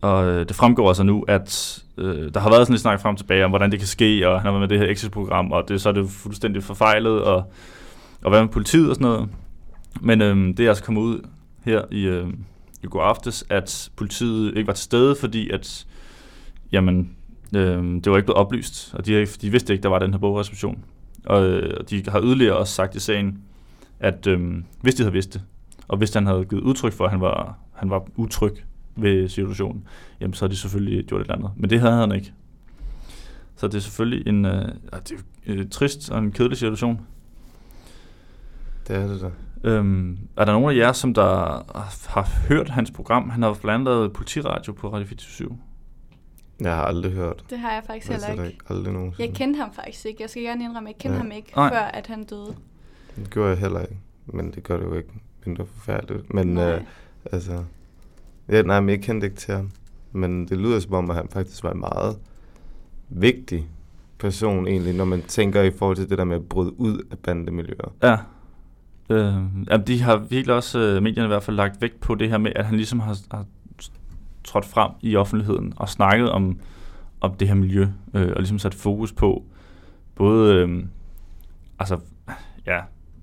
Og 0.00 0.26
øh, 0.26 0.48
det 0.48 0.56
fremgår 0.56 0.88
altså 0.88 1.02
nu, 1.02 1.24
at 1.28 1.82
øh, 1.98 2.34
der 2.34 2.40
har 2.40 2.50
været 2.50 2.66
sådan 2.66 2.72
lidt 2.72 2.82
snak 2.82 3.00
frem 3.00 3.12
og 3.12 3.18
tilbage 3.18 3.44
om, 3.44 3.50
hvordan 3.50 3.70
det 3.70 3.78
kan 3.78 3.88
ske, 3.88 4.28
og 4.28 4.40
han 4.40 4.44
har 4.44 4.58
været 4.58 4.60
med 4.60 4.78
det 4.78 4.86
her 4.86 4.92
exit-program, 4.92 5.52
og 5.52 5.68
det, 5.68 5.80
så 5.80 5.88
er 5.88 5.92
det 5.92 6.10
fuldstændig 6.10 6.62
forfejlet, 6.62 7.22
og, 7.22 7.52
og 8.24 8.30
hvad 8.30 8.40
med 8.40 8.48
politiet 8.48 8.88
og 8.88 8.94
sådan 8.94 9.08
noget. 9.08 9.28
Men 10.00 10.22
øh, 10.22 10.56
det 10.56 10.60
er 10.60 10.68
altså 10.68 10.84
kommet 10.84 11.02
ud 11.02 11.20
her 11.64 11.82
i, 11.90 12.02
øh, 12.02 12.28
i 12.82 12.86
går 12.86 13.02
aftes, 13.02 13.44
at 13.50 13.90
politiet 13.96 14.56
ikke 14.56 14.66
var 14.66 14.72
til 14.72 14.84
stede, 14.84 15.16
fordi 15.20 15.50
at, 15.50 15.86
jamen, 16.72 17.16
øh, 17.56 17.82
det 17.82 18.10
var 18.10 18.16
ikke 18.16 18.26
blevet 18.26 18.40
oplyst, 18.40 18.94
og 18.94 19.06
de, 19.06 19.26
de 19.26 19.50
vidste 19.50 19.72
ikke, 19.72 19.82
der 19.82 19.88
var 19.88 19.98
den 19.98 20.12
her 20.12 20.18
bogreception. 20.18 20.84
Og 21.28 21.44
øh, 21.44 21.80
de 21.90 22.02
har 22.08 22.22
yderligere 22.22 22.56
også 22.56 22.74
sagt 22.74 22.94
i 22.94 23.00
sagen, 23.00 23.42
at 24.00 24.26
øh, 24.26 24.62
hvis 24.80 24.94
de 24.94 25.02
havde 25.02 25.12
vidst 25.12 25.34
det, 25.34 25.42
og 25.88 25.98
hvis 25.98 26.14
han 26.14 26.26
havde 26.26 26.44
givet 26.44 26.62
udtryk 26.62 26.92
for, 26.92 27.04
at 27.04 27.10
han 27.10 27.20
var, 27.20 27.58
han 27.72 27.90
var 27.90 28.06
utryg 28.16 28.64
ved 28.96 29.28
situationen, 29.28 29.84
jamen 30.20 30.34
så 30.34 30.44
har 30.44 30.48
de 30.48 30.56
selvfølgelig 30.56 31.04
gjort 31.06 31.20
et 31.20 31.24
eller 31.24 31.34
andet. 31.34 31.50
Men 31.56 31.70
det 31.70 31.80
havde 31.80 31.94
han 31.94 32.12
ikke. 32.12 32.32
Så 33.56 33.68
det 33.68 33.74
er 33.74 33.80
selvfølgelig 33.80 34.26
en, 34.26 34.44
øh, 34.44 34.68
det 34.92 35.24
er 35.46 35.52
en 35.52 35.70
trist 35.70 36.10
og 36.10 36.18
en 36.18 36.32
kedelig 36.32 36.58
situation. 36.58 37.00
Det 38.88 38.96
er 38.96 39.06
det 39.06 39.20
da. 39.20 39.30
Øhm, 39.64 40.18
er 40.36 40.44
der 40.44 40.52
nogen 40.52 40.76
af 40.76 40.80
jer, 40.80 40.92
som 40.92 41.14
der 41.14 41.24
har 42.08 42.46
hørt 42.48 42.70
hans 42.70 42.90
program? 42.90 43.30
Han 43.30 43.42
har 43.42 43.52
blandt 43.52 43.74
andet 43.74 43.86
lavet 43.86 44.12
politiradio 44.12 44.72
på 44.72 44.92
Radio 44.92 45.06
24 45.06 45.58
Jeg 46.60 46.74
har 46.74 46.82
aldrig 46.84 47.12
hørt. 47.12 47.44
Det 47.50 47.58
har 47.58 47.72
jeg 47.72 47.82
faktisk 47.86 48.08
heller 48.12 48.34
der 48.36 48.44
ikke. 48.44 48.58
Aldrig 48.68 48.92
nogensinde. 48.92 49.28
Jeg 49.28 49.34
kendte 49.36 49.60
ham 49.60 49.72
faktisk 49.72 50.06
ikke. 50.06 50.22
Jeg 50.22 50.30
skal 50.30 50.42
gerne 50.42 50.64
indrømme, 50.64 50.88
at 50.88 50.94
jeg 50.94 50.98
kendte 50.98 51.16
Ja. 51.16 51.22
ham 51.22 51.32
ikke, 51.32 51.52
Nej. 51.56 51.70
før 51.72 51.78
at 51.78 52.06
han 52.06 52.24
døde. 52.24 52.54
Det 53.16 53.30
gjorde 53.30 53.48
jeg 53.50 53.58
heller 53.58 53.80
ikke. 53.80 53.96
Men 54.26 54.50
det 54.50 54.62
gør 54.62 54.76
det 54.76 54.84
jo 54.84 54.94
ikke 54.94 55.08
mindre 55.46 55.66
forfærdeligt. 55.66 56.34
Men 56.34 56.46
Nej. 56.46 56.72
øh, 56.74 56.80
altså... 57.32 57.64
Ja, 58.48 58.62
nej, 58.62 58.80
men 58.80 58.88
jeg 58.88 59.00
kendte 59.02 59.26
ikke 59.26 59.36
til 59.36 59.54
ham. 59.54 59.70
Men 60.12 60.48
det 60.48 60.58
lyder 60.58 60.80
som 60.80 60.94
om, 60.94 61.10
at 61.10 61.16
han 61.16 61.28
faktisk 61.28 61.64
var 61.64 61.72
en 61.72 61.80
meget 61.80 62.18
vigtig 63.08 63.66
person 64.18 64.66
egentlig, 64.68 64.94
når 64.94 65.04
man 65.04 65.22
tænker 65.22 65.62
i 65.62 65.70
forhold 65.70 65.96
til 65.96 66.10
det 66.10 66.18
der 66.18 66.24
med 66.24 66.36
at 66.36 66.48
bryde 66.48 66.80
ud 66.80 67.02
af 67.10 67.18
bandemiljøer. 67.18 67.92
Ja. 68.02 68.16
Øh, 69.10 69.34
jamen, 69.70 69.86
de 69.86 70.02
har 70.02 70.16
virkelig 70.16 70.54
også, 70.56 70.78
øh, 70.78 71.02
medierne 71.02 71.26
i 71.26 71.28
hvert 71.28 71.42
fald, 71.42 71.56
lagt 71.56 71.80
vægt 71.82 72.00
på 72.00 72.14
det 72.14 72.28
her 72.30 72.38
med, 72.38 72.52
at 72.56 72.64
han 72.66 72.76
ligesom 72.76 73.00
har, 73.00 73.16
har 73.30 73.44
trådt 74.48 74.64
frem 74.64 74.90
i 75.00 75.16
offentligheden 75.16 75.72
og 75.76 75.88
snakket 75.88 76.30
om, 76.30 76.60
om 77.20 77.34
det 77.34 77.48
her 77.48 77.54
miljø, 77.54 77.86
øh, 78.14 78.28
og 78.28 78.36
ligesom 78.36 78.58
sat 78.58 78.74
fokus 78.74 79.12
på 79.12 79.44
både, 80.14 80.54
øh, 80.54 80.84
altså, 81.78 81.98
ja, 82.66 82.80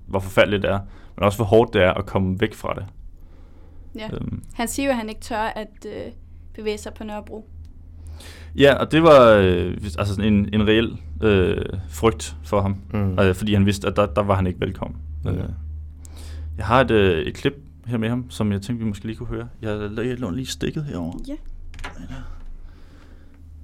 hvor 0.08 0.20
forfærdeligt 0.20 0.64
det 0.64 0.72
er, 0.72 0.80
men 1.16 1.24
også 1.24 1.38
hvor 1.38 1.46
hårdt 1.46 1.74
det 1.74 1.84
er 1.84 1.94
at 1.94 2.06
komme 2.06 2.40
væk 2.40 2.54
fra 2.54 2.74
det. 2.74 2.86
Ja. 3.96 4.08
Øhm, 4.14 4.44
Han 4.54 4.68
siger 4.68 4.86
jo, 4.86 4.92
at 4.92 4.98
han 4.98 5.10
ikke 5.10 5.22
tør 5.22 5.38
at 5.42 5.86
øh, 5.88 6.12
bevæge 6.54 6.78
sig 6.78 6.94
på 6.94 7.04
Nørrebro. 7.04 7.50
ja, 8.56 8.74
og 8.76 8.92
det 8.92 9.04
var 9.04 9.30
øh, 9.30 9.74
altså 9.84 10.16
sådan 10.16 10.34
en, 10.34 10.50
en 10.54 10.68
reel 10.68 10.98
øh, 11.24 11.66
frygt 11.90 12.36
for 12.44 12.62
ham, 12.62 12.76
Mm. 12.94 13.20
øh, 13.20 13.36
fordi 13.36 13.54
han 13.54 13.66
vidste, 13.66 13.88
at 13.88 13.96
der, 13.96 14.06
der 14.06 14.22
var 14.24 14.36
han 14.36 14.48
ikke 14.48 14.60
velkommen. 14.60 14.98
Ja. 15.26 15.32
Øh, 15.32 15.50
Jeg 16.58 16.66
har 16.66 16.82
et, 16.82 16.92
øh, 16.92 17.26
et 17.26 17.34
klip 17.34 17.54
her 17.86 17.98
med 17.98 18.10
ham, 18.10 18.30
som 18.30 18.52
jeg 18.52 18.62
tænkte, 18.62 18.84
vi 18.84 18.90
måske 18.90 19.06
lige 19.06 19.16
kunne 19.16 19.28
høre. 19.28 19.50
Jeg, 19.62 19.92
jeg 19.98 20.20
lå 20.20 20.30
lige 20.30 20.46
stikket 20.46 20.86
herover. 20.86 21.20
Ja. 21.28 21.36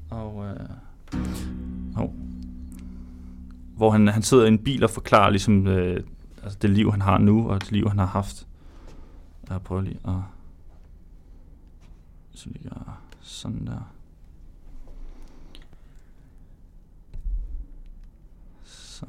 Og, 0.09 0.45
øh, 0.45 0.69
hov. 1.95 2.15
hvor 3.75 3.91
han, 3.91 4.07
han 4.07 4.21
sidder 4.21 4.45
i 4.45 4.47
en 4.47 4.63
bil 4.63 4.83
og 4.83 4.89
forklarer 4.89 5.29
ligesom, 5.29 5.67
øh, 5.67 6.03
altså 6.43 6.57
det 6.61 6.69
liv, 6.69 6.91
han 6.91 7.01
har 7.01 7.17
nu, 7.17 7.49
og 7.49 7.61
det 7.61 7.71
liv, 7.71 7.89
han 7.89 7.99
har 7.99 8.05
haft. 8.05 8.47
Jeg 9.49 9.61
prøver 9.61 9.81
lige 9.81 9.99
at... 10.05 10.13
Så 12.33 12.49
lige 12.49 12.69
gøre 12.69 12.95
sådan 13.21 13.67
der. 13.67 13.91
Så. 18.63 19.05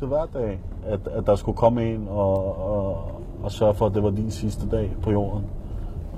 Det 0.00 0.08
hver 0.08 0.26
dag, 0.34 0.60
at, 0.86 1.00
at 1.06 1.26
der 1.26 1.34
skulle 1.36 1.56
komme 1.56 1.94
en 1.94 2.08
og, 2.08 2.58
og, 2.58 3.10
og 3.42 3.52
sørge 3.52 3.74
for, 3.74 3.86
at 3.86 3.94
det 3.94 4.02
var 4.02 4.10
din 4.10 4.30
sidste 4.30 4.68
dag 4.68 4.96
på 5.02 5.10
jorden. 5.10 5.44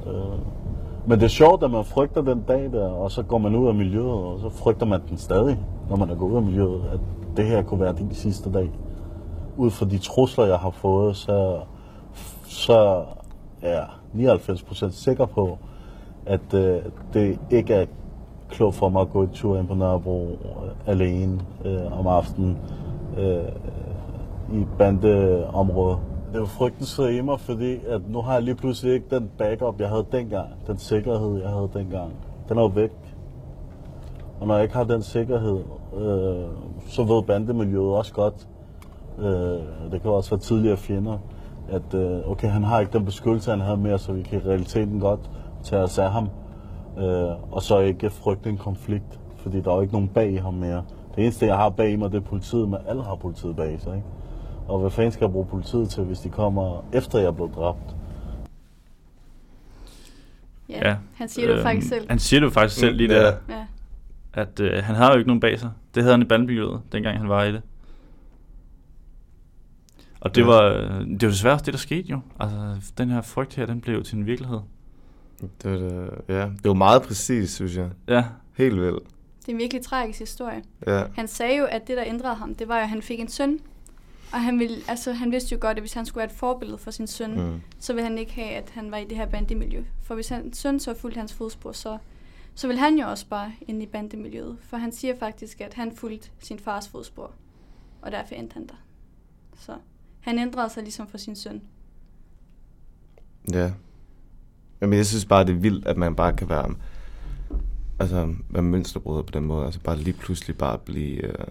Øh, 0.06 0.38
men 1.06 1.18
det 1.18 1.24
er 1.24 1.28
sjovt, 1.28 1.62
at 1.62 1.70
man 1.70 1.84
frygter 1.84 2.22
den 2.22 2.44
dag 2.48 2.72
der, 2.72 2.88
og 2.88 3.10
så 3.10 3.22
går 3.22 3.38
man 3.38 3.56
ud 3.56 3.68
af 3.68 3.74
miljøet, 3.74 4.12
og 4.12 4.40
så 4.40 4.48
frygter 4.48 4.86
man 4.86 5.00
den 5.08 5.16
stadig, 5.16 5.58
når 5.88 5.96
man 5.96 6.10
er 6.10 6.14
gået 6.14 6.30
ud 6.30 6.36
af 6.36 6.42
miljøet, 6.42 6.82
at 6.92 7.00
det 7.36 7.44
her 7.44 7.62
kunne 7.62 7.80
være 7.80 7.94
din 7.96 8.14
sidste 8.14 8.52
dag. 8.52 8.70
Ud 9.56 9.70
fra 9.70 9.86
de 9.86 9.98
trusler, 9.98 10.44
jeg 10.44 10.58
har 10.58 10.70
fået, 10.70 11.16
så, 11.16 11.60
så 12.44 13.04
er 13.62 13.70
jeg 13.72 13.86
99% 14.14 14.90
sikker 14.90 15.26
på, 15.26 15.58
at 16.26 16.54
øh, 16.54 16.82
det 17.12 17.38
ikke 17.50 17.74
er 17.74 17.86
klogt 18.48 18.74
for 18.74 18.88
mig 18.88 19.00
at 19.00 19.10
gå 19.10 19.22
en 19.22 19.30
tur 19.30 19.58
ind 19.58 19.68
på 19.68 19.74
Nørrebro 19.74 20.38
øh, 20.44 20.70
alene 20.86 21.40
øh, 21.64 21.98
om 21.98 22.06
aftenen 22.06 22.58
øh, 23.18 24.60
i 24.60 24.66
bandeområdet. 24.78 25.98
Det 26.28 26.34
er 26.34 26.38
jo 26.38 26.46
frygten 26.46 26.84
sidder 26.84 27.10
i 27.10 27.20
mig, 27.20 27.40
fordi 27.40 27.78
at 27.88 28.00
nu 28.08 28.20
har 28.20 28.32
jeg 28.32 28.42
lige 28.42 28.54
pludselig 28.54 28.94
ikke 28.94 29.06
den 29.10 29.30
backup, 29.38 29.80
jeg 29.80 29.88
havde 29.88 30.06
dengang. 30.12 30.48
Den 30.66 30.78
sikkerhed, 30.78 31.40
jeg 31.40 31.50
havde 31.50 31.70
dengang. 31.74 32.12
Den 32.48 32.58
er 32.58 32.62
jo 32.62 32.68
væk. 32.68 32.92
Og 34.40 34.46
når 34.46 34.54
jeg 34.54 34.62
ikke 34.62 34.74
har 34.74 34.84
den 34.84 35.02
sikkerhed, 35.02 35.58
øh, 35.96 36.44
så 36.88 37.04
ved 37.04 37.22
bandemiljøet 37.22 37.96
også 37.96 38.12
godt, 38.12 38.48
øh, 39.18 39.92
det 39.92 40.02
kan 40.02 40.10
også 40.10 40.30
være 40.30 40.40
tidligere 40.40 40.76
fjender, 40.76 41.18
at 41.68 41.94
øh, 41.94 42.30
okay, 42.30 42.48
han 42.48 42.64
har 42.64 42.80
ikke 42.80 42.92
den 42.92 43.04
beskyttelse, 43.04 43.50
han 43.50 43.60
havde 43.60 43.76
mere, 43.76 43.98
så 43.98 44.12
vi 44.12 44.22
kan 44.22 44.38
i 44.38 44.48
realiteten 44.48 45.00
godt 45.00 45.30
tage 45.62 45.82
os 45.82 45.98
af 45.98 46.10
ham. 46.10 46.28
Øh, 46.98 47.52
og 47.52 47.62
så 47.62 47.78
ikke 47.78 48.10
frygte 48.10 48.50
en 48.50 48.56
konflikt, 48.56 49.20
fordi 49.36 49.60
der 49.60 49.70
er 49.70 49.74
jo 49.74 49.80
ikke 49.80 49.92
nogen 49.92 50.08
bag 50.08 50.42
ham 50.42 50.54
mere. 50.54 50.82
Det 51.16 51.22
eneste, 51.24 51.46
jeg 51.46 51.56
har 51.56 51.68
bag 51.70 51.98
mig, 51.98 52.10
det 52.12 52.16
er 52.16 52.20
politiet, 52.28 52.68
men 52.68 52.78
alle 52.88 53.02
har 53.04 53.14
politiet 53.14 53.56
bag 53.56 53.80
sig, 53.80 53.96
ikke? 53.96 54.06
Og 54.68 54.80
hvad 54.80 54.90
fanden 54.90 55.12
skal 55.12 55.24
jeg 55.24 55.32
bruge 55.32 55.46
politiet 55.46 55.88
til, 55.90 56.02
hvis 56.04 56.18
de 56.18 56.28
kommer 56.28 56.84
efter 56.92 57.18
jeg 57.18 57.26
er 57.26 57.32
blevet 57.32 57.54
dræbt? 57.54 57.96
Ja, 60.68 60.88
ja. 60.88 60.96
Han 61.14 61.28
siger 61.28 61.48
det 61.48 61.56
jo 61.58 61.62
faktisk 61.62 61.88
selv. 61.88 62.00
Øhm, 62.00 62.08
Han 62.10 62.18
siger 62.18 62.40
det 62.40 62.52
faktisk 62.52 62.80
selv 62.80 62.96
lige 62.96 63.12
Ja. 63.14 63.20
der, 63.22 63.32
Ja. 63.48 63.66
at 64.32 64.60
øh, 64.60 64.84
han 64.84 64.94
har 64.94 65.10
jo 65.12 65.18
ikke 65.18 65.26
nogen 65.28 65.40
bag 65.40 65.60
sig. 65.60 65.70
Det 65.94 66.02
havde 66.02 66.12
han 66.14 66.22
i 66.22 66.24
bandmiljøet, 66.24 66.80
dengang 66.92 67.18
han 67.18 67.28
var 67.28 67.44
i 67.44 67.52
det. 67.52 67.62
Og 70.20 70.34
det 70.34 70.40
Ja. 70.40 70.46
var, 70.46 70.62
øh, 70.62 71.00
det 71.00 71.22
var 71.22 71.28
desværre 71.28 71.54
også 71.54 71.64
det, 71.64 71.74
der 71.74 71.78
skete 71.78 72.08
jo. 72.08 72.20
Altså, 72.40 72.92
den 72.98 73.10
her 73.10 73.22
frygt 73.22 73.54
her, 73.54 73.66
den 73.66 73.80
blev 73.80 73.96
jo 73.96 74.02
til 74.02 74.18
en 74.18 74.26
virkelighed. 74.26 74.58
Det 75.62 75.70
var, 75.72 75.78
da, 76.28 76.34
ja, 76.34 76.40
det 76.46 76.64
var 76.68 76.74
meget 76.74 77.02
præcis, 77.02 77.50
synes 77.54 77.76
jeg. 77.76 77.90
Ja, 78.08 78.24
Helt 78.56 78.80
vildt. 78.80 79.02
Det 79.46 79.52
er 79.52 79.56
en 79.56 79.58
virkelig 79.58 79.82
tragisk 79.82 80.18
historie. 80.18 80.62
Ja. 80.86 81.04
Han 81.14 81.28
sagde 81.28 81.56
jo, 81.56 81.64
at 81.64 81.88
det, 81.88 81.96
der 81.96 82.04
ændrede 82.06 82.34
ham, 82.34 82.54
det 82.54 82.68
var 82.68 82.76
jo, 82.76 82.82
at 82.82 82.88
han 82.88 83.02
fik 83.02 83.20
en 83.20 83.28
søn. 83.28 83.60
Og 84.32 84.40
han, 84.42 84.58
ville, 84.58 84.78
altså, 84.88 85.12
han 85.12 85.30
vidste 85.30 85.54
jo 85.54 85.58
godt, 85.60 85.76
at 85.76 85.82
hvis 85.82 85.92
han 85.92 86.06
skulle 86.06 86.22
være 86.22 86.32
et 86.32 86.36
forbillede 86.36 86.78
for 86.78 86.90
sin 86.90 87.06
søn, 87.06 87.40
mm. 87.40 87.60
Så 87.78 87.92
ville 87.92 88.08
han 88.08 88.18
ikke 88.18 88.34
have, 88.34 88.50
at 88.50 88.70
han 88.70 88.90
var 88.90 88.96
i 88.96 89.04
det 89.04 89.16
her 89.16 89.26
bandemiljø. 89.26 89.84
For 90.02 90.14
hvis 90.14 90.28
hans 90.28 90.58
søn 90.58 90.80
så 90.80 90.94
fulgte 90.94 91.18
hans 91.18 91.32
fodspor, 91.32 91.72
så, 91.72 91.98
så 92.54 92.66
vil 92.66 92.78
han 92.78 92.98
jo 92.98 93.06
også 93.08 93.26
bare 93.26 93.52
ind 93.60 93.82
i 93.82 93.86
bandemiljøet. 93.86 94.56
For 94.60 94.76
han 94.76 94.92
siger 94.92 95.18
faktisk, 95.18 95.60
at 95.60 95.74
han 95.74 95.96
fulgte 95.96 96.30
sin 96.38 96.58
fars 96.58 96.88
fodspor. 96.88 97.32
Og 98.02 98.12
derfor 98.12 98.34
endte 98.34 98.54
han 98.54 98.66
der. 98.66 98.84
Så 99.58 99.72
han 100.20 100.38
ændrede 100.38 100.70
sig 100.70 100.82
ligesom 100.82 101.08
for 101.08 101.18
sin 101.18 101.36
søn. 101.36 101.62
Ja. 103.52 103.72
Jamen, 104.80 104.96
jeg 104.96 105.06
synes 105.06 105.24
bare, 105.24 105.44
det 105.44 105.54
er 105.54 105.58
vildt, 105.58 105.86
at 105.86 105.96
man 105.96 106.16
bare 106.16 106.36
kan 106.36 106.48
være, 106.48 106.74
altså, 107.98 108.34
være 108.50 108.62
mønsterbryder 108.62 109.22
på 109.22 109.30
den 109.30 109.44
måde. 109.44 109.64
Altså, 109.64 109.80
bare 109.80 109.96
lige 109.96 110.16
pludselig 110.20 110.58
bare 110.58 110.78
blive, 110.78 111.22
øh, 111.22 111.46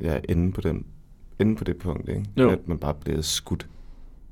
ja, 0.00 0.20
inde 0.28 0.52
på, 0.52 0.60
den, 0.60 0.86
inde 1.38 1.56
på 1.56 1.64
det 1.64 1.76
punkt, 1.78 2.08
ikke? 2.08 2.26
Jo. 2.36 2.50
At 2.50 2.68
man 2.68 2.78
bare 2.78 2.94
bliver 2.94 3.20
skudt. 3.20 3.66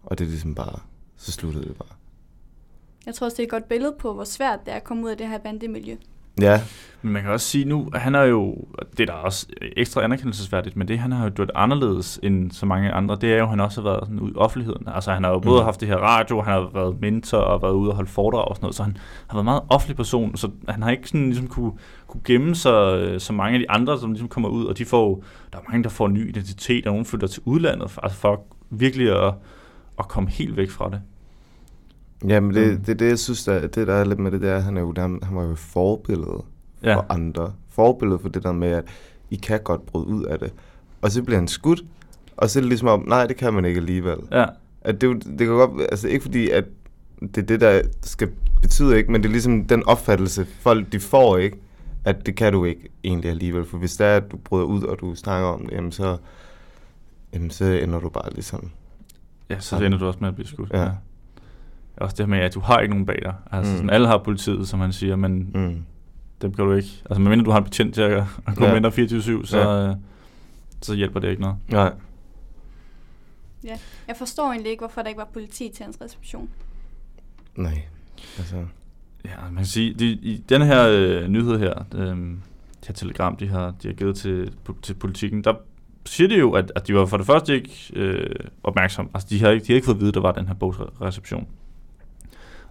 Og 0.02 0.18
det 0.18 0.24
er 0.24 0.28
ligesom 0.28 0.54
bare, 0.54 0.78
så 1.16 1.32
sluttede 1.32 1.64
det 1.64 1.76
bare. 1.76 1.94
Jeg 3.06 3.14
tror 3.14 3.24
også, 3.24 3.36
det 3.36 3.42
er 3.42 3.46
et 3.46 3.50
godt 3.50 3.68
billede 3.68 3.94
på, 3.98 4.14
hvor 4.14 4.24
svært 4.24 4.60
det 4.66 4.72
er 4.72 4.76
at 4.76 4.84
komme 4.84 5.04
ud 5.04 5.10
af 5.10 5.16
det 5.16 5.28
her 5.28 5.38
bandemiljø. 5.38 5.96
Ja, 6.40 6.60
Men 7.02 7.12
man 7.12 7.22
kan 7.22 7.30
også 7.30 7.46
sige 7.46 7.64
nu, 7.64 7.88
at 7.94 8.00
han 8.00 8.14
er 8.14 8.22
jo, 8.22 8.56
det 8.96 9.00
er 9.00 9.06
da 9.06 9.12
også 9.12 9.46
ekstra 9.76 10.02
anerkendelsesværdigt, 10.04 10.76
men 10.76 10.88
det 10.88 10.98
han 10.98 11.12
har 11.12 11.24
jo 11.24 11.30
gjort 11.36 11.50
anderledes 11.54 12.20
end 12.22 12.50
så 12.50 12.66
mange 12.66 12.90
andre, 12.92 13.16
det 13.20 13.32
er 13.32 13.36
jo, 13.36 13.42
at 13.42 13.48
han 13.50 13.60
også 13.60 13.80
har 13.82 13.88
været 13.90 14.00
sådan 14.04 14.20
ude 14.20 14.32
i 14.32 14.36
offentligheden. 14.36 14.88
Altså 14.94 15.12
han 15.12 15.24
har 15.24 15.30
jo 15.30 15.38
både 15.38 15.60
Mm. 15.60 15.64
haft 15.64 15.80
det 15.80 15.88
her 15.88 15.96
radio, 15.96 16.40
han 16.42 16.52
har 16.52 16.70
været 16.74 17.00
mentor 17.00 17.38
og 17.38 17.62
været 17.62 17.72
ude 17.72 17.90
og 17.90 17.94
holde 17.96 18.10
foredrag 18.10 18.48
og 18.48 18.56
sådan 18.56 18.64
noget, 18.64 18.74
så 18.76 18.82
han 18.82 18.96
har 19.28 19.36
været 19.36 19.42
en 19.42 19.44
meget 19.44 19.62
offentlig 19.68 19.96
person, 19.96 20.36
så 20.36 20.50
han 20.68 20.82
har 20.82 20.90
ikke 20.90 21.08
sådan 21.08 21.26
ligesom 21.26 21.46
kunne, 21.48 21.72
kunne 22.06 22.20
gemme 22.24 22.54
sig 22.54 22.98
øh, 22.98 23.20
så 23.20 23.32
mange 23.32 23.54
af 23.54 23.58
de 23.60 23.70
andre, 23.70 23.98
som 24.00 24.10
ligesom 24.12 24.28
kommer 24.28 24.48
ud, 24.48 24.64
og 24.64 24.78
de 24.78 24.84
får 24.84 25.24
der 25.52 25.58
er 25.58 25.62
mange, 25.70 25.82
der 25.82 25.90
får 25.90 26.06
en 26.06 26.14
ny 26.14 26.28
identitet, 26.28 26.86
og 26.86 26.92
nogen 26.92 27.06
flytter 27.06 27.26
til 27.28 27.42
udlandet, 27.44 27.90
for- 27.90 28.00
altså 28.00 28.18
for 28.18 28.42
virkelig 28.70 29.24
at, 29.26 29.34
at 29.98 30.08
komme 30.08 30.30
helt 30.30 30.56
væk 30.56 30.70
fra 30.70 30.90
det. 30.90 31.00
Ja 32.28 32.40
men 32.40 32.54
det, 32.54 32.72
Mm. 32.72 32.80
det 32.84 32.88
er 32.88 32.96
det, 32.96 33.08
jeg 33.08 33.18
synes, 33.18 33.44
der, 33.44 33.66
det 33.66 33.86
der 33.86 33.94
er 33.94 34.04
lidt 34.04 34.18
med 34.18 34.30
det 34.30 34.40
der, 34.40 34.58
han, 34.60 34.76
er 34.76 34.80
jo, 34.80 34.92
der, 34.92 35.02
han 35.02 35.36
var 35.36 35.42
jo 35.44 35.54
forbillede 35.54 36.42
Ja. 36.82 36.96
for 36.96 37.06
andre. 37.08 37.52
Forbillede 37.68 38.18
for 38.18 38.28
det 38.28 38.42
der 38.42 38.52
med, 38.52 38.68
at 38.68 38.84
I 39.30 39.36
kan 39.36 39.60
godt 39.64 39.86
bryde 39.86 40.06
ud 40.06 40.24
af 40.24 40.38
det. 40.38 40.52
Og 41.02 41.10
så 41.10 41.22
bliver 41.22 41.38
han 41.38 41.48
skudt, 41.48 41.82
og 42.36 42.50
så 42.50 42.58
er 42.58 42.60
det 42.60 42.68
ligesom 42.68 42.88
om, 42.88 43.04
nej, 43.08 43.26
det 43.26 43.36
kan 43.36 43.54
man 43.54 43.64
ikke 43.64 43.78
alligevel. 43.78 44.16
Ja, 44.32 44.44
At 44.80 45.00
det, 45.00 45.10
er 45.10 45.14
det 45.14 45.38
kan 45.38 45.48
godt, 45.48 45.82
altså 45.92 46.08
ikke 46.08 46.22
fordi, 46.22 46.50
at 46.50 46.64
det 47.20 47.38
er 47.38 47.42
det, 47.42 47.60
der 47.60 47.82
skal 48.02 48.28
betyde 48.62 48.98
ikke, 48.98 49.12
men 49.12 49.22
det 49.22 49.28
er 49.28 49.32
ligesom 49.32 49.64
den 49.64 49.86
opfattelse, 49.86 50.44
folk 50.60 50.92
de 50.92 51.00
får 51.00 51.36
ikke, 51.36 51.56
at 52.04 52.26
det 52.26 52.36
kan 52.36 52.52
du 52.52 52.64
ikke 52.64 52.88
egentlig 53.04 53.30
alligevel. 53.30 53.64
For 53.64 53.78
hvis 53.78 53.96
det 53.96 54.06
er, 54.06 54.16
at 54.16 54.32
du 54.32 54.36
bryder 54.36 54.64
ud, 54.64 54.82
og 54.82 55.00
du 55.00 55.14
snakker 55.14 55.48
om 55.48 55.60
det, 55.66 55.72
jamen 55.72 55.92
så, 55.92 56.16
jamen 57.34 57.50
så 57.50 57.64
ender 57.64 58.00
du 58.00 58.08
bare 58.08 58.32
ligesom. 58.34 58.70
ja 59.50 59.60
så 59.60 59.76
Ja. 59.78 59.86
ender 59.86 59.98
du 59.98 60.06
også 60.06 60.18
med 60.20 60.28
at 60.28 60.34
blive 60.34 60.46
skudt. 60.48 60.70
Ja. 60.74 60.88
Også 62.00 62.16
det 62.16 62.26
her 62.26 62.30
med, 62.30 62.38
at 62.38 62.54
du 62.54 62.60
har 62.60 62.80
ikke 62.80 62.90
nogen 62.94 63.06
bag 63.06 63.18
dig. 63.22 63.34
Altså, 63.52 63.72
Mm. 63.72 63.76
sådan, 63.76 63.90
alle 63.90 64.06
har 64.06 64.18
politiet, 64.18 64.68
som 64.68 64.80
han 64.80 64.92
siger, 64.92 65.16
men 65.16 65.50
Mm. 65.54 65.76
dem 66.42 66.52
kan 66.54 66.64
du 66.64 66.72
ikke. 66.72 66.88
Altså, 67.10 67.20
medmindre 67.20 67.44
du 67.44 67.50
har 67.50 67.58
en 67.58 67.64
betjent 67.64 67.94
til 67.94 68.02
at, 68.02 68.12
at 68.46 68.56
gå 68.56 68.64
Ja. 68.64 68.72
ja. 68.74 68.78
dig 68.78 68.92
24-7, 68.92 69.46
så, 69.46 69.58
Ja. 69.58 69.86
ja. 69.88 69.94
så 70.82 70.94
hjælper 70.94 71.20
det 71.20 71.28
ikke 71.30 71.42
noget. 71.42 71.56
Nej. 71.68 71.92
Jeg 74.08 74.16
forstår 74.16 74.46
egentlig 74.50 74.70
ikke, 74.70 74.80
hvorfor 74.80 75.02
der 75.02 75.08
ikke 75.08 75.18
var 75.18 75.28
politi 75.32 75.70
til 75.74 75.84
hans 75.84 75.98
reception. 76.00 76.48
Nej. 77.56 77.82
Altså, 78.38 78.56
Ja, 79.24 79.30
man 79.44 79.56
kan 79.56 79.66
sige, 79.66 79.94
de, 79.94 80.06
i 80.06 80.44
den 80.48 80.62
her 80.62 80.88
øh, 80.88 81.28
nyhed 81.28 81.58
her, 81.58 81.84
øh, 81.94 82.16
det 82.16 82.86
her 82.86 82.94
telegram, 82.94 83.36
de 83.36 83.48
har, 83.48 83.74
de 83.82 83.88
har 83.88 83.94
givet 83.94 84.16
til, 84.16 84.52
til 84.82 84.94
politikken, 84.94 85.44
der 85.44 85.54
siger 86.06 86.28
de 86.28 86.38
jo, 86.38 86.52
at, 86.52 86.72
at 86.76 86.86
de 86.86 86.94
var 86.94 87.06
for 87.06 87.16
det 87.16 87.26
første 87.26 87.54
ikke 87.54 87.90
øh, 87.92 88.30
opmærksom. 88.62 89.10
Altså, 89.14 89.26
de 89.30 89.40
har, 89.40 89.50
ikke, 89.50 89.66
de 89.66 89.72
har 89.72 89.74
ikke 89.74 89.84
fået 89.84 89.94
at 89.94 90.00
vide, 90.00 90.08
at 90.08 90.14
der 90.14 90.20
var 90.20 90.32
den 90.32 90.46
her 90.46 90.54
bogsreception. 90.54 91.48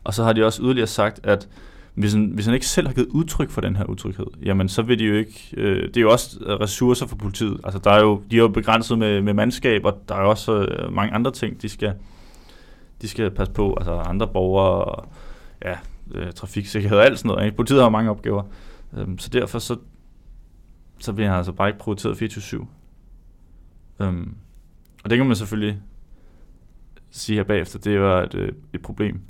Og 0.03 0.13
så 0.13 0.23
har 0.23 0.33
de 0.33 0.45
også 0.45 0.63
yderligere 0.63 0.87
sagt, 0.87 1.19
at 1.23 1.49
hvis 1.93 2.13
han, 2.13 2.31
hvis 2.33 2.45
han 2.45 2.53
ikke 2.53 2.67
selv 2.67 2.87
har 2.87 2.93
givet 2.93 3.07
udtryk 3.07 3.49
for 3.49 3.61
den 3.61 3.75
her 3.75 3.85
utryghed, 3.85 4.25
jamen 4.43 4.69
så 4.69 4.81
vil 4.81 4.99
de 4.99 5.03
jo 5.03 5.15
ikke... 5.15 5.53
Øh, 5.57 5.87
det 5.87 5.97
er 5.97 6.01
jo 6.01 6.11
også 6.11 6.39
øh, 6.45 6.59
ressourcer 6.59 7.07
for 7.07 7.15
politiet. 7.15 7.61
Altså, 7.63 7.79
der 7.83 7.91
er 7.91 8.01
jo, 8.01 8.21
de 8.31 8.35
er 8.35 8.39
jo 8.39 8.47
begrænset 8.47 8.99
med, 8.99 9.21
med 9.21 9.33
mandskab, 9.33 9.85
og 9.85 10.03
der 10.09 10.15
er 10.15 10.21
jo 10.21 10.29
også 10.29 10.61
øh, 10.61 10.93
mange 10.93 11.13
andre 11.13 11.31
ting, 11.31 11.61
de 11.61 11.69
skal, 11.69 11.93
de 13.01 13.07
skal 13.07 13.31
passe 13.31 13.53
på. 13.53 13.73
Altså 13.77 13.91
andre 13.91 14.27
borgere, 14.27 14.83
og, 14.83 15.09
ja, 15.65 15.75
øh, 16.11 16.31
trafiksikkerhed 16.31 16.97
og 16.97 17.05
alt 17.05 17.19
sådan 17.19 17.29
noget. 17.29 17.45
Ikke? 17.45 17.57
Politiet 17.57 17.81
har 17.81 17.89
mange 17.89 18.09
opgaver. 18.09 18.43
Øhm, 18.97 19.17
så 19.17 19.29
derfor 19.29 19.59
så, 19.59 19.77
så 20.99 21.13
bliver 21.13 21.29
han 21.29 21.37
altså 21.37 21.51
bare 21.51 21.69
ikke 21.69 21.79
prioriteret 21.79 22.21
24-7. 22.21 22.65
Øhm, 23.99 24.35
og 25.03 25.09
det 25.09 25.17
kan 25.17 25.27
man 25.27 25.35
selvfølgelig 25.35 25.77
sige 27.11 27.35
her 27.35 27.43
bagefter, 27.43 27.79
det 27.79 27.99
var 27.99 28.23
et, 28.23 28.35
øh, 28.35 28.51
et 28.73 28.81
problem. 28.81 29.21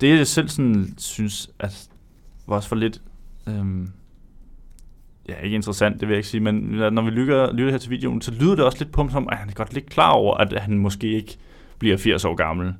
Det 0.00 0.18
jeg 0.18 0.26
selv 0.26 0.48
sådan 0.48 0.94
synes, 0.98 1.50
at 1.58 1.88
var 2.46 2.56
også 2.56 2.68
for 2.68 2.76
lidt, 2.76 3.02
øhm, 3.46 3.90
ja 5.28 5.36
ikke 5.36 5.54
interessant, 5.54 6.00
det 6.00 6.08
vil 6.08 6.14
jeg 6.14 6.18
ikke 6.18 6.28
sige, 6.28 6.40
men 6.40 6.54
når 6.92 7.02
vi 7.02 7.10
lytter, 7.10 7.52
lytter 7.52 7.70
her 7.70 7.78
til 7.78 7.90
videoen, 7.90 8.22
så 8.22 8.30
lyder 8.30 8.54
det 8.54 8.64
også 8.64 8.78
lidt 8.78 8.92
på 8.92 9.00
ham 9.00 9.10
som, 9.10 9.28
at 9.28 9.38
han 9.38 9.48
er 9.48 9.52
godt 9.52 9.74
lidt 9.74 9.86
klar 9.86 10.10
over, 10.10 10.34
at 10.36 10.60
han 10.60 10.78
måske 10.78 11.12
ikke 11.12 11.36
bliver 11.78 11.96
80 11.96 12.24
år 12.24 12.34
gammel. 12.34 12.74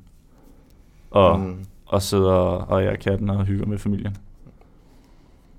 Og, 1.11 1.39
mm. 1.39 1.45
mm, 1.45 1.65
og 1.85 2.01
sidder 2.01 2.31
og 2.31 2.83
er 2.83 2.95
katten 2.95 3.29
og 3.29 3.45
hygger 3.45 3.65
med 3.65 3.77
familien. 3.77 4.17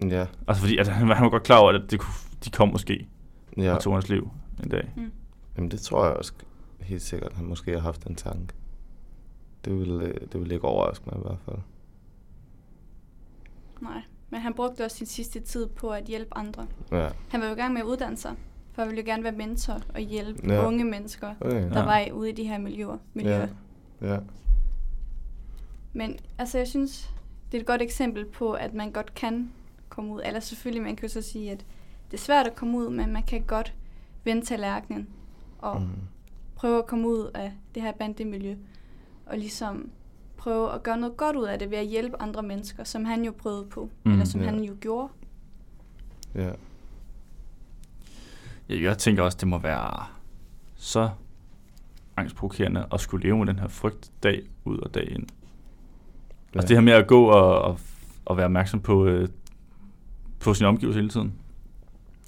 ja. 0.02 0.26
Altså 0.48 0.60
fordi, 0.60 0.76
at 0.76 0.88
han, 0.88 1.08
han 1.08 1.24
var 1.24 1.30
godt 1.30 1.42
klar 1.42 1.58
over, 1.58 1.72
at 1.72 1.90
det 1.90 2.00
kunne, 2.00 2.14
de 2.44 2.50
kom 2.50 2.68
måske 2.68 3.06
ja. 3.56 3.74
og 3.74 3.82
tog 3.82 3.94
hans 3.94 4.08
liv 4.08 4.30
en 4.64 4.70
dag. 4.70 4.90
Jamen 5.56 5.70
det 5.70 5.80
tror 5.80 6.04
jeg 6.06 6.14
også 6.14 6.32
helt 6.80 7.02
sikkert, 7.02 7.30
at 7.30 7.36
han 7.36 7.46
måske 7.46 7.72
har 7.72 7.80
haft 7.80 8.04
en 8.04 8.14
tanke. 8.14 8.54
Det 9.66 9.78
vil, 9.80 9.90
øh, 9.90 10.20
det 10.32 10.40
vil 10.40 10.52
ikke 10.52 10.64
overraske 10.64 11.04
mig 11.06 11.16
i 11.18 11.22
hvert 11.22 11.38
fald. 11.44 11.58
Nej, 13.80 14.02
men 14.30 14.40
han 14.40 14.54
brugte 14.54 14.84
også 14.84 14.96
sin 14.96 15.06
sidste 15.06 15.40
tid 15.40 15.66
på 15.66 15.90
at 15.90 16.04
hjælpe 16.04 16.36
andre. 16.36 16.66
Ja. 16.92 17.08
Han 17.28 17.40
var 17.40 17.46
jo 17.46 17.52
i 17.52 17.56
gang 17.56 17.72
med 17.72 17.80
at 17.80 17.86
uddanne 17.86 18.16
sig, 18.16 18.34
for 18.72 18.82
han 18.82 18.90
ville 18.90 19.02
jo 19.02 19.06
gerne 19.12 19.22
være 19.22 19.32
mentor 19.32 19.80
og 19.94 20.00
hjælpe 20.00 20.52
Ja. 20.52 20.66
unge 20.66 20.84
mennesker, 20.84 21.34
Okay. 21.40 21.50
der 21.70 21.78
Ja. 21.78 21.84
var 21.84 21.98
i- 21.98 22.12
ude 22.12 22.30
i 22.30 22.32
de 22.32 22.44
her 22.44 22.58
miljøer. 22.58 22.98
miljøer. 23.14 23.48
Ja. 24.00 24.12
Ja. 24.12 24.18
Men 25.92 26.18
altså, 26.38 26.58
jeg 26.58 26.68
synes, 26.68 27.10
det 27.52 27.56
er 27.58 27.60
et 27.60 27.66
godt 27.66 27.82
eksempel 27.82 28.24
på, 28.24 28.52
at 28.52 28.74
man 28.74 28.90
godt 28.92 29.14
kan 29.14 29.52
komme 29.88 30.12
ud. 30.14 30.20
Eller 30.24 30.40
selvfølgelig, 30.40 30.82
man 30.82 30.96
kan 30.96 31.08
jo 31.08 31.12
så 31.12 31.22
sige, 31.22 31.50
at 31.52 31.64
det 32.10 32.16
er 32.16 32.22
svært 32.22 32.46
at 32.46 32.54
komme 32.54 32.78
ud, 32.78 32.88
men 32.90 33.12
man 33.12 33.22
kan 33.22 33.42
godt 33.42 33.74
vende 34.24 34.46
tallerkenen 34.46 35.08
og 35.58 35.80
Mm. 35.82 35.88
prøve 36.54 36.78
at 36.78 36.86
komme 36.86 37.08
ud 37.08 37.30
af 37.34 37.52
det 37.74 37.82
her 37.82 37.92
bandemiljø. 37.92 38.56
Og 39.26 39.38
ligesom 39.38 39.90
prøve 40.36 40.72
at 40.72 40.82
gøre 40.82 40.98
noget 40.98 41.16
godt 41.16 41.36
ud 41.36 41.44
af 41.44 41.58
det 41.58 41.70
ved 41.70 41.78
at 41.78 41.86
hjælpe 41.86 42.22
andre 42.22 42.42
mennesker, 42.42 42.84
som 42.84 43.04
han 43.04 43.24
jo 43.24 43.32
prøvede 43.38 43.64
på. 43.64 43.90
Mm, 44.04 44.12
eller 44.12 44.24
som 44.24 44.40
ja. 44.40 44.46
han 44.46 44.60
jo 44.60 44.76
gjorde. 44.80 45.08
Ja. 46.34 46.50
Ja, 48.68 48.82
jeg 48.82 48.98
tænker 48.98 49.22
også, 49.22 49.38
det 49.40 49.48
må 49.48 49.58
være 49.58 50.06
så 50.76 51.10
angstprovokerende 52.16 52.86
at 52.92 53.00
skulle 53.00 53.26
leve 53.26 53.38
med 53.38 53.46
den 53.46 53.58
her 53.58 53.68
frygt 53.68 54.12
dag 54.22 54.42
ud 54.64 54.78
og 54.78 54.94
dag 54.94 55.10
ind. 55.10 55.26
Ja. 56.54 56.58
Altså 56.58 56.68
det 56.68 56.76
her 56.76 56.82
med 56.82 56.92
at 56.92 57.06
gå 57.06 57.24
og, 57.24 57.62
og, 57.62 57.78
og 58.24 58.36
være 58.36 58.46
opmærksom 58.46 58.80
på, 58.80 59.06
øh, 59.06 59.28
på 60.40 60.54
sin 60.54 60.66
omgivelser 60.66 61.00
hele 61.00 61.10
tiden. 61.10 61.34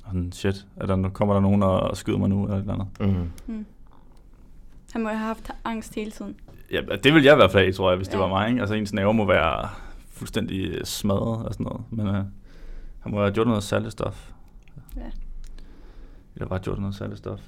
Og 0.05 0.11
sådan, 0.11 0.33
shit, 0.33 0.67
er 0.77 0.87
der, 0.87 1.09
kommer 1.09 1.35
der 1.35 1.41
nogen 1.41 1.63
og 1.63 1.97
skyder 1.97 2.19
mig 2.19 2.29
nu, 2.29 2.45
eller 2.45 2.57
et 2.57 2.61
eller 2.61 2.75
andet. 2.75 2.89
Mm. 3.01 3.55
Mm. 3.55 3.67
Han 4.93 5.03
må 5.03 5.09
jo 5.09 5.15
have 5.15 5.27
haft 5.27 5.51
angst 5.65 5.95
hele 5.95 6.11
tiden. 6.11 6.37
Ja, 6.73 6.81
det 7.05 7.15
vil 7.15 7.23
jeg 7.25 7.33
i 7.33 7.37
hvert 7.37 7.51
fald 7.51 7.63
have, 7.65 7.73
tror 7.73 7.91
jeg, 7.91 7.97
hvis 7.97 8.09
det 8.09 8.15
Ja. 8.15 8.19
var 8.21 8.29
mig. 8.29 8.49
Ikke? 8.49 8.61
Altså 8.61 8.75
ens 8.75 8.93
nerver 8.93 9.13
må 9.13 9.25
være 9.25 9.69
fuldstændig 10.13 10.69
øh, 10.69 10.85
smadret 10.85 11.47
og 11.47 11.53
sådan 11.53 11.65
noget. 11.65 11.81
Men 11.91 12.07
øh, 12.07 12.15
han 13.01 13.13
må 13.13 13.21
have 13.21 13.33
gjort 13.33 13.47
noget 13.47 13.63
særligt 13.63 13.93
stof. 13.93 14.31
Ja. 14.97 15.01
Eller 16.35 16.49
bare 16.49 16.59
gjort 16.59 16.79
noget 16.79 16.95
særligt 16.95 17.19
stof. 17.19 17.41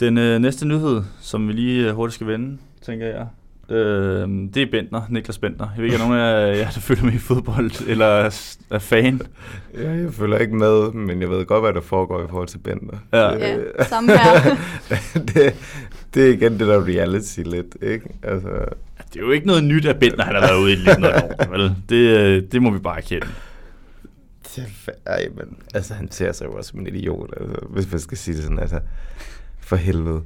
Den 0.00 0.18
øh, 0.18 0.38
næste 0.38 0.66
nyhed, 0.68 1.02
som 1.20 1.48
vi 1.48 1.52
lige 1.52 1.88
øh, 1.88 1.94
hurtigt 1.94 2.14
skal 2.14 2.26
vende, 2.26 2.58
tænker 2.82 3.06
jeg, 3.06 3.28
øh, 3.68 4.28
det 4.54 4.56
er 4.56 4.66
Bentner, 4.70 5.02
Niklas 5.10 5.38
Bentner. 5.38 5.68
Jeg 5.76 5.82
ved 5.82 5.84
ikke, 5.92 6.02
om 6.02 6.08
nogen 6.10 6.24
af 6.24 6.58
jer, 6.58 6.70
der 6.70 6.80
følger 6.80 7.04
med 7.04 7.12
i 7.12 7.18
fodbold, 7.18 7.88
eller 7.88 8.30
er, 8.70 8.78
fan. 8.78 9.20
Ja, 9.74 9.90
jeg 9.90 10.12
følger 10.12 10.38
ikke 10.38 10.56
med, 10.56 10.92
men 10.92 11.20
jeg 11.20 11.30
ved 11.30 11.44
godt, 11.44 11.62
hvad 11.62 11.72
der 11.72 11.80
foregår 11.80 12.24
i 12.24 12.26
forhold 12.28 12.48
til 12.48 12.58
Bender. 12.58 12.96
Ja. 13.12 13.30
Det, 13.30 13.64
Ja, 13.78 13.84
samme 13.84 14.12
her. 14.18 14.56
det, 15.34 15.54
det 16.14 16.28
er 16.28 16.32
igen 16.32 16.52
det 16.52 16.60
der 16.68 16.84
reality 16.86 17.40
lidt, 17.40 17.76
ikke? 17.82 18.08
Altså, 18.22 18.48
Det 19.12 19.16
er 19.16 19.26
jo 19.26 19.30
ikke 19.30 19.46
noget 19.46 19.64
nyt, 19.64 19.86
at 19.86 19.98
Bentner 19.98 20.24
han 20.24 20.34
har 20.34 20.40
været 20.40 20.62
ude 20.62 20.72
i 20.72 20.76
lidt 20.76 20.98
noget 21.00 21.22
år, 21.22 21.50
vel? 21.50 21.74
Det, 21.88 22.18
øh, 22.18 22.42
det 22.52 22.62
må 22.62 22.70
vi 22.70 22.78
bare 22.78 22.96
erkende. 22.96 23.26
er 24.56 24.92
ej, 25.06 25.28
men, 25.36 25.56
altså, 25.74 25.94
han 25.94 26.10
ser 26.10 26.32
sig 26.32 26.44
jo 26.46 26.52
også 26.52 26.70
som 26.70 26.80
en 26.80 26.86
idiot, 26.86 27.30
altså, 27.40 27.66
hvis 27.70 27.90
man 27.90 28.00
skal 28.00 28.18
sige 28.18 28.34
det 28.34 28.42
sådan, 28.42 28.58
altså, 28.58 28.80
for 29.60 29.76
helvede. 29.76 30.22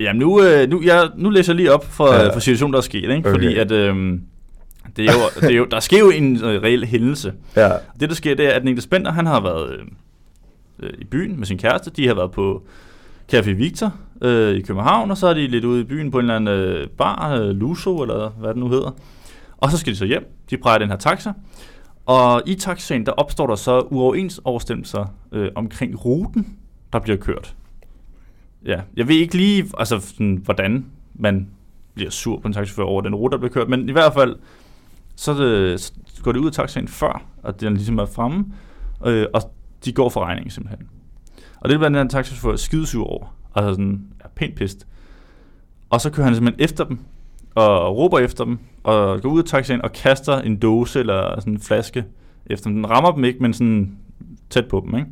Jamen 0.00 0.20
nu, 0.20 0.42
øh, 0.42 0.68
nu, 0.70 0.82
jeg, 0.82 1.10
nu 1.16 1.30
læser 1.30 1.52
jeg 1.52 1.56
lige 1.56 1.72
op 1.72 1.84
for, 1.84 2.14
Ja. 2.14 2.34
for 2.34 2.40
situationen, 2.40 2.72
der 2.72 2.78
er 2.78 2.82
sket, 2.82 3.02
ikke? 3.02 3.14
Okay. 3.16 3.30
Fordi 3.30 3.56
at, 3.56 3.72
øh, 3.72 4.18
det 4.96 5.04
er 5.08 5.12
jo, 5.12 5.40
det 5.40 5.50
er 5.50 5.56
jo, 5.56 5.64
der 5.70 5.80
sker 5.80 5.98
jo 5.98 6.10
en 6.10 6.36
øh, 6.44 6.62
reel 6.62 6.84
hændelse. 6.84 7.32
Ja, 7.56 7.70
Det, 8.00 8.08
der 8.08 8.14
sker, 8.14 8.34
det 8.34 8.46
er, 8.46 8.50
at 8.50 8.64
Niklas 8.64 8.86
Bender, 8.86 9.12
han 9.12 9.26
har 9.26 9.40
været 9.40 9.70
øh, 9.72 9.84
øh, 10.82 10.90
i 10.98 11.04
byen 11.04 11.38
med 11.38 11.46
sin 11.46 11.58
kæreste. 11.58 11.90
De 11.90 12.06
har 12.06 12.14
været 12.14 12.30
på 12.30 12.62
Café 13.32 13.50
Victor 13.50 13.94
øh, 14.22 14.54
i 14.56 14.60
København, 14.60 15.10
og 15.10 15.16
så 15.16 15.26
er 15.26 15.34
de 15.34 15.46
lidt 15.46 15.64
ude 15.64 15.80
i 15.80 15.84
byen 15.84 16.10
på 16.10 16.18
en 16.18 16.24
eller 16.24 16.36
anden 16.36 16.54
øh, 16.54 16.88
bar, 16.88 17.34
øh, 17.34 17.48
Luso, 17.48 18.02
eller 18.02 18.28
hvad 18.28 18.48
det 18.48 18.56
nu 18.58 18.68
hedder. 18.68 18.90
Og 19.58 19.70
så 19.70 19.78
skal 19.78 19.92
de 19.92 19.98
så 19.98 20.04
hjem. 20.04 20.24
De 20.50 20.56
præger 20.56 20.78
den 20.78 20.88
her 20.88 20.96
taxa. 20.96 21.32
Og 22.06 22.42
i 22.46 22.54
taxaen, 22.54 23.06
der 23.06 23.12
opstår 23.12 23.46
der 23.46 23.54
så 23.54 23.80
uoverensoverstemmelser 23.80 25.14
øh, 25.32 25.48
omkring 25.54 26.04
ruten, 26.04 26.56
der 26.92 26.98
bliver 26.98 27.16
kørt. 27.16 27.54
Ja, 28.66 28.80
jeg 28.96 29.08
ved 29.08 29.14
ikke 29.14 29.36
lige, 29.36 29.70
altså, 29.78 30.00
sådan, 30.00 30.40
hvordan 30.44 30.86
man 31.14 31.48
bliver 31.94 32.10
sur 32.10 32.38
på 32.40 32.48
en 32.48 32.54
taxichauffør 32.54 32.90
over 32.90 33.00
den 33.00 33.14
rute, 33.14 33.32
der 33.32 33.38
bliver 33.38 33.52
kørt, 33.52 33.68
men 33.68 33.88
i 33.88 33.92
hvert 33.92 34.14
fald, 34.14 34.36
så, 35.16 35.34
det, 35.34 35.80
så 35.80 36.22
går 36.22 36.32
det 36.32 36.40
ud 36.40 36.46
af 36.46 36.52
taxaen 36.52 36.88
før, 36.88 37.24
og 37.42 37.60
den 37.60 37.74
ligesom 37.74 37.98
er 37.98 38.06
fremme, 38.06 38.44
øh, 39.06 39.26
og 39.34 39.42
de 39.84 39.92
går 39.92 40.08
for 40.08 40.24
regningen 40.24 40.50
simpelthen. 40.50 40.88
Og 41.60 41.68
det 41.68 41.74
er 41.74 41.82
den 41.82 41.94
her 41.94 42.08
taxichauffør 42.08 42.56
skidesur 42.56 43.06
over, 43.06 43.36
altså 43.54 43.72
sådan, 43.72 44.06
er 44.20 44.28
pænt 44.34 44.54
pist. 44.54 44.86
Og 45.90 46.00
så 46.00 46.10
kører 46.10 46.24
han 46.24 46.34
simpelthen 46.34 46.64
efter 46.64 46.84
dem, 46.84 46.98
og 47.54 47.96
råber 47.96 48.18
efter 48.18 48.44
dem, 48.44 48.58
og 48.82 49.22
går 49.22 49.30
ud 49.30 49.38
af 49.38 49.44
taxaen 49.44 49.82
og 49.82 49.92
kaster 49.92 50.38
en 50.38 50.56
dåse 50.56 51.00
eller 51.00 51.40
sådan 51.40 51.52
en 51.52 51.60
flaske 51.60 52.04
efter 52.46 52.70
den 52.70 52.90
rammer 52.90 53.12
dem 53.12 53.24
ikke, 53.24 53.38
men 53.40 53.52
sådan 53.52 53.96
tæt 54.50 54.68
på 54.68 54.82
dem, 54.86 54.96
ikke? 54.96 55.08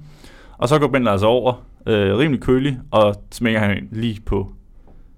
Og 0.59 0.69
så 0.69 0.79
går 0.79 0.87
Bender 0.87 1.13
altså 1.13 1.27
over, 1.27 1.55
øh, 1.87 2.19
rimelig 2.19 2.41
kølig, 2.43 2.79
og 2.91 3.15
smækker 3.33 3.61
han 3.61 3.89
lige 3.91 4.21
på 4.27 4.53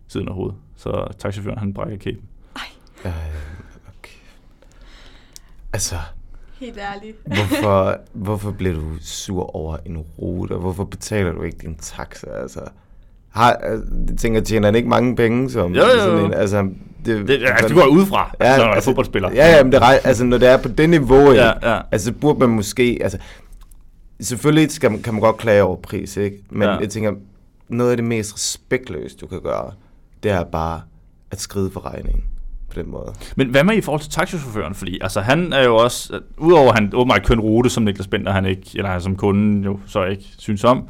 siden 0.08 0.28
af 0.28 0.34
hovedet. 0.34 0.56
Så 0.76 1.06
taxichaufføren, 1.18 1.58
han 1.58 1.74
brækker 1.74 1.96
kæben. 1.98 2.22
Øh, 3.04 3.12
okay. 3.98 4.14
Altså, 5.72 5.96
Helt 6.60 6.78
ærligt. 6.78 7.16
hvorfor, 7.26 7.96
hvorfor 8.12 8.50
bliver 8.50 8.74
du 8.74 8.82
sur 9.00 9.56
over 9.56 9.76
en 9.86 9.96
rute? 9.98 10.54
Hvorfor 10.54 10.84
betaler 10.84 11.32
du 11.32 11.42
ikke 11.42 11.58
din 11.62 11.74
taxa? 11.74 12.26
Altså, 12.42 12.60
har, 13.30 13.52
altså, 13.52 13.86
jeg 14.08 14.16
tænker, 14.16 14.40
tjener 14.40 14.68
han 14.68 14.74
ikke 14.74 14.88
mange 14.88 15.16
penge 15.16 15.50
som 15.50 15.74
Jo, 15.74 15.80
jo, 15.82 15.88
jo. 15.88 15.98
sådan 16.00 16.24
en? 16.24 16.34
Altså, 16.34 16.68
det, 17.04 17.28
Det, 17.28 17.42
altså, 17.46 17.68
du 17.68 17.74
går 17.74 17.86
ud 17.86 18.06
fra, 18.06 18.34
ja, 18.40 18.56
når 18.56 18.64
du 18.64 18.70
er 18.70 18.74
altså, 18.74 18.90
fodboldspiller. 18.90 19.30
Ja, 19.32 19.56
ja, 19.56 19.62
men 19.64 19.72
det 19.72 19.80
altså, 20.04 20.24
når 20.24 20.38
det 20.38 20.48
er 20.48 20.56
på 20.56 20.68
det 20.68 20.90
niveau, 20.90 21.32
Ja, 21.32 21.72
ja. 21.74 21.80
altså, 21.90 22.12
burde 22.12 22.38
man 22.38 22.48
måske, 22.48 22.98
altså, 23.00 23.18
selvfølgelig 24.22 24.70
skal 24.70 24.90
man, 24.90 25.02
kan 25.02 25.14
man 25.14 25.20
godt 25.20 25.36
klage 25.36 25.62
over 25.62 25.76
pris, 25.76 26.16
ikke? 26.16 26.36
Men 26.50 26.62
Ja. 26.62 26.76
jeg 26.76 26.90
tænker, 26.90 27.12
noget 27.68 27.90
af 27.90 27.96
det 27.96 28.04
mest 28.06 28.34
respektløse, 28.34 29.16
du 29.16 29.26
kan 29.26 29.40
gøre, 29.40 29.70
det 30.22 30.30
er 30.30 30.44
bare 30.44 30.80
at 31.30 31.40
skride 31.40 31.70
for 31.70 31.86
regningen 31.94 32.24
på 32.70 32.80
den 32.80 32.90
måde. 32.90 33.12
Men 33.36 33.48
hvad 33.48 33.64
med 33.64 33.74
i 33.76 33.80
forhold 33.80 34.00
til 34.02 34.10
taxichaufføren? 34.10 34.74
Fordi 34.74 34.98
altså, 35.00 35.20
han 35.20 35.52
er 35.52 35.64
jo 35.64 35.76
også, 35.76 36.20
udover 36.36 36.72
at 36.72 36.78
han 36.78 36.90
åbenbart 36.94 37.26
kører 37.26 37.38
en 37.38 37.44
rute, 37.44 37.70
som 37.70 37.82
Niklas 37.82 38.06
Bender, 38.06 38.32
han 38.32 38.46
ikke, 38.46 38.70
eller 38.74 38.98
som 38.98 39.16
kunden 39.16 39.64
jo 39.64 39.78
så 39.86 40.04
ikke 40.04 40.24
synes 40.38 40.64
om, 40.64 40.84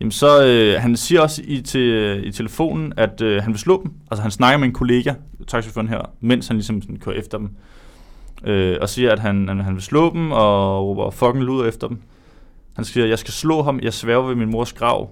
jamen 0.00 0.12
så, 0.12 0.44
øh, 0.46 0.80
han 0.82 0.96
siger 0.96 1.20
også 1.20 1.42
i, 1.44 1.60
til, 1.60 2.20
i 2.28 2.32
telefonen, 2.32 2.92
at 2.96 3.20
øh, 3.20 3.42
han 3.42 3.52
vil 3.52 3.60
slå 3.60 3.82
dem. 3.82 3.92
Altså 4.10 4.22
han 4.22 4.30
snakker 4.30 4.58
med 4.58 4.68
en 4.68 4.74
kollega, 4.74 5.14
taxichaufføren 5.46 5.88
her, 5.88 6.10
mens 6.20 6.46
han 6.48 6.56
ligesom 6.56 6.82
sådan, 6.82 6.96
kører 6.96 7.16
efter 7.16 7.38
dem. 7.38 7.50
Øh, 8.44 8.76
og 8.80 8.88
siger, 8.88 9.12
at 9.12 9.18
han, 9.18 9.48
han, 9.48 9.60
han 9.60 9.74
vil 9.74 9.82
slå 9.82 10.12
dem, 10.12 10.32
og 10.32 10.86
råber 10.86 11.10
fucking 11.10 11.44
luder 11.44 11.68
efter 11.68 11.88
dem. 11.88 11.98
Han 12.76 12.84
siger, 12.84 13.06
jeg 13.06 13.18
skal 13.18 13.32
slå 13.32 13.62
ham, 13.62 13.80
jeg 13.80 13.92
sværger 13.94 14.26
ved 14.26 14.34
min 14.34 14.50
mors 14.50 14.72
grav, 14.72 15.10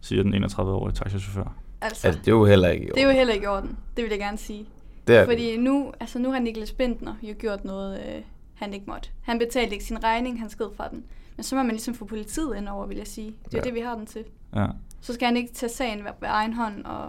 siger 0.00 0.22
den 0.22 0.44
31-årige 0.44 0.94
taxichauffør. 0.94 1.56
Altså, 1.80 2.06
Altså, 2.06 2.20
det 2.20 2.28
er 2.28 2.32
jo 2.32 2.44
heller 2.44 2.68
ikke 2.68 2.84
i 2.86 2.88
det 2.88 2.98
er 2.98 3.02
jo 3.02 3.08
orden. 3.08 3.16
heller 3.18 3.34
ikke 3.34 3.44
i 3.44 3.46
orden. 3.46 3.78
Det 3.96 4.04
vil 4.04 4.10
jeg 4.10 4.18
gerne 4.18 4.38
sige. 4.38 4.66
det 5.06 5.16
er, 5.16 5.24
Fordi 5.24 5.56
nu, 5.56 5.92
altså 6.00 6.18
nu 6.18 6.30
har 6.32 6.38
Niklas 6.40 6.72
Bentner 6.72 7.14
jo 7.22 7.34
gjort 7.38 7.64
noget, 7.64 8.00
øh, 8.00 8.22
han 8.54 8.74
ikke 8.74 8.86
måtte. 8.90 9.08
Han 9.22 9.38
betalte 9.38 9.72
ikke 9.72 9.84
sin 9.84 10.04
regning, 10.04 10.40
han 10.40 10.50
skred 10.50 10.68
fra 10.76 10.88
den. 10.88 11.04
Men 11.36 11.44
så 11.44 11.56
må 11.56 11.62
man 11.62 11.70
ligesom 11.70 11.94
få 11.94 12.04
politiet 12.04 12.56
ind 12.56 12.68
over, 12.68 12.86
vil 12.86 12.96
jeg 12.96 13.06
sige. 13.06 13.34
Det 13.44 13.54
er 13.54 13.58
ja. 13.58 13.62
Det, 13.64 13.74
vi 13.74 13.80
har 13.80 13.94
den 13.96 14.06
til. 14.06 14.24
Ja. 14.56 14.66
Så 15.00 15.12
skal 15.14 15.26
han 15.26 15.36
ikke 15.36 15.52
tage 15.52 15.70
sagen 15.72 15.98
ved, 16.04 16.10
ved 16.20 16.28
egen 16.28 16.52
hånd 16.52 16.84
og... 16.84 17.04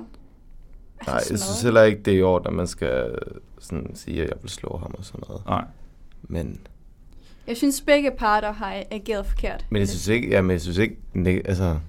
Altså 0.99 1.11
Nej, 1.11 1.15
jeg 1.29 1.39
synes 1.39 1.61
heller 1.61 1.83
ikke, 1.83 2.01
det 2.01 2.13
er 2.13 2.17
i 2.17 2.21
orden, 2.21 2.47
at 2.47 2.53
man 2.53 2.67
skal 2.67 3.15
sådan 3.59 3.95
sige, 3.95 4.21
at 4.23 4.29
jeg 4.29 4.37
vil 4.41 4.49
slå 4.49 4.77
ham 4.81 4.95
og 4.97 5.05
sådan 5.05 5.23
noget. 5.27 5.45
Nej. 5.45 5.65
Men, 6.23 6.59
Jeg 7.47 7.57
synes, 7.57 7.81
begge 7.81 8.11
parter 8.17 8.51
har 8.53 8.83
ageret 8.91 9.25
forkert. 9.25 9.65
men 9.69 9.79
jeg 9.79 9.87
synes 9.87 10.07
ikke, 10.07 10.29
ja, 10.29 10.41
men 10.41 10.51
jeg 10.51 10.61
synes 10.61 10.77
ikke, 10.77 10.95
Nik, 11.13 11.41
altså, 11.45 11.79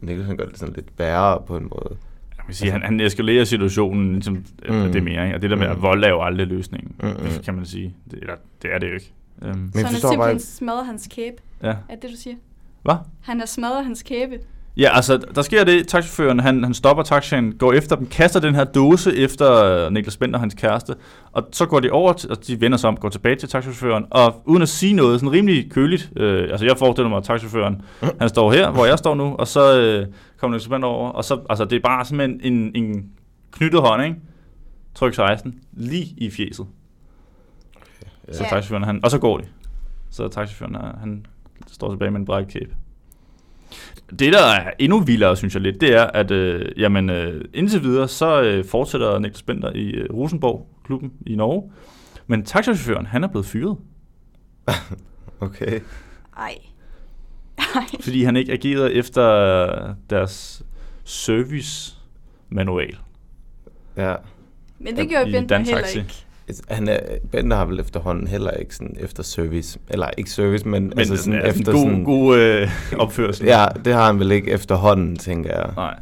Niklas 0.00 0.26
han 0.26 0.36
gør 0.36 0.44
det 0.46 0.58
sådan 0.58 0.74
lidt 0.74 0.88
værre 0.98 1.42
på 1.46 1.56
en 1.56 1.62
måde. 1.62 1.96
Jeg 2.36 2.44
vil 2.46 2.56
sige, 2.56 2.70
han, 2.70 2.82
han 2.82 3.00
eskalerer 3.00 3.44
situationen 3.44 4.12
ligesom, 4.12 4.34
mm. 4.68 4.92
Det 4.92 5.02
mere, 5.02 5.24
ikke? 5.24 5.36
og 5.36 5.42
det 5.42 5.50
der 5.50 5.56
med 5.56 5.66
at 5.66 5.76
Mm. 5.76 5.82
vold 5.82 6.04
er 6.04 6.08
jo 6.08 6.22
aldrig 6.22 6.46
løsningen, 6.46 6.92
Mm, 7.02 7.08
mm. 7.08 7.42
kan 7.44 7.54
man 7.54 7.66
sige. 7.66 7.94
Det, 8.10 8.18
eller, 8.18 8.34
det 8.62 8.74
er 8.74 8.78
det 8.78 8.88
jo 8.88 8.94
ikke. 8.94 9.12
Um, 9.42 9.48
Men 9.48 9.72
så 9.72 9.78
han 9.78 9.84
har 9.84 9.90
bare 9.92 10.00
simpelthen 10.00 10.36
ikke- 10.36 10.46
smadret 10.46 10.86
hans 10.86 11.08
kæbe. 11.10 11.36
ja. 11.62 11.68
Er 11.88 11.96
det, 12.02 12.10
du 12.10 12.16
siger? 12.16 12.36
Hvad? 12.82 12.94
Han 13.22 13.38
har 13.38 13.46
smadret 13.46 13.84
hans 13.84 14.02
kæbe. 14.02 14.38
Ja, 14.76 14.90
altså, 14.96 15.16
der 15.34 15.42
sker 15.42 15.64
det, 15.64 15.88
taxichaufføren, 15.88 16.40
han, 16.40 16.64
han 16.64 16.74
stopper 16.74 17.02
taxaen, 17.02 17.52
går 17.58 17.72
efter 17.72 17.96
dem, 17.96 18.06
kaster 18.06 18.40
den 18.40 18.54
her 18.54 18.64
dåse 18.64 19.16
efter 19.16 19.64
øh, 19.64 19.92
Niklas 19.92 20.16
Bender 20.16 20.34
og 20.36 20.40
hans 20.40 20.54
kæreste, 20.54 20.94
og 21.32 21.48
så 21.52 21.66
går 21.66 21.80
de 21.80 21.90
over, 21.90 22.26
og 22.30 22.46
de 22.46 22.60
vender 22.60 22.78
sig 22.78 22.88
om, 22.88 22.96
går 22.96 23.08
tilbage 23.08 23.36
til 23.36 23.48
taxichaufføren, 23.48 24.04
og 24.10 24.42
uden 24.46 24.62
at 24.62 24.68
sige 24.68 24.92
noget, 24.92 25.20
sådan 25.20 25.32
rimelig 25.32 25.70
køligt, 25.72 26.12
øh, 26.16 26.48
altså 26.50 26.66
jeg 26.66 26.76
forestiller 26.78 27.08
mig, 27.08 27.16
at 27.18 27.24
taxichaufføren, 27.24 27.82
han 28.20 28.28
står 28.28 28.52
her, 28.52 28.70
hvor 28.70 28.86
jeg 28.86 28.98
står 28.98 29.14
nu, 29.14 29.24
og 29.38 29.48
så 29.48 29.80
øh, 29.80 30.06
kommer 30.38 30.56
Niklas 30.56 30.68
Bender 30.68 30.88
over, 30.88 31.10
og 31.10 31.24
så, 31.24 31.40
altså 31.50 31.64
det 31.64 31.76
er 31.76 31.80
bare 31.80 32.04
simpelthen 32.04 32.52
en, 32.52 32.72
en 32.84 33.10
knyttet 33.52 33.80
hånd, 33.80 34.02
ikke? 34.02 34.16
Tryk 34.94 35.14
16, 35.14 35.54
lige 35.72 36.14
i 36.16 36.30
fjeset. 36.30 36.66
Så 38.32 38.42
Ja. 38.42 38.48
taxichaufføren, 38.48 38.82
han, 38.84 39.00
og 39.04 39.10
så 39.10 39.18
går 39.18 39.38
de. 39.38 39.44
Så 40.10 40.28
taxichaufføren, 40.28 40.74
han, 40.74 40.94
han 41.00 41.26
står 41.72 41.90
tilbage 41.90 42.10
med 42.10 42.20
en 42.20 42.26
brækket 42.26 42.52
kæbe. 42.52 42.70
Det, 44.18 44.32
der 44.32 44.44
er 44.44 44.70
endnu 44.78 45.00
vildere, 45.00 45.36
synes 45.36 45.54
jeg 45.54 45.62
lidt, 45.62 45.80
det 45.80 45.94
er, 45.94 46.04
at 46.04 46.30
øh, 46.30 46.72
jamen, 46.76 47.10
øh, 47.10 47.44
indtil 47.54 47.82
videre, 47.82 48.08
så 48.08 48.42
øh, 48.42 48.64
fortsætter 48.64 49.18
Niklas 49.18 49.42
Bender 49.42 49.72
i 49.72 49.90
øh, 49.90 50.14
Rosenborg-klubben 50.14 51.12
i 51.26 51.36
Norge. 51.36 51.72
Men 52.26 52.44
taxichaufføren, 52.44 53.06
han 53.06 53.24
er 53.24 53.28
blevet 53.28 53.46
fyret, 53.46 53.76
Okay. 55.40 55.80
Ej. 56.36 56.54
Ej. 57.58 57.64
fordi 58.04 58.24
han 58.24 58.36
ikke 58.36 58.52
agerede 58.52 58.92
efter 58.92 59.94
deres 60.10 60.62
service-manual. 61.04 62.98
Ja. 63.96 64.14
Men 64.78 64.96
det 64.96 65.08
gjorde 65.08 65.46
dansk 65.46 65.70
heller 65.70 65.82
taxi. 65.82 65.98
ikke. 65.98 66.24
Han 66.70 66.88
er, 66.88 66.98
Bender 67.32 67.56
har 67.56 67.64
vel 67.64 67.80
efterhånden 67.80 68.26
heller 68.26 68.50
ikke 68.50 68.74
sådan 68.74 68.96
efter 69.00 69.22
service, 69.22 69.78
eller 69.90 70.06
ikke 70.18 70.30
service, 70.30 70.68
men, 70.68 70.82
Men 70.82 70.98
altså 70.98 71.16
sådan 71.16 71.34
altså, 71.40 71.60
efter 71.60 71.72
god, 71.72 71.80
sådan... 71.82 72.04
god 72.04 72.38
øh, 72.38 72.68
opførsel. 72.98 73.46
Ja, 73.46 73.66
det 73.84 73.92
har 73.94 74.06
han 74.06 74.18
vel 74.18 74.30
ikke 74.32 74.50
efterhånden, 74.50 75.16
tænker 75.16 75.50
jeg. 75.50 75.70
Nej. 75.76 75.94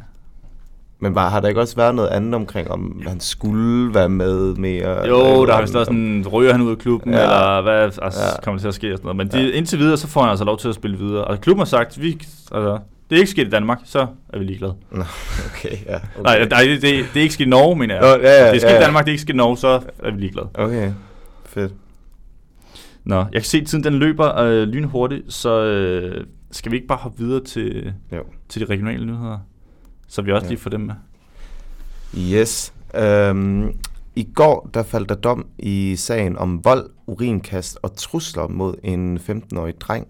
Men 0.99 1.13
bare, 1.13 1.29
har 1.29 1.39
der 1.39 1.47
ikke 1.47 1.61
også 1.61 1.75
været 1.75 1.95
noget 1.95 2.09
andet 2.09 2.35
omkring, 2.35 2.71
om 2.71 3.01
han 3.07 3.19
skulle 3.19 3.93
være 3.93 4.09
med 4.09 4.55
mere? 4.55 5.07
Jo, 5.07 5.19
eller 5.19 5.45
der 5.45 5.53
har 5.53 5.61
vist 5.61 5.75
også 5.75 5.85
sådan, 5.89 6.25
ryger 6.31 6.51
han 6.51 6.61
ud 6.61 6.71
af 6.71 6.77
klubben, 6.77 7.13
ja. 7.13 7.21
Eller 7.23 7.61
hvad 7.61 7.73
altså, 7.81 8.01
ja. 8.03 8.41
Kommer 8.43 8.59
til 8.59 8.67
at 8.67 8.73
ske 8.73 8.93
og 8.93 8.97
sådan 8.97 9.15
noget. 9.15 9.17
Men 9.17 9.27
de, 9.27 9.47
Ja. 9.49 9.57
indtil 9.57 9.79
videre, 9.79 9.97
så 9.97 10.07
får 10.07 10.21
han 10.21 10.29
altså 10.29 10.45
lov 10.45 10.57
til 10.57 10.67
at 10.69 10.75
spille 10.75 10.97
videre. 10.97 11.25
Og 11.25 11.41
klubben 11.41 11.59
har 11.59 11.65
sagt, 11.65 12.01
vi, 12.01 12.11
altså, 12.51 12.77
det 13.09 13.15
er 13.15 13.19
ikke 13.19 13.31
sket 13.31 13.47
i 13.47 13.49
Danmark, 13.49 13.79
så 13.85 14.07
er 14.33 14.39
vi 14.39 14.45
ligeglade. 14.45 14.75
Nå, 14.91 15.03
okay, 15.55 15.77
ja. 15.85 15.95
Okay. 15.95 16.23
Nej, 16.23 16.47
nej 16.47 16.63
det, 16.63 16.81
det, 16.81 17.05
det, 17.13 17.17
er 17.19 17.21
ikke 17.21 17.33
sket 17.33 17.45
i 17.45 17.49
Norge, 17.49 17.75
mener 17.75 17.95
jeg. 17.95 18.01
Nå, 18.01 18.23
ja, 18.23 18.43
ja, 18.43 18.47
det 18.47 18.55
er 18.55 18.59
sket 18.59 18.69
ja, 18.69 18.73
i 18.73 18.79
ja. 18.79 18.85
Danmark, 18.85 19.05
det 19.05 19.09
er 19.09 19.13
ikke 19.13 19.21
sket 19.21 19.33
i 19.33 19.37
Norge, 19.37 19.57
så 19.57 19.81
er 20.03 20.11
vi 20.11 20.19
ligeglade. 20.21 20.49
Okay, 20.53 20.91
fedt. 21.45 21.73
Nå, 23.03 23.15
jeg 23.15 23.31
kan 23.31 23.43
se, 23.43 23.57
at 23.57 23.67
tiden 23.67 23.83
den 23.83 23.93
løber 23.93 24.37
øh, 24.37 24.67
lynhurtigt, 24.67 25.33
så 25.33 25.63
øh, 25.63 26.25
skal 26.51 26.71
vi 26.71 26.75
ikke 26.77 26.87
bare 26.87 26.97
hoppe 26.97 27.17
videre 27.23 27.43
til, 27.43 27.93
Jo. 28.11 28.23
til 28.49 28.61
de 28.61 28.65
regionale 28.65 29.05
nyheder? 29.05 29.37
Så 30.07 30.21
vi 30.21 30.31
også 30.31 30.45
Ja. 30.45 30.49
lige 30.49 30.59
får 30.59 30.69
dem 30.69 30.81
med. 30.81 30.95
Yes. 32.17 32.73
Øhm, 32.95 33.71
I 34.15 34.27
går 34.35 34.69
der 34.73 34.83
faldt 34.83 35.09
der 35.09 35.15
dom 35.15 35.45
i 35.59 35.95
sagen 35.95 36.37
om 36.37 36.65
vold, 36.65 36.89
urinkast 37.07 37.77
og 37.81 37.95
trusler 37.95 38.47
mod 38.47 38.75
en 38.83 39.17
15-årig 39.17 39.81
dreng. 39.81 40.07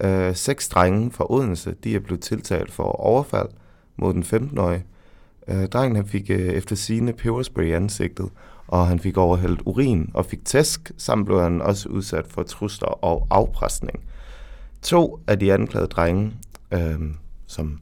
Øh, 0.00 0.36
seks 0.36 0.68
drenge 0.68 1.10
fra 1.10 1.32
Odense 1.32 1.74
de 1.84 1.94
er 1.94 2.00
blevet 2.00 2.20
tiltalt 2.20 2.72
for 2.72 2.82
overfald 2.82 3.48
mod 3.96 4.14
den 4.14 4.22
15-årige. 4.22 4.84
Øh, 5.48 5.66
drengen 5.68 5.96
han 5.96 6.06
fik 6.06 6.30
øh, 6.30 6.38
efter 6.38 6.76
sine 6.76 7.12
peberspray 7.12 7.64
i 7.64 7.72
ansigtet, 7.72 8.28
og 8.66 8.86
han 8.86 8.98
fik 8.98 9.16
overhældt 9.16 9.62
urin 9.64 10.10
og 10.14 10.26
fik 10.26 10.44
tæsk. 10.44 10.92
samt 10.96 11.26
blev 11.26 11.40
han 11.40 11.62
også 11.62 11.88
udsat 11.88 12.26
for 12.28 12.42
trusler 12.42 13.04
og 13.04 13.26
afpresning. 13.30 14.04
To 14.82 15.20
af 15.26 15.38
de 15.38 15.52
anklagede 15.52 15.88
drenge, 15.88 16.32
øh, 16.72 17.00
som 17.46 17.78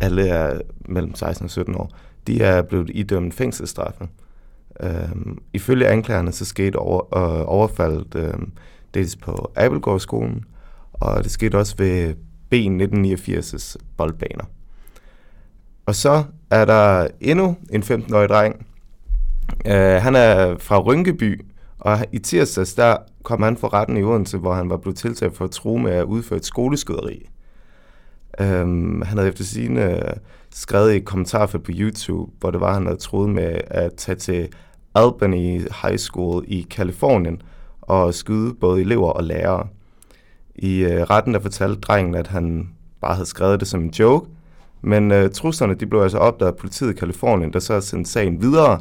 alle 0.00 0.28
er 0.28 0.60
mellem 0.80 1.14
16 1.14 1.44
og 1.44 1.50
17 1.50 1.74
år, 1.74 1.90
de 2.26 2.42
er 2.42 2.62
blevet 2.62 2.90
idømt 2.94 3.34
fængselsstraffe. 3.34 4.08
Øhm, 4.80 5.38
ifølge 5.52 5.88
anklagerne 5.88 6.32
så 6.32 6.44
skete 6.44 6.76
over, 6.76 7.16
øh, 7.18 7.44
overfaldet 7.46 8.14
øh, 8.14 8.34
dels 8.94 9.16
på 9.16 9.52
Abelgårdsskolen, 9.56 10.44
og 11.00 11.24
det 11.24 11.30
skete 11.30 11.58
også 11.58 11.74
ved 11.78 12.14
B1989's 12.54 13.76
boldbaner. 13.96 14.44
Og 15.86 15.94
så 15.94 16.24
er 16.50 16.64
der 16.64 17.08
endnu 17.20 17.56
en 17.70 17.82
15-årig 17.82 18.28
dreng. 18.28 18.66
Uh, 19.64 19.72
han 19.72 20.14
er 20.14 20.56
fra 20.58 20.80
Rynkeby, 20.80 21.44
og 21.78 21.98
i 22.12 22.18
tirsdags 22.18 22.74
der 22.74 22.96
kom 23.22 23.42
han 23.42 23.56
for 23.56 23.74
retten 23.74 23.96
i 23.96 24.02
Odense, 24.02 24.38
hvor 24.38 24.54
han 24.54 24.70
var 24.70 24.76
blevet 24.76 24.96
tiltalt 24.96 25.36
for 25.36 25.44
at 25.44 25.50
true 25.50 25.82
med 25.82 25.92
at 25.92 26.04
udføre 26.04 26.36
et 26.36 26.44
skoleskyderi. 26.44 27.28
Øhm, 28.40 29.02
han 29.02 29.18
havde 29.18 29.28
efter 29.28 29.44
sine 29.44 29.94
øh, 29.94 30.16
skrevet 30.50 30.92
i 30.92 30.96
et 30.96 31.04
kommentarfelt 31.04 31.62
på 31.62 31.70
YouTube, 31.74 32.32
hvor 32.40 32.50
det 32.50 32.60
var, 32.60 32.74
han 32.74 32.86
havde 32.86 32.98
troet 32.98 33.30
med 33.30 33.60
at 33.66 33.94
tage 33.94 34.16
til 34.16 34.48
Albany 34.94 35.60
High 35.82 35.98
School 35.98 36.44
i 36.48 36.66
Kalifornien 36.70 37.42
og 37.80 38.14
skyde 38.14 38.54
både 38.54 38.80
elever 38.80 39.10
og 39.10 39.24
lærere. 39.24 39.68
I 40.58 40.84
øh, 40.84 41.02
retten 41.02 41.34
der 41.34 41.40
fortalte 41.40 41.80
drengen, 41.80 42.14
at 42.14 42.26
han 42.26 42.68
bare 43.00 43.14
havde 43.14 43.26
skrevet 43.28 43.60
det 43.60 43.68
som 43.68 43.80
en 43.80 43.90
joke, 43.90 44.30
men 44.82 45.12
øh, 45.12 45.30
truslerne 45.30 45.74
de 45.74 45.86
blev 45.86 46.00
altså 46.00 46.18
opdaget 46.18 46.52
af 46.52 46.56
politiet 46.58 46.90
i 46.90 46.98
Kalifornien, 46.98 47.52
der 47.52 47.58
så 47.58 47.80
sendte 47.80 48.10
sagen 48.10 48.42
videre 48.42 48.80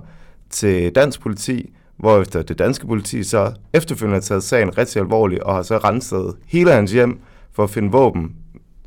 til 0.50 0.96
dansk 0.96 1.22
politi, 1.22 1.74
hvorefter 1.98 2.42
det 2.42 2.60
danske 2.60 2.88
politi 2.88 3.24
så 3.24 3.54
efterfølgende 3.74 4.16
har 4.16 4.22
taget 4.22 4.44
sagen 4.44 4.78
rigtig 4.78 5.00
alvorligt 5.00 5.42
og 5.42 5.56
har 5.56 5.62
så 5.62 5.78
renset 5.78 6.36
hele 6.46 6.72
hans 6.72 6.92
hjem 6.92 7.20
for 7.52 7.64
at 7.64 7.70
finde 7.70 7.92
våben, 7.92 8.36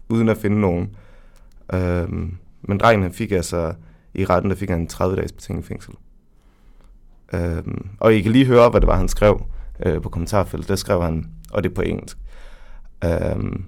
uden 0.09 0.29
at 0.29 0.37
finde 0.37 0.61
nogen. 0.61 0.91
Øhm, 1.75 2.37
men 2.63 2.79
drengen 2.79 3.03
han 3.03 3.13
fik 3.13 3.33
altså, 3.33 3.73
i 4.15 4.25
retten 4.25 4.51
der 4.51 4.57
fik 4.57 4.71
han 4.71 4.81
en 4.81 4.87
30 4.87 5.17
dages 5.17 5.33
betinget 5.33 5.65
fængsel. 5.65 5.95
Øhm, 7.33 7.87
og 8.01 8.15
I 8.15 8.21
kan 8.21 8.33
lige 8.33 8.47
høre, 8.47 8.71
hvad 8.71 8.81
det 8.81 8.87
var, 8.87 8.97
han 8.97 9.09
skrev 9.09 9.43
øh, 9.87 10.03
på 10.03 10.09
kommentarfeltet. 10.09 10.69
Der 10.69 10.77
skrev 10.77 11.03
han, 11.03 11.27
og 11.53 11.63
det 11.63 11.71
er 11.71 11.75
på 11.75 11.83
engelsk. 11.83 12.19
Um, 13.05 13.65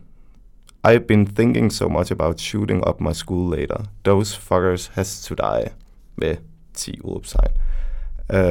I've 0.89 1.07
been 1.09 1.27
thinking 1.27 1.73
so 1.73 1.89
much 1.89 2.11
about 2.11 2.41
shooting 2.41 2.89
up 2.89 3.01
my 3.01 3.13
school 3.13 3.51
later. 3.59 3.85
Those 4.05 4.39
fuckers 4.39 4.91
has 4.95 5.21
to 5.25 5.35
die. 5.35 5.71
Med 6.17 6.37
10 6.75 7.01
udopstegn. 7.01 7.51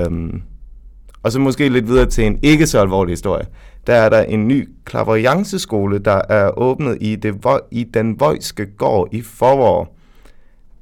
Um, 0.07 0.43
og 1.23 1.31
så 1.31 1.39
måske 1.39 1.69
lidt 1.69 1.87
videre 1.87 2.05
til 2.09 2.25
en 2.25 2.39
ikke 2.43 2.67
så 2.67 2.79
alvorlig 2.81 3.11
historie. 3.11 3.45
Der 3.87 3.93
er 3.93 4.09
der 4.09 4.21
en 4.21 4.47
ny 4.47 4.69
klaverianceskole, 4.85 5.99
der 5.99 6.21
er 6.29 6.59
åbnet 6.59 6.97
i, 7.01 7.15
det, 7.15 7.35
vo- 7.45 7.67
i 7.71 7.83
den 7.83 8.19
Vojske 8.19 8.65
gård 8.65 9.07
i 9.11 9.21
Forår. 9.21 9.95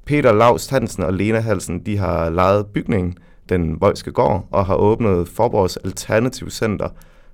Peter 0.06 0.32
Laust 0.34 0.70
Hansen 0.72 1.04
og 1.04 1.14
Lena 1.14 1.40
Halsen, 1.40 1.80
de 1.80 1.98
har 1.98 2.30
lejet 2.30 2.68
bygningen, 2.68 3.18
den 3.50 3.82
Vojske 3.82 4.12
gård, 4.12 4.48
og 4.52 4.66
har 4.66 4.76
åbnet 4.76 5.28
Forborgs 5.28 5.78
Alternativ 5.78 6.50
Center, 6.50 6.90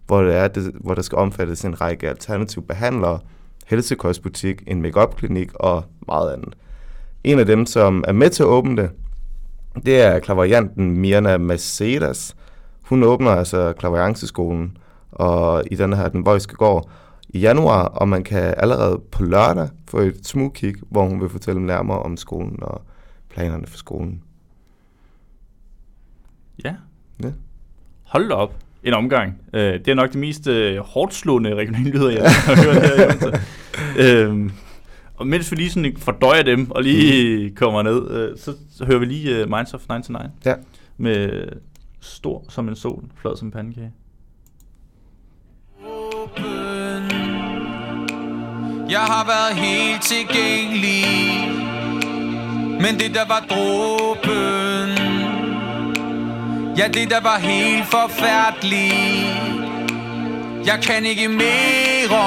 hvor, 0.07 0.21
det 0.21 0.35
er, 0.35 0.47
det, 0.47 0.71
hvor 0.81 0.93
der 0.93 1.01
skal 1.01 1.17
omfattes 1.17 1.65
en 1.65 1.81
række 1.81 2.09
alternative 2.09 2.63
behandlere, 2.63 3.19
helsekostbutik, 3.65 4.63
en 4.67 4.81
make-up-klinik 4.81 5.53
og 5.53 5.83
meget 6.07 6.33
andet. 6.33 6.55
En 7.23 7.39
af 7.39 7.45
dem, 7.45 7.65
som 7.65 8.03
er 8.07 8.13
med 8.13 8.29
til 8.29 8.43
at 8.43 8.47
åbne 8.47 8.81
det, 8.81 8.91
det 9.85 10.01
er 10.01 10.19
klaverianten 10.19 10.97
Mirna 10.97 11.37
Mercedes. 11.37 12.35
Hun 12.83 13.03
åbner 13.03 13.31
altså 13.31 13.73
klaverianceskolen, 13.73 14.77
og 15.11 15.63
i 15.71 15.75
den 15.75 15.93
her, 15.93 16.09
den 16.09 16.25
Vojske 16.25 16.55
gård, 16.55 16.89
i 17.29 17.39
januar, 17.39 17.83
og 17.83 18.07
man 18.07 18.23
kan 18.23 18.53
allerede 18.57 19.01
på 19.11 19.23
lørdag 19.23 19.69
få 19.87 19.99
et 19.99 20.27
smugkig, 20.27 20.75
hvor 20.89 21.05
hun 21.05 21.21
vil 21.21 21.29
fortælle 21.29 21.65
nærmere 21.65 21.99
om 21.99 22.17
skolen 22.17 22.63
og 22.63 22.81
planerne 23.29 23.67
for 23.67 23.77
skolen. 23.77 24.21
Ja. 26.63 26.75
Ja. 27.23 27.31
Hold 28.03 28.31
op. 28.31 28.64
En 28.85 28.93
omgang. 28.93 29.33
Øh, 29.53 29.73
det 29.73 29.87
er 29.87 29.93
nok 29.93 30.13
de 30.13 30.17
mest 30.17 30.47
øh, 30.47 30.77
hårdt 30.77 31.13
slående 31.13 31.55
regionale 31.55 31.89
nyheder, 31.89 32.09
jeg 32.11 32.31
har 32.31 32.63
hørt 32.63 32.83
her 32.83 33.37
i 33.97 34.23
øhm, 34.23 34.51
og 35.15 35.27
mens 35.27 35.51
vi 35.51 35.55
lige 35.55 35.69
sådan 35.69 35.97
fordøjer 35.97 36.43
dem 36.43 36.71
og 36.71 36.83
lige 36.83 37.49
mm. 37.49 37.55
kommer 37.55 37.81
ned, 37.81 38.11
øh, 38.11 38.37
så, 38.37 38.53
så 38.77 38.85
hører 38.85 38.99
vi 38.99 39.05
lige 39.05 39.35
øh, 39.35 39.49
Minds 39.49 39.73
of 39.73 39.81
99 39.89 40.31
Ja. 40.45 40.53
med 40.97 41.31
øh, 41.31 41.47
stor 42.01 42.45
som 42.49 42.67
en 42.67 42.75
sol, 42.75 43.03
flad 43.21 43.37
som 43.37 43.47
en 43.47 43.51
pandekage. 43.51 43.91
Jeg 48.89 48.99
har 48.99 49.25
været 49.25 49.55
helt 49.65 50.01
tilgængelig 50.01 51.05
Men 52.81 52.99
det 52.99 53.15
der 53.15 53.27
var 53.27 53.45
dråben 53.49 55.04
Ja, 56.77 56.87
det 56.87 57.09
der 57.09 57.21
var 57.21 57.39
helt 57.39 57.85
forfærdeligt. 57.85 59.55
Jeg 60.65 60.79
kan 60.83 61.05
ikke 61.05 61.27
mere. 61.27 62.25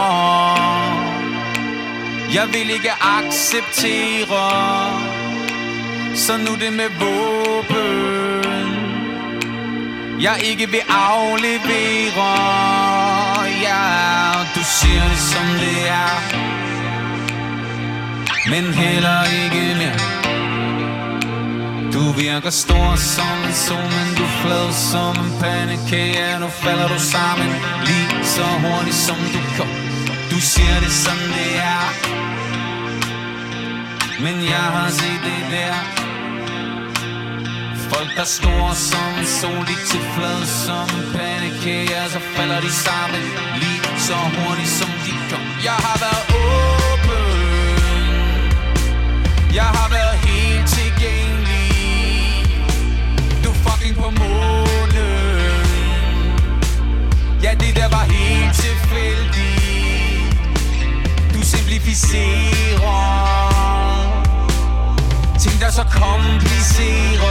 Jeg 2.35 2.47
vil 2.53 2.71
ikke 2.71 2.91
acceptere. 3.01 4.51
Så 6.15 6.37
nu 6.37 6.55
det 6.55 6.73
med 6.73 6.89
våben. 7.01 8.69
Jeg 10.21 10.41
ikke 10.45 10.71
vil 10.71 10.83
aflevere. 10.89 12.35
Ja, 13.63 13.83
du 14.55 14.61
siger 14.65 15.09
det 15.09 15.19
som 15.19 15.47
det 15.61 15.89
er. 15.89 16.15
Men 18.51 18.75
heller 18.75 19.25
ikke 19.45 19.75
mere. 19.79 20.28
Du 21.93 22.13
virker 22.13 22.51
stor 22.51 22.97
som 22.97 23.39
en 23.47 23.55
sol 23.55 23.89
Men 23.97 24.15
du 24.17 24.23
er 24.23 24.35
flad 24.43 24.73
som 24.73 25.15
en 25.25 25.33
pandekage. 25.41 26.13
Ja, 26.19 26.39
nu 26.39 26.49
falder 26.49 26.89
du 26.89 26.99
sammen. 26.99 27.49
Lige 27.87 28.25
så 28.25 28.47
hurtigt 28.65 28.97
som 28.97 29.17
du 29.35 29.41
kom. 29.57 29.71
Du 30.31 30.39
siger 30.41 30.81
det 30.81 30.93
som 30.93 31.19
det 31.37 31.51
er. 31.75 31.85
Men 34.25 34.37
jeg 34.55 34.67
har 34.77 34.91
set 34.91 35.21
det 35.29 35.43
der. 35.55 35.75
Folk 37.91 38.11
der 38.17 38.21
er 38.21 38.33
store 38.39 38.75
som 38.75 39.11
en 39.21 39.27
sol. 39.27 39.61
De 39.71 39.77
til 39.91 40.03
flad 40.15 40.41
som 40.65 40.87
en 40.99 41.05
pandekage. 41.17 41.91
Ja, 41.91 42.09
så 42.09 42.21
falder 42.37 42.61
de 42.61 42.73
sammen. 42.73 43.23
Lige 43.63 43.81
så 44.07 44.17
hurtigt 44.37 44.73
som 44.79 44.91
de 45.05 45.13
kom. 45.31 45.45
Jeg 45.69 45.79
har 45.87 45.97
været 46.05 46.25
åben. 46.45 47.29
Jeg 49.55 49.69
har 49.79 49.89
været 49.97 50.08
helt 58.49 58.57
tilfældigt 58.57 60.39
Du 61.35 61.43
simplificerer. 61.43 62.99
Ting 65.41 65.61
der 65.61 65.71
så 65.71 65.85
komplicerede. 65.85 67.29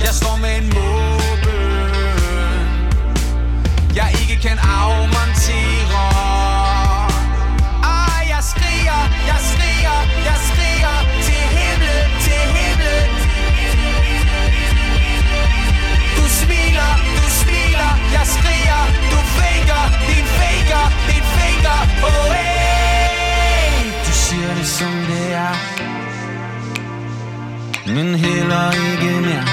Jeg 0.00 0.14
står 0.14 0.36
med 0.36 0.56
en 0.56 0.68
måbe 0.74 1.56
Jeg 3.94 4.10
ikke 4.20 4.42
kan 4.48 4.58
afmontere. 4.58 6.08
Ah, 7.84 8.28
jeg 8.28 8.42
skriger, 8.50 9.00
jeg 9.26 9.38
skriger, 9.50 9.98
jeg 10.24 10.36
skriger 10.36 10.47
som 24.78 24.94
det 25.10 25.34
er. 25.34 25.54
Men 27.86 28.14
heller 28.14 28.72
ikke 28.72 29.20
mere. 29.20 29.44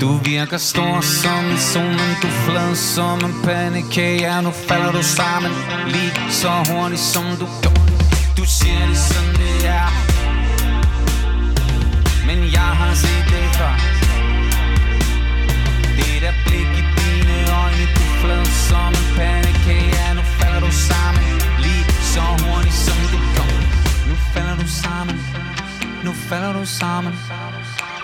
Du 0.00 0.08
virker 0.24 0.56
stor 0.56 1.00
som 1.00 1.44
en 1.44 1.58
sol, 1.58 1.82
men 1.82 2.16
du 2.22 2.28
flad 2.28 2.74
som 2.76 3.18
en 3.24 3.34
pandekage. 3.44 4.20
Ja, 4.20 4.40
nu 4.40 4.50
falder 4.50 4.92
du 4.92 5.02
sammen 5.02 5.52
lige 5.86 6.12
så 6.30 6.50
hurtigt 6.70 7.00
som 7.00 7.24
du 7.40 7.46
går 7.62 7.76
Du 8.36 8.44
siger 8.44 8.86
det 8.88 8.98
sådan 8.98 9.35
du 24.66 24.72
sammen. 24.72 25.20
Nu 26.04 26.12
falder 26.12 26.52
du 26.52 26.66
sammen. 26.66 27.12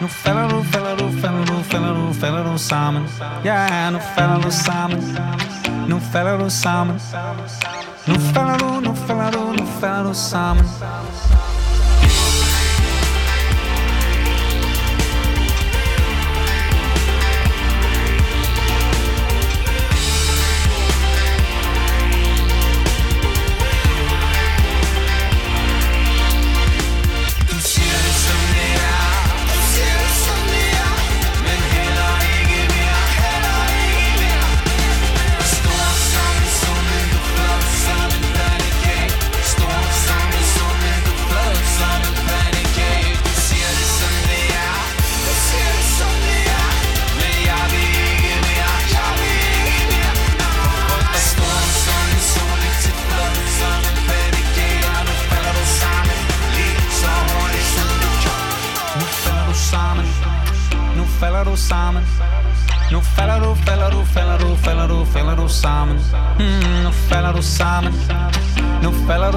Nu 0.00 0.08
falder 0.08 0.48
du, 0.48 0.62
falder 0.62 0.96
du, 0.96 1.20
falder 1.20 1.44
du, 1.44 1.62
falder 1.62 1.94
du, 1.94 2.12
falder 2.12 2.52
du 2.52 2.58
sammen. 2.58 3.02
Ja, 3.44 3.90
nu 3.90 3.98
falder 4.16 4.40
du 4.40 4.50
sammen. 4.50 5.18
Nu 5.88 6.00
falder 6.12 6.38
du 6.38 6.50
sammen. 6.50 7.00
Nu 8.06 8.14
falder 8.14 8.58
du, 8.58 8.80
nu 8.80 8.94
falder 8.94 9.30
du, 9.30 9.52
nu 9.52 9.66
falder 9.80 10.02
du 10.02 10.14
sammen. 10.14 10.64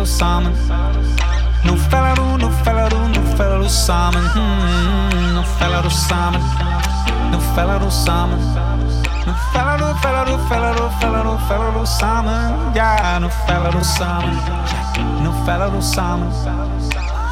Falder 0.05 0.49
du 0.49 0.53
sammen. 0.53 0.53
Nu 1.65 1.75
falder 1.89 2.15
du, 2.15 2.37
nu 2.37 2.49
falder 2.63 2.89
du, 2.89 2.97
nu 3.07 3.21
falder 3.37 3.57
du 3.57 3.69
sammen. 3.69 4.23
Mm, 4.35 5.35
Nu 5.35 5.41
falder 5.41 5.81
du 5.81 5.89
sammen. 5.89 6.41
Nu 7.31 7.39
falder 7.55 7.79
du 7.79 7.89
sammen. 8.05 8.39
Nu 9.27 9.33
falder 9.53 9.77
du, 9.77 9.87
falder 10.03 10.25
du, 10.25 10.37
falder 10.49 10.73
du, 10.73 10.89
falder 11.01 11.23
du, 11.23 11.37
falder 11.47 11.71
du 11.79 11.85
sammen. 11.85 12.73
Ja, 12.75 13.19
nu 13.19 13.29
falder 13.47 13.71
du 13.71 13.83
sammen. 13.97 14.33
Nu 15.23 15.31
falder 15.45 15.69
du 15.75 15.81
sammen. 15.81 16.27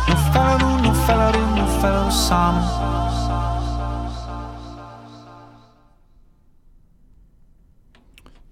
Nu 0.09 0.15
falder 0.34 0.57
du, 0.63 0.69
nu 0.86 0.93
falder 1.05 1.32
du, 1.32 1.39
nu 1.55 1.65
falder 1.82 2.03
du 2.05 2.11
sammen. 2.11 2.63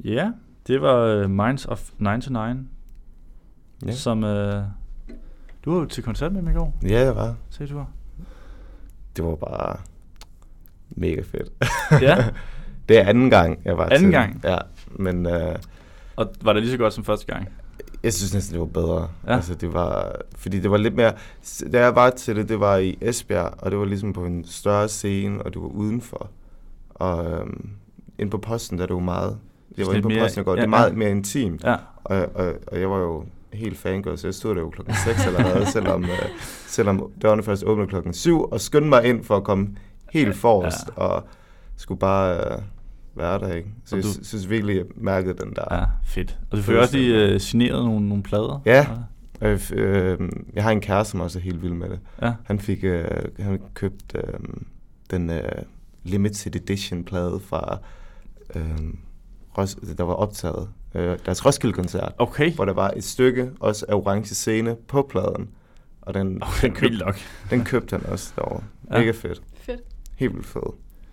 Ja, 0.04 0.32
det 0.68 0.82
var 0.82 0.96
øh, 0.98 1.30
Minds 1.30 1.66
of 1.66 1.80
99, 2.00 2.58
Ja. 3.86 3.92
som... 3.92 4.24
Uh, 4.24 4.30
du 5.66 5.72
var 5.74 5.80
jo 5.80 5.86
til 5.86 6.04
koncert 6.04 6.32
med 6.34 6.42
dem 6.42 6.50
i 6.50 6.54
går, 6.54 6.74
Ja, 6.84 7.00
jeg 7.04 7.16
var. 7.16 7.36
sagde 7.50 7.74
du? 7.74 7.86
Det 9.16 9.26
var 9.26 9.36
bare 9.36 9.78
mega 10.90 11.22
fedt. 11.22 11.52
Ja. 12.02 12.26
det 12.90 12.98
er 13.00 13.04
anden 13.04 13.30
gang, 13.30 13.60
jeg 13.66 13.78
var 13.78 13.86
Anden 13.86 14.00
til. 14.04 14.12
gang? 14.12 14.42
Ja, 14.44 14.58
men 14.92 15.26
øh, 15.26 15.56
Og 16.16 16.34
var 16.42 16.54
det 16.54 16.62
lige 16.62 16.72
så 16.72 16.78
godt 16.78 16.94
som 16.94 17.04
første 17.04 17.34
gang? 17.34 17.50
jeg 18.04 18.14
synes 18.14 18.34
næsten, 18.34 18.54
det 18.54 18.60
var 18.60 18.66
bedre. 18.68 19.10
Ja. 19.28 19.36
Altså, 19.36 19.56
det 19.56 19.74
var, 19.74 20.16
fordi 20.36 20.60
det 20.60 20.72
var 20.72 20.78
lidt 20.78 20.96
mere... 20.96 21.14
Da 21.72 21.80
jeg 21.84 21.96
var 21.96 22.10
til 22.10 22.36
det, 22.36 22.50
det 22.50 22.60
var 22.60 22.78
i 22.78 22.98
Esbjerg, 23.02 23.54
og 23.58 23.72
det 23.72 23.80
var 23.80 23.86
ligesom 23.86 24.14
på 24.14 24.26
en 24.26 24.46
større 24.46 24.88
scene, 24.90 25.42
og 25.42 25.54
det 25.54 25.62
var 25.62 25.68
udenfor. 25.68 26.30
Og 26.90 27.32
øhm, 27.32 27.70
inde 28.20 28.30
på 28.32 28.38
posten, 28.38 28.78
der 28.78 28.84
er 28.84 28.88
det 28.88 28.94
jo 28.94 29.00
meget... 29.00 29.38
Jeg 29.78 29.86
var 29.86 29.92
inde 29.94 30.02
på 30.02 30.10
mere- 30.10 30.20
posten 30.22 30.42
i 30.42 30.44
går, 30.44 30.52
ja, 30.52 30.58
det 30.58 30.64
er 30.64 30.70
meget 30.70 30.90
ja. 30.90 30.96
mere 30.96 31.10
intimt. 31.12 31.64
Ja. 31.64 31.76
Og, 32.04 32.18
og, 32.36 32.54
og 32.68 32.80
jeg 32.80 32.90
var 32.90 32.98
jo 32.98 33.26
helt 33.54 33.78
fangirl, 33.78 34.18
så 34.18 34.28
jeg 34.28 34.34
stod 34.34 34.56
der 34.56 34.62
jo 34.62 34.70
klokken 34.70 34.96
6 35.06 35.26
allerede, 35.28 35.66
selvom, 35.72 36.04
øh, 36.04 36.10
selvom 36.68 37.12
dørene 37.22 37.44
først 37.44 37.64
åbnede 37.64 37.88
klokken 37.88 38.14
7, 38.14 38.42
og 38.44 38.62
skyndte 38.62 38.90
mig 38.90 39.06
ind 39.06 39.24
for 39.24 39.38
at 39.38 39.44
komme 39.44 39.76
helt 40.12 40.36
forrest, 40.36 40.88
ja. 40.98 41.02
og 41.04 41.24
skulle 41.78 42.00
bare 42.00 42.38
øh, 42.38 42.62
være 43.16 43.40
der, 43.40 43.54
ikke? 43.54 43.70
Så 43.86 43.96
Og 43.96 43.98
jeg 43.98 44.04
du- 44.04 44.14
sy- 44.14 44.20
synes 44.30 44.50
virkelig, 44.50 44.76
jeg 44.76 44.86
mærkede 44.96 45.34
den 45.46 45.54
der. 45.56 45.76
Ja, 45.78 45.84
fedt. 46.04 46.40
Og 46.52 46.58
du 46.58 46.62
fik 46.64 46.76
også 46.76 46.98
lige 46.98 47.36
uh, 47.36 47.42
signeret 47.42 47.86
nogle, 47.86 48.08
nogle 48.10 48.24
plader? 48.24 48.62
Ja. 48.66 48.88
Øh, 49.42 49.56
f- 49.56 49.74
øh, 49.76 50.30
jeg 50.54 50.64
har 50.64 50.72
en 50.72 50.82
kæreste, 50.82 51.12
som 51.12 51.20
også 51.20 51.40
er 51.40 51.44
helt 51.44 51.62
vild 51.64 51.74
med 51.74 51.90
det. 51.90 52.00
Ja. 52.22 52.34
Han 52.44 52.60
fik 52.60 52.84
øh, 52.84 53.06
han 53.40 53.60
købt 53.74 54.16
øh, 54.16 54.40
den 55.12 55.30
øh, 55.30 55.42
limited 56.04 56.56
edition 56.56 57.04
plade 57.04 57.40
fra 57.40 57.78
øh, 58.56 58.78
der 59.98 60.04
var 60.04 60.14
optaget 60.14 60.70
øh, 60.96 61.18
deres 61.26 61.46
Roskilde-koncert, 61.46 62.12
Okay. 62.18 62.52
hvor 62.54 62.66
der 62.66 62.74
var 62.74 62.92
et 62.96 63.04
stykke 63.04 63.50
også 63.60 63.86
af 63.90 63.94
orange 63.94 64.36
scene 64.36 64.76
på 64.88 65.02
pladen. 65.10 65.50
Og 66.02 66.14
den, 66.14 66.44
Okay, 66.44 66.68
den, 66.68 66.76
købte, 66.76 66.98
nok. 66.98 67.16
den 67.50 67.64
købte 67.64 67.96
han 67.98 68.06
også 68.06 68.32
derovre. 68.36 68.64
Ja. 68.92 68.98
Mega 69.00 69.12
fedt. 69.12 69.42
Fedt. 69.62 69.80
Helt 70.18 70.34
vildt 70.34 70.48
fed. 70.48 70.62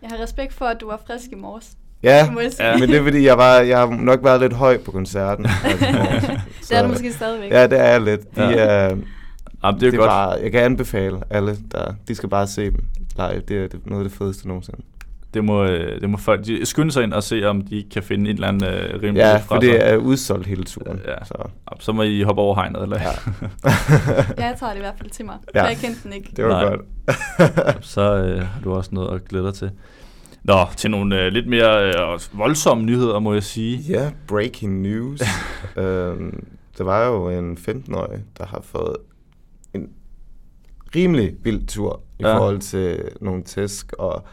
Jeg 0.03 0.11
har 0.11 0.23
respekt 0.23 0.53
for, 0.53 0.65
at 0.65 0.81
du 0.81 0.87
var 0.87 1.01
frisk 1.07 1.33
i 1.33 1.35
morges. 1.35 1.71
Ja. 2.03 2.17
Ja. 2.59 2.77
men 2.79 2.89
det 2.89 2.97
er 2.99 3.03
fordi, 3.03 3.27
jeg, 3.27 3.39
var, 3.39 3.55
jeg 3.59 3.79
har 3.79 3.87
nok 3.87 4.25
været 4.25 4.41
lidt 4.41 4.53
høj 4.53 4.79
på 4.79 4.91
koncerten. 4.91 5.47
altså, 5.65 6.39
Det 6.69 6.77
er 6.79 6.83
du 6.83 6.89
måske 6.89 7.13
stadigvæk. 7.13 7.51
Ja, 7.53 7.67
det 7.67 7.81
er 7.81 7.85
jeg 7.89 8.01
lidt. 8.01 8.37
De, 8.37 8.43
Ja. 8.43 8.93
øh, 8.93 8.99
Jamen, 9.65 9.81
det 9.81 9.87
er 9.87 9.91
det 9.91 9.97
jo 9.97 10.03
godt. 10.03 10.09
Bare, 10.09 10.31
jeg 10.43 10.53
kan 10.53 10.61
anbefale 10.61 11.19
alle, 11.31 11.57
der, 11.73 11.95
de 12.09 12.15
skal 12.15 12.29
bare 12.29 12.47
se 12.47 12.65
dem 12.65 12.85
live. 13.17 13.41
Det 13.49 13.57
er, 13.57 13.63
det 13.69 13.75
er 13.75 13.79
noget 13.85 14.05
af 14.05 14.09
det 14.11 14.19
fedeste 14.19 14.49
nogensinde. 14.49 14.81
Det 15.35 15.45
må, 15.45 15.67
det 15.67 16.11
må 16.11 16.17
folk 16.17 16.47
de 16.47 16.67
skynde 16.67 16.93
sig 16.93 17.03
ind 17.03 17.13
og 17.13 17.23
se, 17.23 17.45
om 17.45 17.61
de 17.63 17.85
kan 17.93 18.03
finde 18.03 18.31
en 18.31 18.37
eller 18.37 18.49
anden 18.49 18.69
øh, 18.75 18.95
rimelig 19.03 19.21
Ja, 19.21 19.37
for 19.37 19.41
fra 19.47 19.61
det 19.61 19.71
sig. 19.71 19.81
er 19.81 19.97
udsolgt 19.97 20.47
hele 20.47 20.65
turen. 20.65 21.01
Ja. 21.07 21.25
Så. 21.25 21.35
Så 21.81 21.93
må 21.93 22.03
I 22.03 22.23
hoppe 22.23 22.43
over 22.43 22.55
hegnet, 22.55 22.83
eller? 22.83 22.99
Ja. 23.01 23.11
Ja, 24.39 24.47
jeg 24.49 24.57
tager 24.59 24.71
det 24.73 24.77
i 24.77 24.83
hvert 24.83 24.95
fald 24.99 25.11
til 25.11 25.25
mig. 25.25 25.37
Ja. 25.55 25.65
Jeg 25.65 25.77
kendte 25.77 26.01
den 26.05 26.13
ikke. 26.13 26.33
Det 26.37 26.45
var 26.45 26.51
Nej. 26.51 26.77
godt. 26.77 27.85
så 27.95 28.15
øh, 28.17 28.39
har 28.43 28.61
du 28.65 28.73
også 28.75 28.91
noget 28.93 29.15
at 29.15 29.25
glæde 29.29 29.45
dig 29.45 29.55
til. 29.55 29.71
Nå, 30.43 30.55
til 30.77 30.91
nogle 30.91 31.23
øh, 31.23 31.33
lidt 31.33 31.47
mere 31.47 31.87
øh, 31.89 32.19
voldsomme 32.33 32.85
nyheder, 32.85 33.19
må 33.19 33.33
jeg 33.33 33.43
sige. 33.43 33.77
ja, 33.79 34.11
breaking 34.27 34.81
news. 34.83 35.21
øhm, 35.77 36.47
der 36.79 36.85
var 36.85 37.07
jo 37.07 37.29
en 37.31 37.59
15-årig, 37.69 38.21
der 38.39 38.47
har 38.47 38.61
fået 38.63 38.97
en 39.75 39.89
rimelig 40.97 41.35
vild 41.43 41.67
tur 41.67 42.03
i 42.19 42.23
ja. 42.23 42.37
forhold 42.37 42.59
til 42.59 43.03
nogle 43.21 43.43
tæsk 43.43 43.93
og 43.99 44.25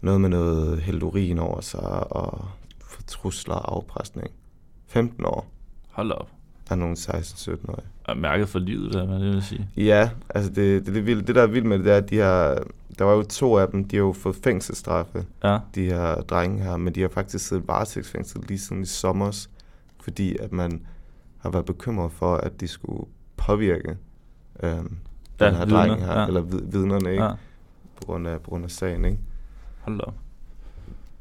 noget 0.00 0.20
med 0.20 0.28
noget 0.28 0.80
hældt 0.80 1.02
urin 1.02 1.38
over 1.38 1.60
sig 1.60 2.12
og 2.12 2.48
trusler 3.06 3.54
og 3.54 3.76
afpresning. 3.76 4.30
15 4.86 5.24
år 5.24 5.46
Hold 5.90 6.12
op. 6.12 6.28
af 6.70 6.78
nogle 6.78 6.96
16-17-årige. 6.96 7.86
Er 8.08 8.14
mærket 8.14 8.48
for 8.48 8.58
livet, 8.58 8.90
hvad 9.06 9.20
det 9.20 9.34
vil 9.34 9.42
sige. 9.42 9.68
Ja, 9.76 10.10
altså 10.28 10.50
det, 10.50 10.86
det, 10.86 10.94
det, 10.94 11.06
vildt. 11.06 11.26
det 11.26 11.34
der 11.34 11.42
er 11.42 11.46
vildt 11.46 11.66
med 11.66 11.78
det, 11.78 11.84
det 11.84 11.92
er, 11.92 11.96
at 11.96 12.10
de 12.10 12.18
har, 12.18 12.62
der 12.98 13.04
var 13.04 13.12
jo 13.12 13.22
to 13.22 13.58
af 13.58 13.68
dem, 13.68 13.84
de 13.84 13.96
har 13.96 14.02
jo 14.04 14.12
fået 14.12 14.36
fængselsstraffe, 14.44 15.24
Ja. 15.44 15.58
de 15.74 15.84
her 15.84 16.14
drenge 16.14 16.62
her, 16.62 16.76
men 16.76 16.94
de 16.94 17.00
har 17.00 17.08
faktisk 17.08 17.48
siddet 17.48 17.68
varetægtsfængsel 17.68 18.40
lige 18.48 18.58
siden 18.58 18.82
i 18.82 18.86
sommer, 18.86 19.46
fordi 20.02 20.36
at 20.36 20.52
man 20.52 20.86
har 21.38 21.50
været 21.50 21.64
bekymret 21.64 22.12
for, 22.12 22.34
at 22.36 22.60
de 22.60 22.68
skulle 22.68 23.04
påvirke 23.36 23.96
øhm, 24.62 24.96
Ja, 25.40 25.46
den 25.46 25.54
her 25.54 25.64
vidner, 25.64 25.86
dreng 25.86 26.04
her, 26.04 26.20
ja. 26.20 26.26
eller 26.26 26.40
vid- 26.42 26.70
vidnerne, 26.70 27.10
ikke? 27.10 27.24
ja. 27.24 27.30
På, 27.96 28.02
grund 28.06 28.28
af, 28.28 28.40
på 28.40 28.50
grund 28.50 28.64
af 28.64 28.70
sagen, 28.70 29.04
ikke? 29.04 29.18
Hold 29.80 30.00
op. 30.06 30.14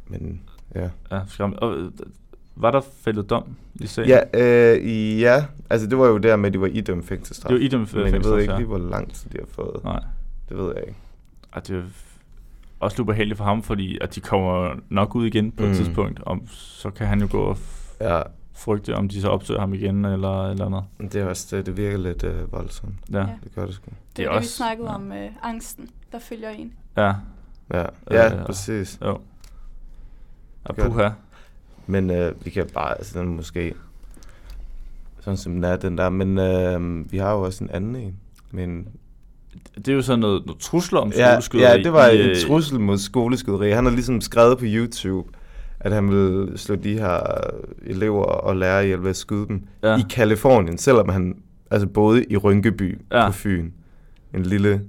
Men 0.08 0.42
ja. 0.76 0.90
Ja, 1.12 1.22
skræmt. 1.28 1.58
Og, 1.58 1.78
øh, 1.78 1.92
var 2.56 2.72
der 2.72 2.82
fældet 3.02 3.30
dom 3.30 3.56
i 3.76 3.88
sagen? 3.88 4.10
Ja, 4.10 4.20
øh, 4.74 4.78
i- 4.84 5.20
ja, 5.20 5.46
altså 5.70 5.88
det 5.88 5.98
var 5.98 6.08
jo 6.08 6.18
der 6.18 6.36
med, 6.36 6.48
at 6.50 6.54
de 6.54 6.62
var 6.62 6.68
idømt 6.68 7.06
fængselsstraf. 7.06 7.50
Det 7.50 7.56
var 7.60 7.66
idømt 7.66 7.94
Men 7.94 7.98
jeg 7.98 8.06
ved 8.06 8.12
fængselsstraf, 8.12 8.42
ikke 8.42 8.54
lige, 8.58 8.68
hvor 8.68 8.78
lang 8.78 9.14
tid 9.14 9.30
de 9.30 9.38
har 9.40 9.46
fået. 9.50 9.84
Nej. 9.84 10.04
Det 10.50 10.58
ved 10.58 10.74
jeg 10.76 10.84
ikke. 10.88 11.00
Ej, 11.54 11.60
det 11.62 11.76
er 11.78 11.84
også 12.80 12.96
lidt 12.96 13.00
ubehageligt 13.00 13.38
for 13.38 13.44
ham, 13.44 13.64
fordi 13.64 13.98
at 14.02 14.16
de 14.16 14.22
kommer 14.22 14.76
nok 14.90 15.16
ud 15.16 15.26
igen 15.26 15.52
på 15.52 15.64
et 15.64 15.70
Mm. 15.70 15.76
tidspunkt, 15.76 16.20
og 16.24 16.40
så 16.48 16.90
kan 16.90 17.08
han 17.08 17.22
jo 17.22 17.28
gå 17.32 17.42
og 17.42 17.56
f- 17.58 17.86
Ja, 18.02 18.22
frygte, 18.54 18.96
om 18.96 19.10
de 19.10 19.22
så 19.22 19.28
opsøger 19.30 19.60
ham 19.60 19.74
igen, 19.74 20.06
eller 20.06 20.50
eller 20.50 20.70
men 20.98 21.08
det 21.08 21.16
er 21.22 21.26
også 21.26 21.56
det, 21.58 21.66
det 21.66 21.78
virker 21.78 21.98
lidt 21.98 22.24
øh, 22.24 22.52
voldsomt. 22.52 22.94
Ja. 23.12 23.18
Det 23.44 23.56
gør 23.56 23.66
det 23.66 23.76
sgu. 23.76 23.86
Det, 23.86 24.18
Det 24.18 24.24
er 24.26 24.28
det, 24.30 24.34
vi 24.34 24.38
også- 24.38 24.50
snakkede 24.56 24.90
ja. 24.90 24.96
om 24.96 25.12
øh, 25.12 25.30
angsten, 25.44 25.90
der 26.12 26.20
følger 26.20 26.50
en. 26.50 26.74
ja. 26.98 27.14
Ja, 27.74 27.86
ja 28.12 28.40
Øh, 28.40 28.46
præcis. 28.46 28.98
Jo. 29.06 29.18
Og 30.64 30.76
puha. 30.76 31.10
Men 31.88 32.10
øh, 32.12 32.46
vi 32.46 32.50
kan 32.50 32.68
bare, 32.74 32.98
altså 32.98 33.20
den 33.20 33.28
er 33.28 33.32
måske, 33.36 33.74
sådan 35.22 35.38
som 35.38 35.54
den 35.54 35.64
er, 35.64 35.76
den 35.76 35.98
der. 35.98 36.10
Men 36.10 36.38
øh, 36.38 37.12
vi 37.12 37.18
har 37.18 37.32
jo 37.34 37.42
også 37.42 37.64
en 37.64 37.70
anden 37.70 37.96
en. 37.96 38.16
Men, 38.52 38.88
Det 39.76 39.88
er 39.88 39.94
jo 39.94 40.02
sådan 40.02 40.20
noget, 40.20 40.46
noget 40.46 40.62
trusler 40.62 41.00
om 41.00 41.12
ja, 41.18 41.32
skoleskyderi. 41.42 41.64
ja, 41.78 41.84
det 41.84 41.94
var 41.94 42.08
i, 42.08 42.24
en 42.24 42.30
øh, 42.30 42.36
trussel 42.48 42.80
mod 42.80 42.98
skoleskyderi. 42.98 43.72
Han 43.72 43.86
har 43.86 43.92
ligesom 43.92 44.22
skrevet 44.22 44.58
på 44.58 44.64
YouTube, 44.68 45.30
at 45.80 45.92
han 45.94 46.10
vil 46.12 46.52
slå 46.60 46.76
de 46.76 46.94
her 47.00 47.20
elever 47.86 48.24
og 48.24 48.56
lærere 48.56 48.84
ihjel 48.84 49.04
ved 49.04 49.10
at 49.10 49.16
skyde 49.16 49.48
dem 49.48 49.68
Ja. 49.84 49.90
ja. 49.92 49.98
i 49.98 50.04
Kalifornien, 50.10 50.78
selvom 50.78 51.10
han 51.10 51.42
altså 51.72 51.88
boede 51.88 52.26
i 52.26 52.38
Rynkeby 52.38 53.02
Ja. 53.12 53.20
ja. 53.20 53.28
på 53.28 53.34
Fyn. 53.34 53.72
En 54.34 54.44
lille 54.44 54.82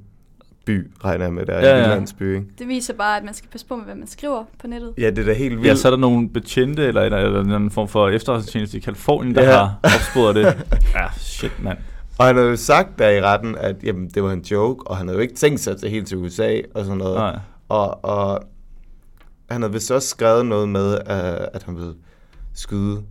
by, 0.71 0.91
regner 1.05 1.25
jeg 1.25 1.33
med, 1.33 1.47
der 1.47 1.53
er 1.53 1.61
Ja, 1.61 1.67
ja, 1.67 1.71
en 1.71 1.77
ja. 1.77 1.83
lille 1.83 1.95
landsby, 1.95 2.35
ikke? 2.37 2.47
Det 2.59 2.69
viser 2.69 2.95
bare, 2.95 3.17
at 3.17 3.25
man 3.25 3.35
skal 3.35 3.49
passe 3.51 3.67
på 3.67 3.77
med, 3.77 3.85
hvad 3.85 3.95
man 3.95 4.07
skriver 4.07 4.45
på 4.61 4.67
nettet. 4.67 4.95
Ja, 4.99 5.11
det 5.11 5.19
er 5.19 5.25
da 5.25 5.33
helt 5.33 5.51
vildt. 5.57 5.67
Ja, 5.67 5.75
så 5.75 5.89
er 5.89 5.91
der 5.91 5.99
nogle 5.99 6.29
betjente, 6.29 6.85
eller, 6.87 7.03
eller, 7.03 7.19
eller 7.19 7.41
en 7.41 7.53
anden 7.53 7.71
form 7.71 7.89
for 7.89 8.09
efterretningstjeneste 8.09 8.77
i 8.77 8.81
Kalifornien, 8.81 9.35
der 9.35 9.43
ja. 9.43 9.53
Har 9.53 9.79
opsporet 9.83 10.35
det. 10.35 10.45
Ja, 10.95 11.07
shit, 11.17 11.63
mand. 11.63 11.79
Og 12.19 12.27
han 12.27 12.37
havde 12.37 12.49
jo 12.49 12.57
sagt 12.57 12.99
der 12.99 13.09
i 13.09 13.21
retten, 13.23 13.57
at 13.61 13.77
jamen, 13.83 14.09
det 14.09 14.23
var 14.23 14.33
en 14.33 14.41
joke, 14.41 14.87
og 14.87 14.97
han 14.97 15.07
havde 15.09 15.17
jo 15.17 15.23
ikke 15.23 15.35
tænkt 15.35 15.61
sig 15.61 15.77
til 15.81 15.91
helt 15.91 16.09
til 16.09 16.17
USA 16.17 16.61
og 16.75 16.85
sådan 16.85 16.99
noget. 16.99 17.17
Nej. 17.17 17.39
Og, 17.69 18.05
og 18.05 18.41
han 19.51 19.63
havde 19.63 19.73
vist 19.73 19.91
også 19.91 20.09
skrevet 20.09 20.47
noget 20.47 20.69
med, 20.69 20.93
uh, 20.95 21.47
at 21.55 21.63
han 21.63 21.77
ville 21.77 21.95
skyde 22.55 23.03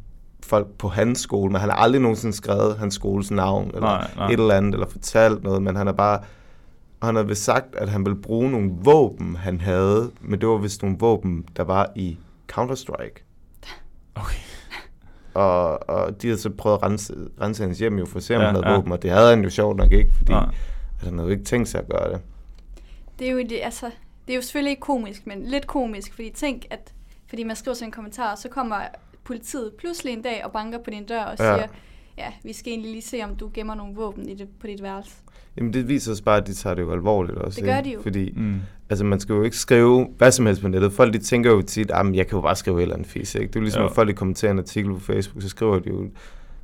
folk 0.43 0.68
på 0.78 0.88
hans 0.88 1.20
skole, 1.20 1.51
men 1.51 1.62
han 1.62 1.70
har 1.70 1.78
aldrig 1.78 2.01
nogensinde 2.01 2.36
skrevet 2.36 2.78
hans 2.78 2.93
skoles 2.95 3.32
navn, 3.32 3.68
eller 3.68 3.82
Nej, 3.82 4.07
nej. 4.16 4.28
et 4.28 4.39
eller 4.39 4.53
andet, 4.53 4.74
eller 4.74 4.88
fortalt 4.88 5.43
noget, 5.43 5.62
men 5.62 5.76
han 5.76 5.88
har 5.88 5.93
bare, 5.93 6.20
og 6.99 7.07
han 7.07 7.15
havde 7.15 7.27
vist 7.27 7.43
sagt, 7.43 7.75
at 7.75 7.89
han 7.89 8.05
ville 8.05 8.21
bruge 8.21 8.51
nogle 8.51 8.71
våben, 8.83 9.35
han 9.35 9.61
havde, 9.61 10.11
men 10.21 10.41
det 10.41 10.49
var 10.49 10.57
vist 10.57 10.81
nogle 10.81 10.97
våben, 10.99 11.45
der 11.55 11.63
var 11.63 11.91
i 11.95 12.17
Counter-Strike. 12.51 13.23
Okay. 14.15 14.39
Og, 15.33 15.89
og 15.89 16.21
de 16.21 16.27
havde 16.27 16.39
så 16.39 16.49
prøvet 16.49 16.77
at 16.77 16.83
rense, 16.83 17.15
rense 17.41 17.63
hans 17.63 17.79
hjem 17.79 17.97
jo, 17.99 18.05
for 18.05 18.17
at 18.17 18.23
se, 18.23 18.35
om 18.35 18.41
Ja, 18.41 18.47
ja, 18.47 18.53
han 18.53 18.55
havde 18.55 18.67
ja. 18.67 18.71
ja. 18.71 18.77
våben, 18.77 18.91
og 18.91 19.01
det 19.01 19.11
havde 19.11 19.29
han 19.29 19.43
jo 19.43 19.49
sjovt 19.49 19.77
nok 19.77 19.91
ikke, 19.91 20.11
fordi 20.17 20.33
at 20.33 20.39
han 21.03 21.13
havde 21.13 21.23
jo 21.23 21.31
ikke 21.31 21.43
tænkt 21.43 21.69
sig 21.69 21.81
at 21.81 21.89
gøre 21.89 22.11
det. 22.13 22.21
Det 23.19 23.27
er 23.27 23.31
jo, 23.31 23.37
det, 23.39 23.59
altså, 23.63 23.85
det 24.27 24.33
er 24.33 24.35
jo 24.35 24.41
selvfølgelig 24.41 24.69
ikke 24.71 24.81
komisk, 24.81 25.27
men 25.27 25.43
lidt 25.45 25.67
komisk, 25.67 26.13
fordi 26.13 26.29
tænk, 26.29 26.65
at 26.69 26.93
fordi 27.27 27.43
man 27.43 27.55
skriver 27.55 27.75
sådan 27.75 27.87
en 27.87 27.91
kommentar, 27.91 28.35
så 28.35 28.49
kommer 28.49 28.75
politiet 29.23 29.73
pludselig 29.77 30.13
en 30.13 30.21
dag 30.21 30.45
og 30.45 30.51
banker 30.51 30.77
på 30.83 30.89
din 30.89 31.05
dør 31.05 31.23
og 31.23 31.35
Ja. 31.39 31.55
siger, 31.55 31.67
ja, 32.17 32.33
vi 32.43 32.53
skal 32.53 32.71
egentlig 32.73 32.91
lige 32.91 33.01
se, 33.01 33.21
om 33.23 33.35
du 33.35 33.51
gemmer 33.53 33.75
nogle 33.75 33.95
våben 33.95 34.29
i 34.29 34.35
det, 34.35 34.47
på 34.59 34.67
dit 34.67 34.83
værelse. 34.83 35.15
Jamen 35.57 35.73
det 35.73 35.87
viser 35.87 36.11
os 36.11 36.21
bare, 36.21 36.37
at 36.37 36.47
de 36.47 36.53
tager 36.53 36.73
det 36.73 36.81
jo 36.81 36.91
alvorligt 36.91 37.37
også. 37.37 37.55
Det 37.61 37.63
gør 37.69 37.81
de 37.81 37.89
jo. 37.93 38.01
Fordi 38.01 38.31
Mm. 38.35 38.59
altså, 38.89 39.05
man 39.05 39.19
skal 39.19 39.33
jo 39.33 39.43
ikke 39.43 39.57
skrive 39.57 40.07
hvad 40.17 40.31
som 40.31 40.45
helst 40.45 40.61
på 40.61 40.67
nettet. 40.67 40.93
Folk 40.93 41.13
de 41.13 41.19
tænker 41.19 41.51
jo 41.51 41.61
tit, 41.61 41.91
at 41.91 42.15
jeg 42.15 42.27
kan 42.27 42.35
jo 42.35 42.41
bare 42.41 42.55
skrive 42.55 42.77
et 42.77 42.81
eller 42.81 42.95
andet 42.95 43.07
fis. 43.11 43.35
Ikke? 43.35 43.47
Det 43.47 43.55
er 43.55 43.59
jo 43.59 43.63
ligesom, 43.63 43.81
Jo. 43.81 43.87
at 43.87 43.95
folk 43.95 44.07
de 44.09 44.13
kommenterer 44.13 44.51
en 44.51 44.59
artikel 44.59 44.93
på 44.93 44.99
Facebook, 44.99 45.41
så 45.41 45.49
skriver 45.49 45.79
de 45.79 45.89
jo 45.89 46.09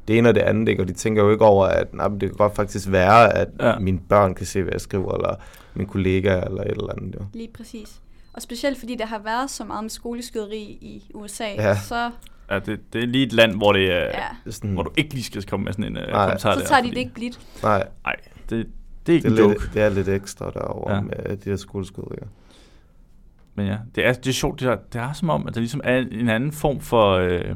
det 0.08 0.18
ene 0.18 0.30
og 0.30 0.36
det 0.36 0.42
andet, 0.42 0.70
ikke? 0.70 0.84
og 0.84 0.88
de 0.88 0.94
tænker 0.94 1.24
jo 1.24 1.32
ikke 1.32 1.46
over, 1.46 1.66
at 1.66 1.94
nej, 1.94 2.08
det 2.08 2.20
kan 2.20 2.30
godt 2.34 2.56
faktisk 2.56 2.92
være, 2.92 3.34
at 3.34 3.48
Ja. 3.60 3.68
ja. 3.68 3.80
mine 3.80 4.00
børn 4.10 4.36
kan 4.36 4.46
se, 4.46 4.62
hvad 4.64 4.74
jeg 4.74 4.82
skriver, 4.82 5.14
eller 5.14 5.36
mine 5.76 5.90
kollegaer, 5.90 6.42
eller 6.44 6.62
et 6.62 6.72
eller 6.72 6.94
andet. 6.98 7.16
Jo. 7.16 7.26
Lige 7.34 7.50
præcis. 7.58 8.00
Og 8.34 8.42
specielt 8.42 8.80
fordi 8.80 8.96
der 8.96 9.06
har 9.06 9.20
været 9.24 9.50
så 9.50 9.64
meget 9.64 9.84
med 9.84 9.90
skoleskyderi 9.90 10.62
i 10.62 11.12
USA, 11.14 11.44
Ja. 11.58 11.76
så, 11.78 12.12
Ja, 12.52 12.60
det, 12.60 12.80
det 12.94 13.04
er 13.04 13.08
lige 13.08 13.26
et 13.26 13.34
land, 13.34 13.56
hvor, 13.56 13.74
det 13.74 13.92
er, 13.92 14.00
ja, 14.46 14.52
Sådan, 14.52 14.70
hvor 14.72 14.84
du 14.84 14.92
ikke 14.98 15.14
lige 15.14 15.24
skal 15.24 15.44
komme 15.46 15.64
med 15.64 15.74
sådan 15.74 15.86
en 15.86 15.98
uh, 15.98 16.04
kommentar 16.14 16.54
så 16.54 16.60
der. 16.60 16.66
tager 16.66 16.82
de 16.82 16.88
fordi- 16.88 16.90
det 16.90 16.98
ikke 16.98 17.14
blidt. 17.14 17.40
Nej, 17.64 17.88
Nej, 18.06 18.16
det, 18.50 18.68
det 19.06 19.12
er 19.12 19.16
ikke 19.16 19.30
det 19.30 19.40
er, 19.40 19.44
en 19.44 19.50
joke. 19.50 19.62
lidt, 19.64 19.74
det 19.74 19.82
er 19.82 19.90
lidt 19.90 20.08
ekstra 20.08 20.50
derovre 20.52 20.94
Ja. 20.96 21.02
med 21.02 21.38
de 21.38 21.50
her 21.50 21.56
skoleskyderier. 21.58 22.28
Men 23.56 23.68
ja, 23.68 23.78
det 23.96 24.06
er, 24.06 24.14
det 24.14 24.28
er 24.28 24.34
sjovt. 24.34 24.60
Det 24.60 24.68
er, 24.68 24.76
det 24.94 25.02
er 25.02 25.14
som 25.14 25.30
om, 25.30 25.48
at 25.48 25.54
der 25.54 25.60
ligesom 25.60 25.82
er 25.84 25.98
en 26.12 26.30
anden 26.30 26.52
form 26.52 26.80
for... 26.80 27.12
Øh, 27.14 27.56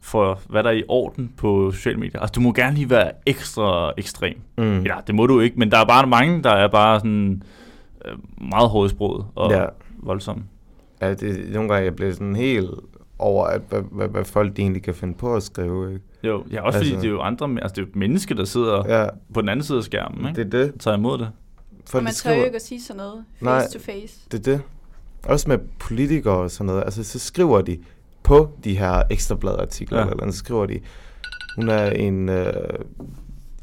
for 0.00 0.40
hvad 0.48 0.62
der 0.62 0.70
er 0.70 0.74
i 0.74 0.82
orden 0.88 1.32
på 1.36 1.70
sociale 1.72 1.98
medier. 1.98 2.20
Altså, 2.20 2.32
du 2.32 2.40
må 2.40 2.52
gerne 2.52 2.74
lige 2.76 2.90
være 2.90 3.12
ekstra 3.26 3.92
ekstrem. 3.96 4.40
Mm. 4.58 4.82
Ja, 4.82 4.96
det 5.06 5.14
må 5.14 5.26
du 5.26 5.40
ikke, 5.40 5.58
men 5.58 5.70
der 5.70 5.78
er 5.78 5.84
bare 5.84 6.06
mange, 6.06 6.42
der 6.42 6.50
er 6.50 6.68
bare 6.68 7.00
sådan 7.00 7.42
øh, 8.04 8.12
meget 8.50 8.68
hårde 8.70 8.86
i 8.86 8.88
sproget 8.88 9.26
og 9.34 9.50
Ja. 9.50 9.64
voldsomme. 9.98 10.44
Ja, 11.00 11.14
det, 11.14 11.52
nogle 11.52 11.68
gange 11.68 11.84
jeg 11.84 11.96
bliver 11.96 12.12
sådan 12.12 12.36
helt 12.36 12.70
over, 13.22 13.44
at, 13.46 13.60
hvad, 13.68 13.82
hvad, 13.92 14.08
hvad 14.08 14.24
folk 14.24 14.58
egentlig 14.58 14.82
kan 14.82 14.94
finde 14.94 15.14
på 15.14 15.36
at 15.36 15.42
skrive. 15.42 15.92
Ikke? 15.94 16.04
Jo, 16.24 16.44
ja, 16.52 16.62
også 16.62 16.78
altså, 16.78 16.92
fordi 16.92 17.02
det 17.02 17.08
er 17.08 17.12
jo 17.14 17.20
andre, 17.20 17.46
altså 17.62 17.74
det 17.74 17.78
er 17.82 17.86
jo 17.94 17.98
mennesker, 17.98 18.34
der 18.34 18.44
sidder 18.44 18.98
ja. 19.00 19.06
På 19.34 19.40
den 19.40 19.48
anden 19.48 19.64
side 19.64 19.78
af 19.78 19.84
skærmen, 19.84 20.28
ikke? 20.28 20.44
det 20.44 20.54
er 20.54 20.64
det. 20.64 20.72
Det. 20.72 20.80
tager 20.80 20.96
imod 20.96 21.18
det. 21.18 21.26
Og 21.70 21.76
Folk, 21.86 22.04
man 22.04 22.12
tør 22.12 22.32
jo 22.34 22.44
ikke 22.44 22.56
at 22.56 22.62
sige 22.62 22.82
sådan 22.82 22.96
noget 22.98 23.24
face 23.38 23.44
Nej. 23.44 23.66
to 23.72 23.78
face. 23.78 24.20
det 24.32 24.38
er 24.48 24.52
det. 24.52 24.60
Også 25.24 25.48
med 25.48 25.58
politikere 25.78 26.34
og 26.36 26.50
sådan 26.50 26.66
noget. 26.66 26.82
Altså, 26.84 27.04
så 27.04 27.18
skriver 27.18 27.60
de 27.60 27.78
på 28.22 28.48
de 28.64 28.78
her 28.78 29.02
ekstrabladartikler, 29.10 29.98
Ja. 29.98 30.06
eller 30.10 30.30
så 30.30 30.38
skriver 30.38 30.66
de, 30.66 30.80
hun 31.56 31.68
er 31.68 31.90
en... 31.90 32.28
Øh, 32.28 32.52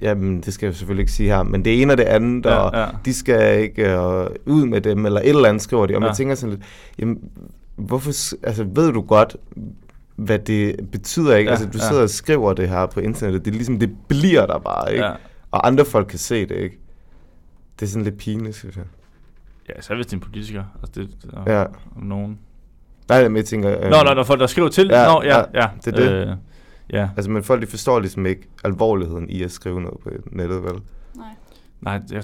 jamen, 0.02 0.42
det 0.42 0.54
skal 0.54 0.68
jeg 0.68 0.76
selvfølgelig 0.76 1.02
ikke 1.04 1.12
sige 1.12 1.30
her, 1.30 1.44
men 1.44 1.66
det 1.66 1.82
ene 1.82 1.94
og 1.94 1.98
det 1.98 2.04
andet, 2.04 2.46
Ja, 2.46 2.56
og 2.56 2.72
ja. 2.80 2.88
de 3.06 3.14
skal 3.14 3.62
ikke 3.62 3.96
øh, 3.98 4.28
ud 4.46 4.66
med 4.66 4.82
dem, 4.82 5.06
eller 5.06 5.20
et 5.22 5.30
eller 5.30 5.50
andet 5.50 5.62
skriver 5.64 5.86
de. 5.86 5.96
Og 5.96 6.02
Ja. 6.02 6.08
man 6.08 6.16
tænker 6.16 6.36
sådan 6.36 6.56
lidt, 6.56 6.66
jamen, 7.00 7.20
hvorfor, 7.80 8.12
altså, 8.46 8.64
ved 8.64 8.92
du 8.94 9.02
godt, 9.02 9.36
hvad 10.16 10.40
det 10.40 10.90
betyder, 10.92 11.36
ikke? 11.36 11.52
Ja, 11.52 11.56
Ja, 11.56 11.62
altså, 11.62 11.80
du 11.80 11.84
ja. 11.84 11.88
sidder 11.90 12.04
og 12.04 12.10
skriver 12.10 12.54
det 12.54 12.70
her 12.70 12.86
på 12.86 13.00
internettet, 13.00 13.46
det 13.46 13.52
er 13.52 13.56
ligesom, 13.56 13.80
det 13.80 13.92
bliver 14.08 14.46
der 14.46 14.60
bare, 14.60 14.92
ikke? 14.92 15.04
Ja. 15.06 15.10
Ja. 15.12 15.16
Og 15.52 15.68
andre 15.68 15.86
folk 15.86 16.08
kan 16.08 16.20
se 16.20 16.46
det, 16.46 16.56
ikke? 16.56 16.80
Det 17.80 17.86
er 17.86 17.90
sådan 17.90 18.04
lidt 18.04 18.18
pinligt, 18.18 18.56
synes 18.56 18.76
jeg. 18.78 18.86
ja, 19.76 19.82
så 19.82 19.96
hvis 19.96 20.06
det 20.06 20.14
er 20.14 20.18
en 20.18 20.22
politiker. 20.22 20.64
Altså 20.84 21.02
det, 21.02 21.10
det 21.24 21.32
er, 21.48 21.60
Ja. 21.60 21.66
Om 21.96 22.04
nogen. 22.04 22.40
Nej, 23.10 23.28
men 23.28 23.36
jeg 23.38 23.46
tænker... 23.46 23.72
Øh, 23.78 23.84
Nå, 23.84 23.90
nå, 23.90 24.04
der 24.04 24.16
er 24.16 24.24
folk, 24.24 24.40
der 24.40 24.48
skriver 24.48 24.70
til. 24.70 24.88
Ja, 24.92 25.06
Nå, 25.06 25.22
ja, 25.24 25.38
ja. 25.38 25.44
ja, 25.54 25.68
det 25.86 25.94
er 25.94 25.98
det. 25.98 26.28
Øh, 26.30 26.36
ja. 26.90 27.10
Altså, 27.18 27.32
men 27.32 27.44
folk 27.44 27.62
de 27.62 27.68
forstår 27.68 28.00
ligesom 28.00 28.26
ikke 28.26 28.50
alvorligheden 28.64 29.30
i 29.30 29.44
at 29.44 29.52
skrive 29.52 29.82
noget 29.82 30.00
på 30.00 30.10
nettet, 30.32 30.64
vel? 30.64 30.72
Nej. 31.16 31.26
Nej, 31.82 32.02
jeg, 32.12 32.24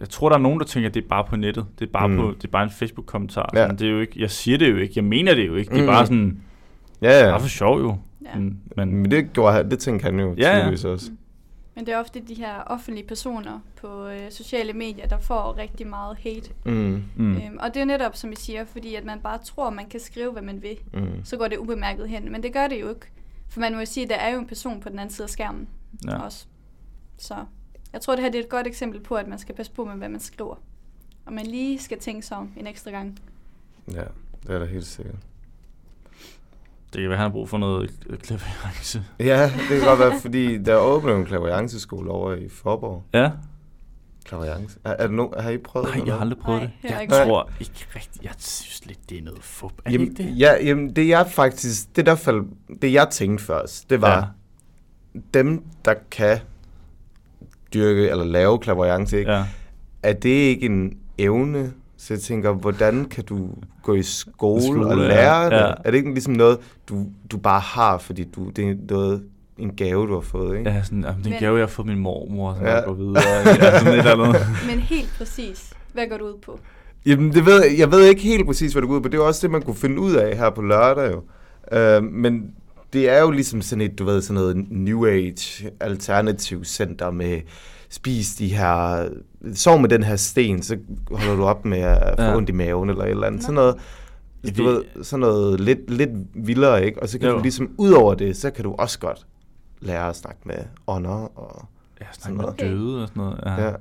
jeg 0.00 0.08
tror, 0.10 0.28
der 0.28 0.36
er 0.36 0.40
nogen, 0.40 0.60
der 0.60 0.66
tænker, 0.66 0.88
at 0.88 0.94
det 0.94 1.04
er 1.04 1.08
bare 1.08 1.24
på 1.24 1.36
nettet. 1.36 1.66
Det 1.78 1.88
er 1.88 1.92
bare, 1.92 2.08
mm. 2.08 2.14
Mm. 2.14 2.20
på, 2.20 2.32
det 2.32 2.44
er 2.44 2.48
bare 2.48 2.64
en 2.64 2.70
Facebook-kommentar. 2.70 3.50
Ja. 3.54 3.62
Ja. 3.62 3.68
Det 3.68 3.82
er 3.82 3.90
jo 3.90 4.00
ikke, 4.00 4.20
jeg 4.20 4.30
siger 4.30 4.58
det 4.58 4.70
jo 4.70 4.76
ikke. 4.76 4.92
Jeg 4.96 5.04
mener 5.04 5.34
det 5.34 5.46
jo 5.46 5.54
ikke. 5.54 5.70
Det 5.70 5.78
er 5.78 5.82
Mm. 5.82 5.86
bare 5.86 6.06
sådan, 6.06 6.40
Ja, 7.02 7.24
ja. 7.24 7.30
bare 7.30 7.40
for 7.40 7.48
sjov 7.48 7.78
jo. 7.80 7.98
Ja. 8.24 8.38
Men, 8.38 8.60
men 8.76 9.10
det 9.10 9.32
gjorde 9.32 9.70
det 9.70 9.78
tænkte 9.78 10.04
han 10.04 10.20
jo 10.20 10.34
Ja, 10.38 10.48
ja. 10.50 10.54
tydeligvis 10.58 10.84
også. 10.84 11.10
Men 11.74 11.86
det 11.86 11.94
er 11.94 11.98
ofte 11.98 12.20
de 12.28 12.34
her 12.34 12.62
offentlige 12.66 13.06
personer 13.06 13.60
på 13.80 14.06
øh, 14.06 14.30
sociale 14.30 14.72
medier, 14.72 15.06
der 15.06 15.18
får 15.18 15.58
rigtig 15.58 15.86
meget 15.86 16.16
hate. 16.22 16.50
Mm. 16.64 16.72
mm. 16.72 17.02
Mm. 17.16 17.32
Øhm, 17.36 17.58
og 17.60 17.68
det 17.68 17.76
er 17.76 17.80
jo 17.80 17.86
netop, 17.86 18.16
som 18.16 18.32
I 18.32 18.34
siger, 18.36 18.64
fordi 18.64 18.94
at 18.94 19.04
man 19.04 19.18
bare 19.20 19.38
tror, 19.44 19.70
man 19.70 19.86
kan 19.90 20.00
skrive, 20.00 20.32
hvad 20.32 20.42
man 20.42 20.62
vil. 20.62 20.76
Mm. 20.94 21.24
Så 21.24 21.36
går 21.36 21.48
det 21.48 21.56
ubemærket 21.56 22.08
hen. 22.08 22.32
Men 22.32 22.42
det 22.42 22.52
gør 22.52 22.66
det 22.68 22.80
jo 22.80 22.88
ikke. 22.88 23.06
For 23.48 23.60
man 23.60 23.72
må 23.72 23.78
jo 23.78 23.86
sige, 23.86 24.04
at 24.04 24.10
der 24.10 24.16
er 24.16 24.32
jo 24.34 24.38
en 24.40 24.46
person 24.46 24.80
på 24.80 24.88
den 24.88 24.98
anden 24.98 25.14
side 25.14 25.24
af 25.24 25.30
skærmen 25.30 25.68
ja. 26.06 26.12
ja. 26.12 26.18
også. 26.18 26.46
Så 27.18 27.34
jeg 27.96 28.02
tror, 28.02 28.14
det 28.14 28.24
her 28.24 28.30
det 28.30 28.38
er 28.38 28.42
et 28.42 28.48
godt 28.48 28.66
eksempel 28.66 29.00
på, 29.00 29.14
at 29.14 29.28
man 29.28 29.38
skal 29.38 29.54
passe 29.54 29.72
på 29.72 29.84
med, 29.84 29.94
hvad 29.94 30.08
man 30.08 30.20
skriver. 30.20 30.54
Og 31.26 31.32
man 31.32 31.46
lige 31.46 31.78
skal 31.78 31.98
tænke 31.98 32.26
sig 32.26 32.36
om 32.36 32.52
en 32.56 32.66
ekstra 32.66 32.90
gang. 32.90 33.18
Ja, 33.92 34.02
det 34.46 34.54
er 34.54 34.58
da 34.58 34.64
helt 34.64 34.86
sikkert. 34.86 35.14
Det 36.92 37.00
kan 37.00 37.08
være, 37.08 37.18
han 37.18 37.24
har 37.24 37.32
brug 37.32 37.48
for 37.48 37.58
noget 37.58 37.90
klaverance. 38.22 39.04
Ja, 39.18 39.44
det 39.44 39.78
kan 39.78 39.80
godt 39.80 39.98
være, 39.98 40.20
fordi 40.20 40.58
der 40.58 40.76
åbner 40.76 41.16
en 41.16 41.24
klavianceskole 41.24 42.10
over 42.10 42.34
i 42.34 42.48
Forborg. 42.48 43.02
Ja. 43.14 43.30
Klaviance? 44.24 44.78
Er, 44.84 44.90
er 44.90 45.06
det 45.06 45.16
no, 45.16 45.28
har 45.38 45.50
I 45.50 45.58
prøvet 45.58 45.88
Nej, 45.94 46.06
jeg 46.06 46.14
har 46.14 46.20
aldrig 46.20 46.38
prøvet 46.38 46.60
Nej, 46.60 46.70
det. 46.82 46.90
Jeg 46.90 47.02
ikke. 47.02 47.14
tror 47.14 47.50
ikke 47.60 47.86
rigtigt. 47.96 48.24
Jeg 48.24 48.32
synes 48.38 48.86
lidt, 48.86 49.10
det 49.10 49.18
er 49.18 49.22
noget 49.22 49.42
fup. 49.42 49.72
Er 49.72 49.82
det 49.84 49.92
Jamen, 49.92 50.08
ikke 50.08 50.22
det? 50.22 50.38
ja, 50.38 50.64
jamen, 50.64 50.96
det 50.96 51.08
jeg 51.08 51.26
faktisk, 51.30 51.96
det 51.96 52.06
der 52.06 52.14
fald, 52.14 52.42
det 52.82 52.92
jeg 52.92 53.08
tænkte 53.10 53.44
først, 53.44 53.90
det 53.90 54.00
var, 54.00 54.34
ja. 55.14 55.20
dem, 55.34 55.64
der 55.84 55.94
kan 56.10 56.38
dyrke 57.74 58.08
eller 58.08 58.24
lave 58.24 58.58
klaviance, 58.58 59.18
ikke? 59.18 59.32
Ja. 59.32 59.44
er 60.02 60.12
det 60.12 60.28
ikke 60.28 60.66
en 60.66 60.92
evne? 61.18 61.72
Så 61.96 62.14
jeg 62.14 62.20
tænker, 62.20 62.52
hvordan 62.52 63.04
kan 63.04 63.24
du 63.24 63.48
gå 63.82 63.94
i 63.94 64.02
skole, 64.02 64.62
Skole, 64.62 64.86
og 64.86 64.96
ja. 64.98 65.06
lære 65.08 65.44
det? 65.44 65.56
Ja. 65.56 65.72
Er 65.84 65.90
det 65.90 65.94
ikke 65.94 66.10
ligesom 66.10 66.32
noget, 66.32 66.58
du, 66.88 67.06
du 67.30 67.36
bare 67.38 67.60
har, 67.60 67.98
fordi 67.98 68.24
du, 68.24 68.50
det 68.56 68.68
er 68.70 68.74
noget, 68.90 69.22
en 69.58 69.70
gave, 69.76 70.06
du 70.06 70.14
har 70.14 70.20
fået, 70.20 70.58
ikke? 70.58 70.70
Ja, 70.70 70.82
sådan, 70.82 71.04
jamen, 71.04 71.24
det 71.24 71.30
er 71.30 71.34
en 71.34 71.40
gave, 71.40 71.56
jeg 71.56 71.62
har 71.62 71.68
fået 71.68 71.88
min 71.88 71.98
mormor, 71.98 72.54
som 72.54 72.64
Ja. 72.64 72.74
jeg 72.74 72.84
går 72.84 72.92
videre. 72.94 73.22
Ja, 73.46 73.78
sådan 73.78 73.92
et 73.92 73.98
eller 73.98 74.24
andet. 74.24 74.42
Men 74.66 74.78
helt 74.78 75.14
præcis, 75.18 75.72
hvad 75.92 76.08
går 76.10 76.16
du 76.16 76.24
ud 76.24 76.38
på? 76.46 76.58
Jamen, 77.06 77.32
det 77.32 77.46
ved, 77.46 77.62
jeg 77.78 77.90
ved 77.92 78.04
ikke 78.04 78.22
helt 78.22 78.46
præcis, 78.46 78.72
hvad 78.72 78.82
det 78.82 78.88
går 78.88 78.96
ud 78.96 79.00
på. 79.00 79.08
Det 79.08 79.14
er 79.14 79.18
jo 79.22 79.26
også 79.26 79.40
det, 79.46 79.50
man 79.50 79.62
kunne 79.62 79.76
finde 79.76 80.00
ud 80.00 80.14
af 80.14 80.36
her 80.36 80.50
på 80.50 80.62
lørdag, 80.62 81.12
jo. 81.12 81.22
Uh, 81.98 82.04
men 82.04 82.50
det 82.96 83.08
er 83.08 83.20
jo 83.20 83.30
ligesom 83.30 83.62
sådan 83.62 83.82
et, 83.82 83.98
du 83.98 84.04
ved, 84.04 84.22
sådan 84.22 84.34
noget 84.34 84.66
New 84.70 85.06
Age 85.06 85.70
alternativ 85.80 86.64
center 86.64 87.10
med 87.10 87.40
spis 87.88 88.34
de 88.34 88.48
her, 88.54 89.08
sov 89.54 89.80
med 89.80 89.88
den 89.88 90.02
her 90.02 90.16
sten, 90.16 90.62
så 90.62 90.76
holder 91.10 91.36
du 91.36 91.44
op 91.44 91.64
med 91.64 91.78
at 91.78 92.14
få 92.18 92.22
Ja. 92.24 92.36
ondt 92.36 92.48
i 92.48 92.52
maven 92.52 92.90
eller 92.90 93.04
et 93.04 93.10
eller 93.10 93.26
andet. 93.26 93.40
Nå. 93.40 93.42
Sådan 93.42 93.54
noget, 93.54 93.76
du 94.58 94.64
ved, 94.64 95.04
sådan 95.04 95.20
noget 95.20 95.60
lidt, 95.60 95.90
lidt 95.90 96.10
vildere, 96.34 96.84
ikke? 96.86 97.02
Og 97.02 97.08
så 97.08 97.18
kan 97.18 97.28
Jo. 97.28 97.36
du 97.36 97.42
ligesom, 97.42 97.70
ud 97.78 97.90
over 97.90 98.14
det, 98.14 98.36
så 98.36 98.50
kan 98.50 98.64
du 98.64 98.74
også 98.78 98.98
godt 98.98 99.26
lære 99.80 100.08
at 100.08 100.16
snakke 100.16 100.40
med 100.44 100.56
ånder 100.86 101.38
og 101.38 101.64
Ja, 102.00 102.06
Sådan 102.12 102.22
snakke 102.22 102.36
med 102.36 102.44
noget. 102.44 102.60
døde 102.60 103.02
og 103.02 103.08
sådan 103.08 103.22
noget. 103.22 103.40
Ja. 103.46 103.64
Ja. 103.64 103.72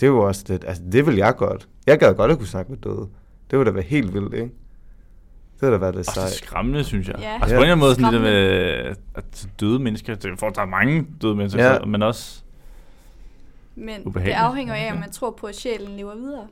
Det 0.00 0.02
er 0.06 0.10
jo 0.10 0.18
også 0.18 0.44
det. 0.48 0.64
Altså, 0.66 0.82
det 0.92 1.06
vil 1.06 1.16
jeg 1.16 1.36
godt. 1.36 1.68
Jeg 1.86 1.98
gad 1.98 2.14
godt 2.14 2.30
at 2.30 2.38
kunne 2.38 2.46
snakke 2.46 2.70
med 2.72 2.78
døde. 2.78 3.06
Det 3.50 3.58
ville 3.58 3.64
da 3.64 3.74
være 3.74 3.84
helt 3.84 4.14
vildt, 4.14 4.34
ikke? 4.34 4.50
Det 5.60 5.62
ville 5.62 5.72
da 5.74 5.78
være 5.78 5.92
det 5.92 5.98
Og 5.98 6.04
det 6.04 6.08
er 6.08 6.12
sejt. 6.12 6.30
skræmmende, 6.32 6.84
synes 6.84 7.08
jeg. 7.08 7.16
Ja. 7.18 7.32
Altså 7.34 7.46
på 7.46 7.46
en 7.46 7.52
eller 7.54 7.62
anden 7.66 7.78
måde 7.78 7.94
sådan 7.94 8.04
det 8.14 8.20
Skræmmende. 8.20 8.84
med 8.88 8.96
at 9.14 9.48
døde 9.60 9.78
mennesker, 9.78 10.14
det 10.14 10.38
får 10.38 10.50
der 10.50 10.60
er 10.62 10.66
mange 10.66 11.06
døde 11.22 11.34
mennesker, 11.36 11.64
Ja. 11.72 11.84
men 11.84 12.02
også 12.02 12.42
Men 13.74 14.04
det 14.04 14.30
afhænger 14.30 14.74
af, 14.74 14.92
om 14.92 14.98
man 14.98 15.10
tror 15.10 15.30
på, 15.30 15.46
at 15.46 15.54
sjælen 15.56 15.96
lever 15.96 16.14
videre. 16.14 16.46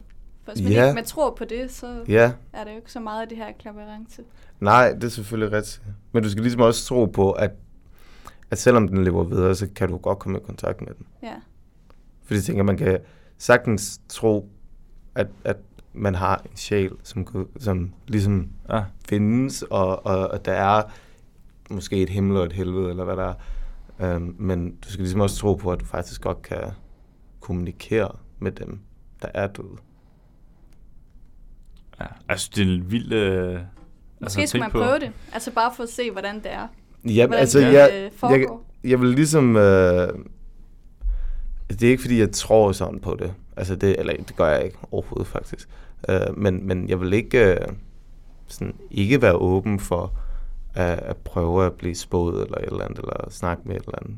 For 0.44 0.52
hvis 0.52 0.62
man 0.64 0.72
Ja. 0.72 0.84
ikke 0.84 0.94
man 0.94 1.04
tror 1.04 1.34
på 1.34 1.44
det, 1.44 1.70
så 1.72 2.04
Ja, 2.08 2.32
er 2.52 2.64
der 2.64 2.70
jo 2.70 2.76
ikke 2.76 2.92
så 2.92 3.00
meget 3.00 3.22
af 3.22 3.28
det 3.28 3.36
her 3.36 3.46
klaverance. 3.60 4.22
nej, 4.60 4.92
det 4.92 5.04
er 5.04 5.08
selvfølgelig 5.08 5.52
rigtigt. 5.56 5.82
Men 6.12 6.22
du 6.22 6.30
skal 6.30 6.42
ligesom 6.42 6.60
også 6.60 6.86
tro 6.86 7.04
på, 7.06 7.32
at, 7.32 7.50
at 8.50 8.58
selvom 8.58 8.88
den 8.88 9.04
lever 9.04 9.24
videre, 9.24 9.54
så 9.54 9.68
kan 9.76 9.88
du 9.88 9.96
godt 9.96 10.18
komme 10.18 10.38
i 10.38 10.40
kontakt 10.46 10.80
med 10.80 10.94
den. 10.98 11.06
Ja. 11.22 11.32
Fordi 12.24 12.36
jeg 12.36 12.44
tænker, 12.44 12.62
man 12.62 12.76
kan 12.76 12.98
sagtens 13.38 14.00
tro, 14.08 14.48
at, 15.14 15.26
at 15.44 15.56
man 15.96 16.14
har 16.14 16.42
en 16.50 16.56
sjæl, 16.56 16.90
som, 17.02 17.48
som 17.58 17.92
ligesom 18.08 18.48
ja, 18.70 18.82
findes, 19.08 19.62
og, 19.62 20.06
og, 20.06 20.28
og 20.28 20.44
der 20.44 20.52
er 20.52 20.82
måske 21.70 21.96
et 22.02 22.08
himmel 22.10 22.36
og 22.36 22.44
et 22.46 22.52
helvede, 22.52 22.90
eller 22.90 23.04
hvad 23.04 23.16
der 23.16 23.34
er. 23.98 24.16
Um, 24.16 24.36
men 24.38 24.76
du 24.76 24.88
skal 24.88 25.02
ligesom 25.02 25.20
også 25.20 25.36
tro 25.36 25.54
på, 25.54 25.72
at 25.72 25.80
du 25.80 25.84
faktisk 25.84 26.20
godt 26.20 26.42
kan 26.42 26.62
kommunikere 27.40 28.08
med 28.38 28.52
dem, 28.52 28.78
der 29.22 29.28
er 29.34 29.46
døde. 29.46 29.76
ja. 32.00 32.06
Altså 32.28 32.50
det 32.56 32.62
er 32.68 32.74
en 32.74 32.90
vild... 32.90 33.12
Øh, 33.12 33.60
Måske 34.20 34.40
altså, 34.40 34.50
skulle 34.50 34.60
man 34.62 34.70
på- 34.70 34.78
prøve 34.78 34.98
det. 34.98 35.12
Altså 35.32 35.52
bare 35.52 35.72
for 35.76 35.82
at 35.82 35.88
se, 35.88 36.10
hvordan 36.10 36.34
det 36.36 36.52
er. 36.52 36.66
Ja, 37.04 37.26
Hvordan 37.26 37.40
altså, 37.40 37.58
det, 37.58 37.72
jeg, 37.72 38.10
øh, 38.24 38.30
jeg, 38.30 38.46
jeg 38.84 39.00
vil 39.00 39.08
ligesom... 39.08 39.56
Øh, 39.56 40.08
det 41.68 41.82
er 41.82 41.88
ikke, 41.90 42.00
fordi 42.00 42.20
jeg 42.20 42.32
tror 42.32 42.72
sådan 42.72 43.00
på 43.00 43.16
det. 43.18 43.34
Altså, 43.56 43.76
det, 43.76 43.98
eller 43.98 44.12
det 44.16 44.36
gør 44.36 44.48
jeg 44.48 44.64
ikke 44.64 44.78
overhovedet, 44.90 45.26
faktisk. 45.26 45.68
Øh, 46.08 46.38
men, 46.38 46.66
men 46.66 46.88
jeg 46.88 47.00
vil 47.00 47.12
ikke, 47.12 47.52
øh, 47.52 47.56
sådan, 48.46 48.74
ikke 48.90 49.22
være 49.22 49.34
åben 49.36 49.80
for 49.80 50.12
at, 50.74 50.98
at 50.98 51.16
prøve 51.16 51.66
at 51.66 51.72
blive 51.72 51.94
spået 51.94 52.42
eller 52.44 52.58
et 52.58 52.64
eller 52.64 52.84
andet, 52.84 52.98
eller 52.98 53.26
snakke 53.30 53.62
med 53.66 53.76
et 53.76 53.82
eller 53.82 53.98
andet. 54.02 54.16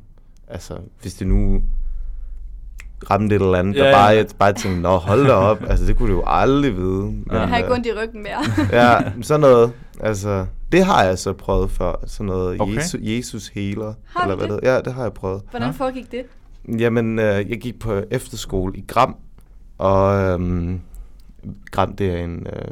Altså, 0.49 0.75
hvis 1.01 1.15
det 1.15 1.27
nu 1.27 1.63
ramte 3.11 3.37
et 3.37 3.43
eller 3.43 3.59
andet, 3.59 3.75
Ja, 3.77 3.81
der 3.81 3.87
ja. 3.89 3.95
bare, 3.95 4.07
jeg 4.07 4.27
bare 4.39 4.53
tænkte, 4.53 4.81
nå, 4.81 4.97
hold 4.97 5.27
da 5.27 5.33
op. 5.33 5.63
altså, 5.69 5.87
det 5.87 5.97
kunne 5.97 6.09
du 6.13 6.17
jo 6.19 6.25
aldrig 6.27 6.77
vide. 6.77 7.03
Men, 7.05 7.25
Jeg 7.33 7.49
har 7.49 7.57
ikke 7.57 7.69
øh, 7.69 7.75
ondt 7.75 7.87
i 7.87 7.91
ryggen 8.03 8.23
mere. 8.23 8.67
Ja, 8.83 8.99
sådan 9.23 9.41
noget. 9.41 9.73
Altså, 10.01 10.47
det 10.73 10.85
har 10.85 11.05
jeg 11.05 11.19
så 11.19 11.33
prøvet 11.33 11.71
før. 11.71 11.95
Sådan 12.07 12.27
noget 12.27 12.61
Okay. 12.61 12.77
Jesus, 12.77 13.01
Jesus 13.03 13.49
healer. 13.49 13.95
Har 14.07 14.23
eller 14.23 14.37
hvad 14.37 14.49
det? 14.49 14.63
det? 14.63 14.69
Ja, 14.69 14.81
det 14.81 14.95
har 14.95 15.03
jeg 15.03 15.13
prøvet. 15.13 15.43
Hvordan 15.51 15.75
foregik 15.75 16.13
det? 16.13 16.23
Jamen, 16.79 17.19
øh, 17.19 17.51
jeg 17.51 17.61
gik 17.61 17.79
på 17.79 18.03
efterskole 18.11 18.77
i 18.77 18.85
Gram. 18.89 19.17
Og 19.79 20.19
øhm, 20.23 20.81
Gram, 21.71 21.97
det 21.97 22.11
er 22.11 22.17
en 22.25 22.47
øh, 22.53 22.63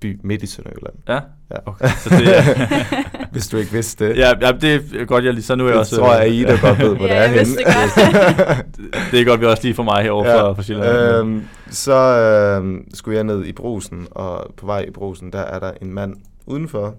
by 0.00 0.20
midt 0.22 0.42
i 0.42 0.46
Sønderjylland. 0.46 0.94
Ja, 1.08 1.20
Ja. 1.50 1.56
okay. 1.66 1.88
Så 1.98 2.10
det 2.10 2.36
er, 2.38 2.42
Hvis 3.32 3.48
du 3.48 3.56
ikke 3.56 3.72
vidste 3.72 4.08
det. 4.08 4.16
Ja, 4.16 4.32
ja, 4.40 4.52
det 4.52 4.74
er 5.00 5.04
godt, 5.04 5.24
jeg 5.24 5.32
lige, 5.34 5.44
så 5.44 5.54
nu 5.54 5.64
er 5.64 5.68
jeg 5.68 5.72
Det 5.74 5.80
også... 5.80 5.96
tror 5.96 6.14
jeg, 6.14 6.30
Ida 6.30 6.56
godt 6.60 6.78
ved, 6.78 6.96
hvor 6.96 7.06
Ja, 7.06 7.14
det 7.14 7.16
er 7.16 7.22
jeg 7.22 7.30
henne. 7.30 7.56
det 7.56 8.64
det 9.10 9.20
er 9.20 9.24
godt, 9.24 9.40
vi 9.40 9.46
også 9.46 9.62
lige 9.62 9.74
for 9.74 9.82
mig 9.82 10.02
herovre 10.02 10.30
ja. 10.30 10.42
for, 10.42 10.54
for 10.54 10.62
Sjælland. 10.62 10.98
øhm, 10.98 11.42
så 11.70 11.94
øhm, 11.96 12.84
skulle 12.94 13.16
jeg 13.16 13.24
ned 13.24 13.44
i 13.44 13.52
brusen, 13.52 14.06
og 14.10 14.54
på 14.56 14.66
vej 14.66 14.84
i 14.88 14.90
brusen, 14.90 15.32
der 15.32 15.38
er 15.40 15.58
der 15.58 15.72
en 15.82 15.94
mand 15.94 16.16
udenfor, 16.46 16.94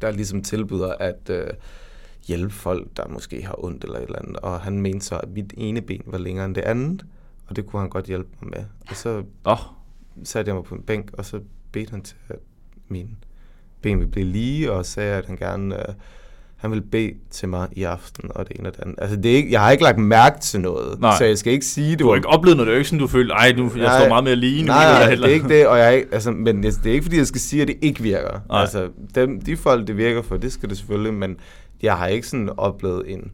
der 0.00 0.10
ligesom 0.10 0.42
tilbyder 0.42 0.92
at 1.00 1.30
øh, 1.30 1.46
hjælpe 2.26 2.54
folk, 2.54 2.86
der 2.96 3.02
måske 3.08 3.42
har 3.46 3.64
ondt 3.64 3.84
eller 3.84 3.96
et 3.98 4.02
eller 4.04 4.18
andet. 4.18 4.36
Og 4.36 4.60
han 4.60 4.80
mente 4.80 5.06
så, 5.06 5.14
at 5.16 5.28
mit 5.34 5.52
ene 5.56 5.80
ben 5.80 6.02
var 6.06 6.18
længere 6.18 6.44
end 6.46 6.54
det 6.54 6.62
andet, 6.62 7.04
og 7.48 7.56
det 7.56 7.66
kunne 7.66 7.80
han 7.80 7.88
godt 7.90 8.04
hjælpe 8.06 8.28
mig 8.42 8.50
med. 8.56 8.64
Og 8.90 8.96
så 8.96 9.08
Åh, 9.44 9.52
oh, 9.52 9.58
satte 10.24 10.48
jeg 10.48 10.54
mig 10.56 10.64
på 10.64 10.74
en 10.74 10.82
bænk, 10.82 11.10
og 11.12 11.24
så 11.24 11.40
bedte 11.72 11.90
han 11.90 12.02
til, 12.02 12.16
at 12.28 12.36
mine 12.88 13.08
ben 13.82 13.98
ville 13.98 14.10
blive 14.10 14.26
lige, 14.26 14.72
og 14.72 14.86
sagde, 14.86 15.14
at 15.16 15.26
han 15.26 15.36
gerne 15.36 15.88
øh, 15.88 15.94
han 16.56 16.70
ville 16.70 16.84
bede 16.84 17.12
til 17.30 17.48
mig 17.48 17.68
i 17.72 17.82
aften, 17.82 18.30
og 18.34 18.48
det 18.48 18.56
ene 18.58 18.68
og 18.68 18.74
det 18.76 18.82
andet. 18.82 18.94
Altså, 18.98 19.16
det 19.16 19.32
er 19.32 19.36
ikke, 19.36 19.52
jeg 19.52 19.60
har 19.60 19.70
ikke 19.70 19.84
lagt 19.84 19.98
mærke 19.98 20.40
til 20.40 20.60
noget, 20.60 21.00
Nej. 21.00 21.18
så 21.18 21.24
jeg 21.24 21.38
skal 21.38 21.52
ikke 21.52 21.66
sige, 21.66 21.90
det 21.90 21.98
du 21.98 22.04
har 22.04 22.08
var- 22.10 22.16
ikke 22.16 22.28
oplevet 22.28 22.56
noget, 22.56 22.66
det 22.66 22.72
er 22.74 22.78
ikke 22.78 22.88
sådan, 22.88 22.98
du 22.98 23.06
følte, 23.06 23.32
ej, 23.34 23.52
nu, 23.52 23.62
jeg 23.76 23.82
Nej. 23.84 23.98
står 24.00 24.08
meget 24.08 24.24
mere 24.24 24.36
lige 24.36 24.62
nu. 24.62 24.66
Nej, 24.66 24.84
nej, 24.84 25.02
et 25.02 25.08
det 25.08 25.18
er 25.18 25.22
andet." 25.24 25.34
ikke 25.34 25.48
det, 25.48 25.66
og 25.66 25.78
jeg 25.78 25.96
ikke, 25.96 26.08
altså, 26.12 26.30
men 26.30 26.62
det 26.62 26.86
er 26.86 26.90
ikke 26.92 27.02
fordi, 27.04 27.16
jeg 27.16 27.26
skal 27.26 27.40
sige, 27.40 27.62
at 27.62 27.68
det 27.68 27.76
ikke 27.82 28.02
virker. 28.02 28.40
Nej. 28.48 28.60
Altså, 28.60 28.88
dem, 29.14 29.40
de 29.40 29.56
folk, 29.56 29.86
det 29.86 29.96
virker 29.96 30.22
for, 30.22 30.36
det 30.36 30.52
skal 30.52 30.68
det 30.68 30.78
selvfølgelig, 30.78 31.14
men 31.14 31.36
jeg 31.82 31.96
har 31.96 32.06
ikke 32.06 32.26
sådan 32.26 32.50
oplevet 32.56 33.02
en 33.12 33.32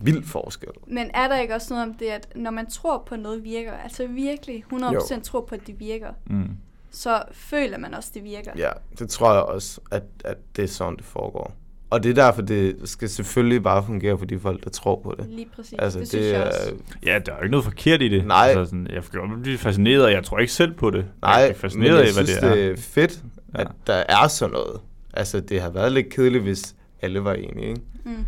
vild 0.00 0.24
forskel. 0.24 0.68
Men 0.86 1.10
er 1.14 1.28
der 1.28 1.38
ikke 1.40 1.54
også 1.54 1.74
noget 1.74 1.88
om 1.88 1.94
det, 1.94 2.06
at 2.06 2.28
når 2.36 2.50
man 2.50 2.70
tror 2.70 3.02
på 3.06 3.14
at 3.14 3.20
noget 3.20 3.44
virker, 3.44 3.72
altså 3.72 4.06
virkelig 4.06 4.64
100% 4.72 4.92
Jo. 5.14 5.20
tror 5.24 5.40
på, 5.48 5.54
at 5.54 5.60
det 5.66 5.80
virker, 5.80 6.08
Mm. 6.26 6.48
så 6.90 7.22
føler 7.32 7.78
man 7.78 7.94
også, 7.94 8.10
at 8.10 8.14
det 8.14 8.24
virker. 8.24 8.50
Ja, 8.56 8.70
det 8.98 9.08
tror 9.08 9.32
jeg 9.32 9.42
også, 9.42 9.80
at, 9.90 10.02
at 10.24 10.36
det 10.56 10.62
er 10.64 10.68
sådan, 10.68 10.96
det 10.96 11.04
foregår. 11.04 11.54
Og 11.90 12.02
det 12.02 12.10
er 12.10 12.14
derfor, 12.14 12.42
det 12.42 12.76
skal 12.84 13.08
selvfølgelig 13.08 13.62
bare 13.62 13.84
fungere 13.86 14.18
for 14.18 14.24
de 14.26 14.38
folk, 14.38 14.64
der 14.64 14.70
tror 14.70 15.00
på 15.04 15.14
det. 15.18 15.26
Lige 15.28 15.48
præcis. 15.56 15.74
Altså, 15.78 15.98
det, 15.98 16.08
synes 16.08 16.26
jeg 16.26 16.44
også. 16.46 16.72
Ja, 17.06 17.18
der 17.26 17.32
er 17.32 17.36
jo 17.36 17.42
ikke 17.42 17.50
noget 17.50 17.64
forkert 17.64 18.02
i 18.02 18.08
det. 18.08 18.26
Nej. 18.26 18.46
Altså, 18.48 18.64
sådan, 18.64 18.86
jeg 18.92 19.02
kan 19.12 19.28
godt 19.28 19.42
blive 19.42 19.58
fascineret, 19.58 20.04
og 20.04 20.12
jeg 20.12 20.24
tror 20.24 20.38
ikke 20.38 20.52
selv 20.52 20.74
på 20.74 20.90
det. 20.90 21.06
Nej, 21.22 21.30
jeg 21.32 21.44
er 21.44 21.48
men 21.48 21.56
fascineret 21.56 21.90
jeg 21.98 22.06
af, 22.06 22.14
hvad 22.14 22.26
synes, 22.26 22.40
det 22.40 22.48
er. 22.50 22.54
det 22.54 22.66
er 22.70 22.76
fedt, 22.76 23.22
Ja. 23.54 23.60
at 23.60 23.68
der 23.86 23.94
er 24.08 24.28
sådan 24.28 24.52
noget. 24.52 24.80
Altså, 25.14 25.40
det 25.40 25.60
har 25.60 25.70
været 25.70 25.92
lidt 25.92 26.08
kedeligt, 26.08 26.42
hvis 26.42 26.74
alle 27.02 27.24
var 27.24 27.32
enige, 27.34 27.68
ikke? 27.68 27.80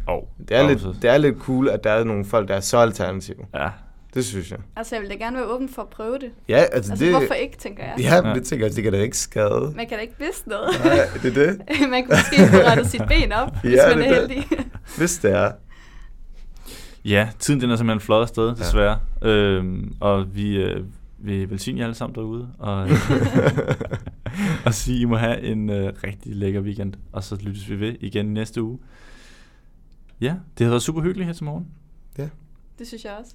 Oh, 0.07 0.23
Det 0.49 0.57
er, 0.57 0.69
lidt, 0.69 0.87
det 1.03 1.11
er 1.11 1.17
lidt 1.19 1.39
cool, 1.39 1.69
at 1.69 1.85
der 1.85 1.91
er 1.91 2.05
nogle 2.05 2.25
folk, 2.25 2.49
der 2.49 2.55
er 2.55 2.61
så 2.61 2.79
alternative. 2.79 3.37
Ja, 3.55 3.69
Det 4.15 4.25
synes 4.25 4.51
jeg. 4.51 4.59
Altså, 4.77 4.95
jeg 4.95 5.03
vil 5.03 5.11
da 5.11 5.15
gerne 5.15 5.37
være 5.37 5.47
åben 5.47 5.69
for 5.69 5.83
at 5.83 5.89
prøve 5.89 6.19
det. 6.19 6.31
Ja, 6.49 6.57
altså, 6.73 6.93
Altså, 6.93 7.05
det... 7.05 7.13
hvorfor 7.15 7.35
ikke, 7.35 7.57
tænker 7.57 7.85
jeg. 7.85 7.95
Ja, 7.99 8.23
men 8.23 8.29
Ja. 8.31 8.35
det 8.39 8.45
tænker 8.47 8.67
jeg, 8.67 8.77
det 8.77 8.85
kan 8.85 8.93
da 8.93 8.99
ikke 9.01 9.19
skade. 9.19 9.73
Man 9.77 9.87
kan 9.89 9.97
da 9.97 10.03
ikke 10.03 10.15
vidste 10.19 10.49
noget. 10.49 10.69
Nej, 10.85 10.99
det 11.23 11.39
er 11.39 11.47
det. 11.47 11.61
man 11.91 12.05
kunne 12.07 12.17
måske 12.17 12.49
få 12.57 12.57
rettet 12.69 12.87
sit 12.87 13.03
ben 13.09 13.33
op, 13.33 13.49
hvis 13.63 13.73
Ja, 13.75 13.89
man 13.89 13.99
det 13.99 14.07
er 14.07 14.15
er 14.23 14.27
det. 14.27 14.31
heldig. 14.37 14.67
Hvis 14.99 15.19
det 15.19 15.33
er. 15.33 15.53
Ja, 17.05 17.29
tiden 17.39 17.61
den 17.61 17.71
er 17.71 17.77
simpelthen 17.77 18.01
flot 18.01 18.23
afsted, 18.23 18.55
desværre. 18.57 18.99
Øhm, 19.23 19.93
og 20.01 20.35
vi 20.35 20.57
øh, 20.57 20.85
vil 21.23 21.51
velsigne 21.51 21.79
jer 21.79 21.85
alle 21.87 21.95
sammen 21.95 22.15
derude. 22.15 22.55
Og, 22.59 22.89
og 24.67 24.75
sige, 24.75 25.01
I 25.01 25.05
må 25.05 25.17
have 25.17 25.41
en 25.41 25.71
øh, 25.71 25.93
rigtig 26.05 26.37
lækker 26.37 26.61
weekend. 26.61 26.95
Og 27.13 27.25
så 27.25 27.37
lyttes 27.43 27.71
vi 27.71 27.81
ved 27.81 27.97
igen 28.01 28.27
næste 28.27 28.63
uge. 28.63 28.79
Ja, 30.21 30.37
det 30.59 30.65
har 30.65 30.71
været 30.71 30.83
super 30.83 31.01
hyggeligt 31.01 31.27
her 31.27 31.35
til 31.35 31.45
morgen. 31.45 31.67
Det 32.83 32.89
synes 32.89 33.05
jeg 33.05 33.13
også. 33.21 33.35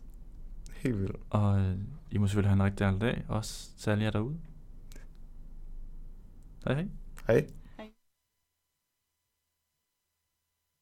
Helt 0.74 1.00
vildt. 1.00 1.16
Og 1.30 1.60
øh, 1.60 1.76
I 2.12 2.18
må 2.18 2.28
selvfølgelig 2.28 2.50
have 2.50 2.56
en 2.56 2.64
rigtig 2.64 2.80
dejlig 2.80 3.02
dag. 3.02 3.26
Også 3.28 3.70
særlig 3.78 4.04
jer 4.04 4.12
derude. 4.12 4.38
Hej 6.66 6.74
hej. 6.74 6.88
Hej. 7.28 7.48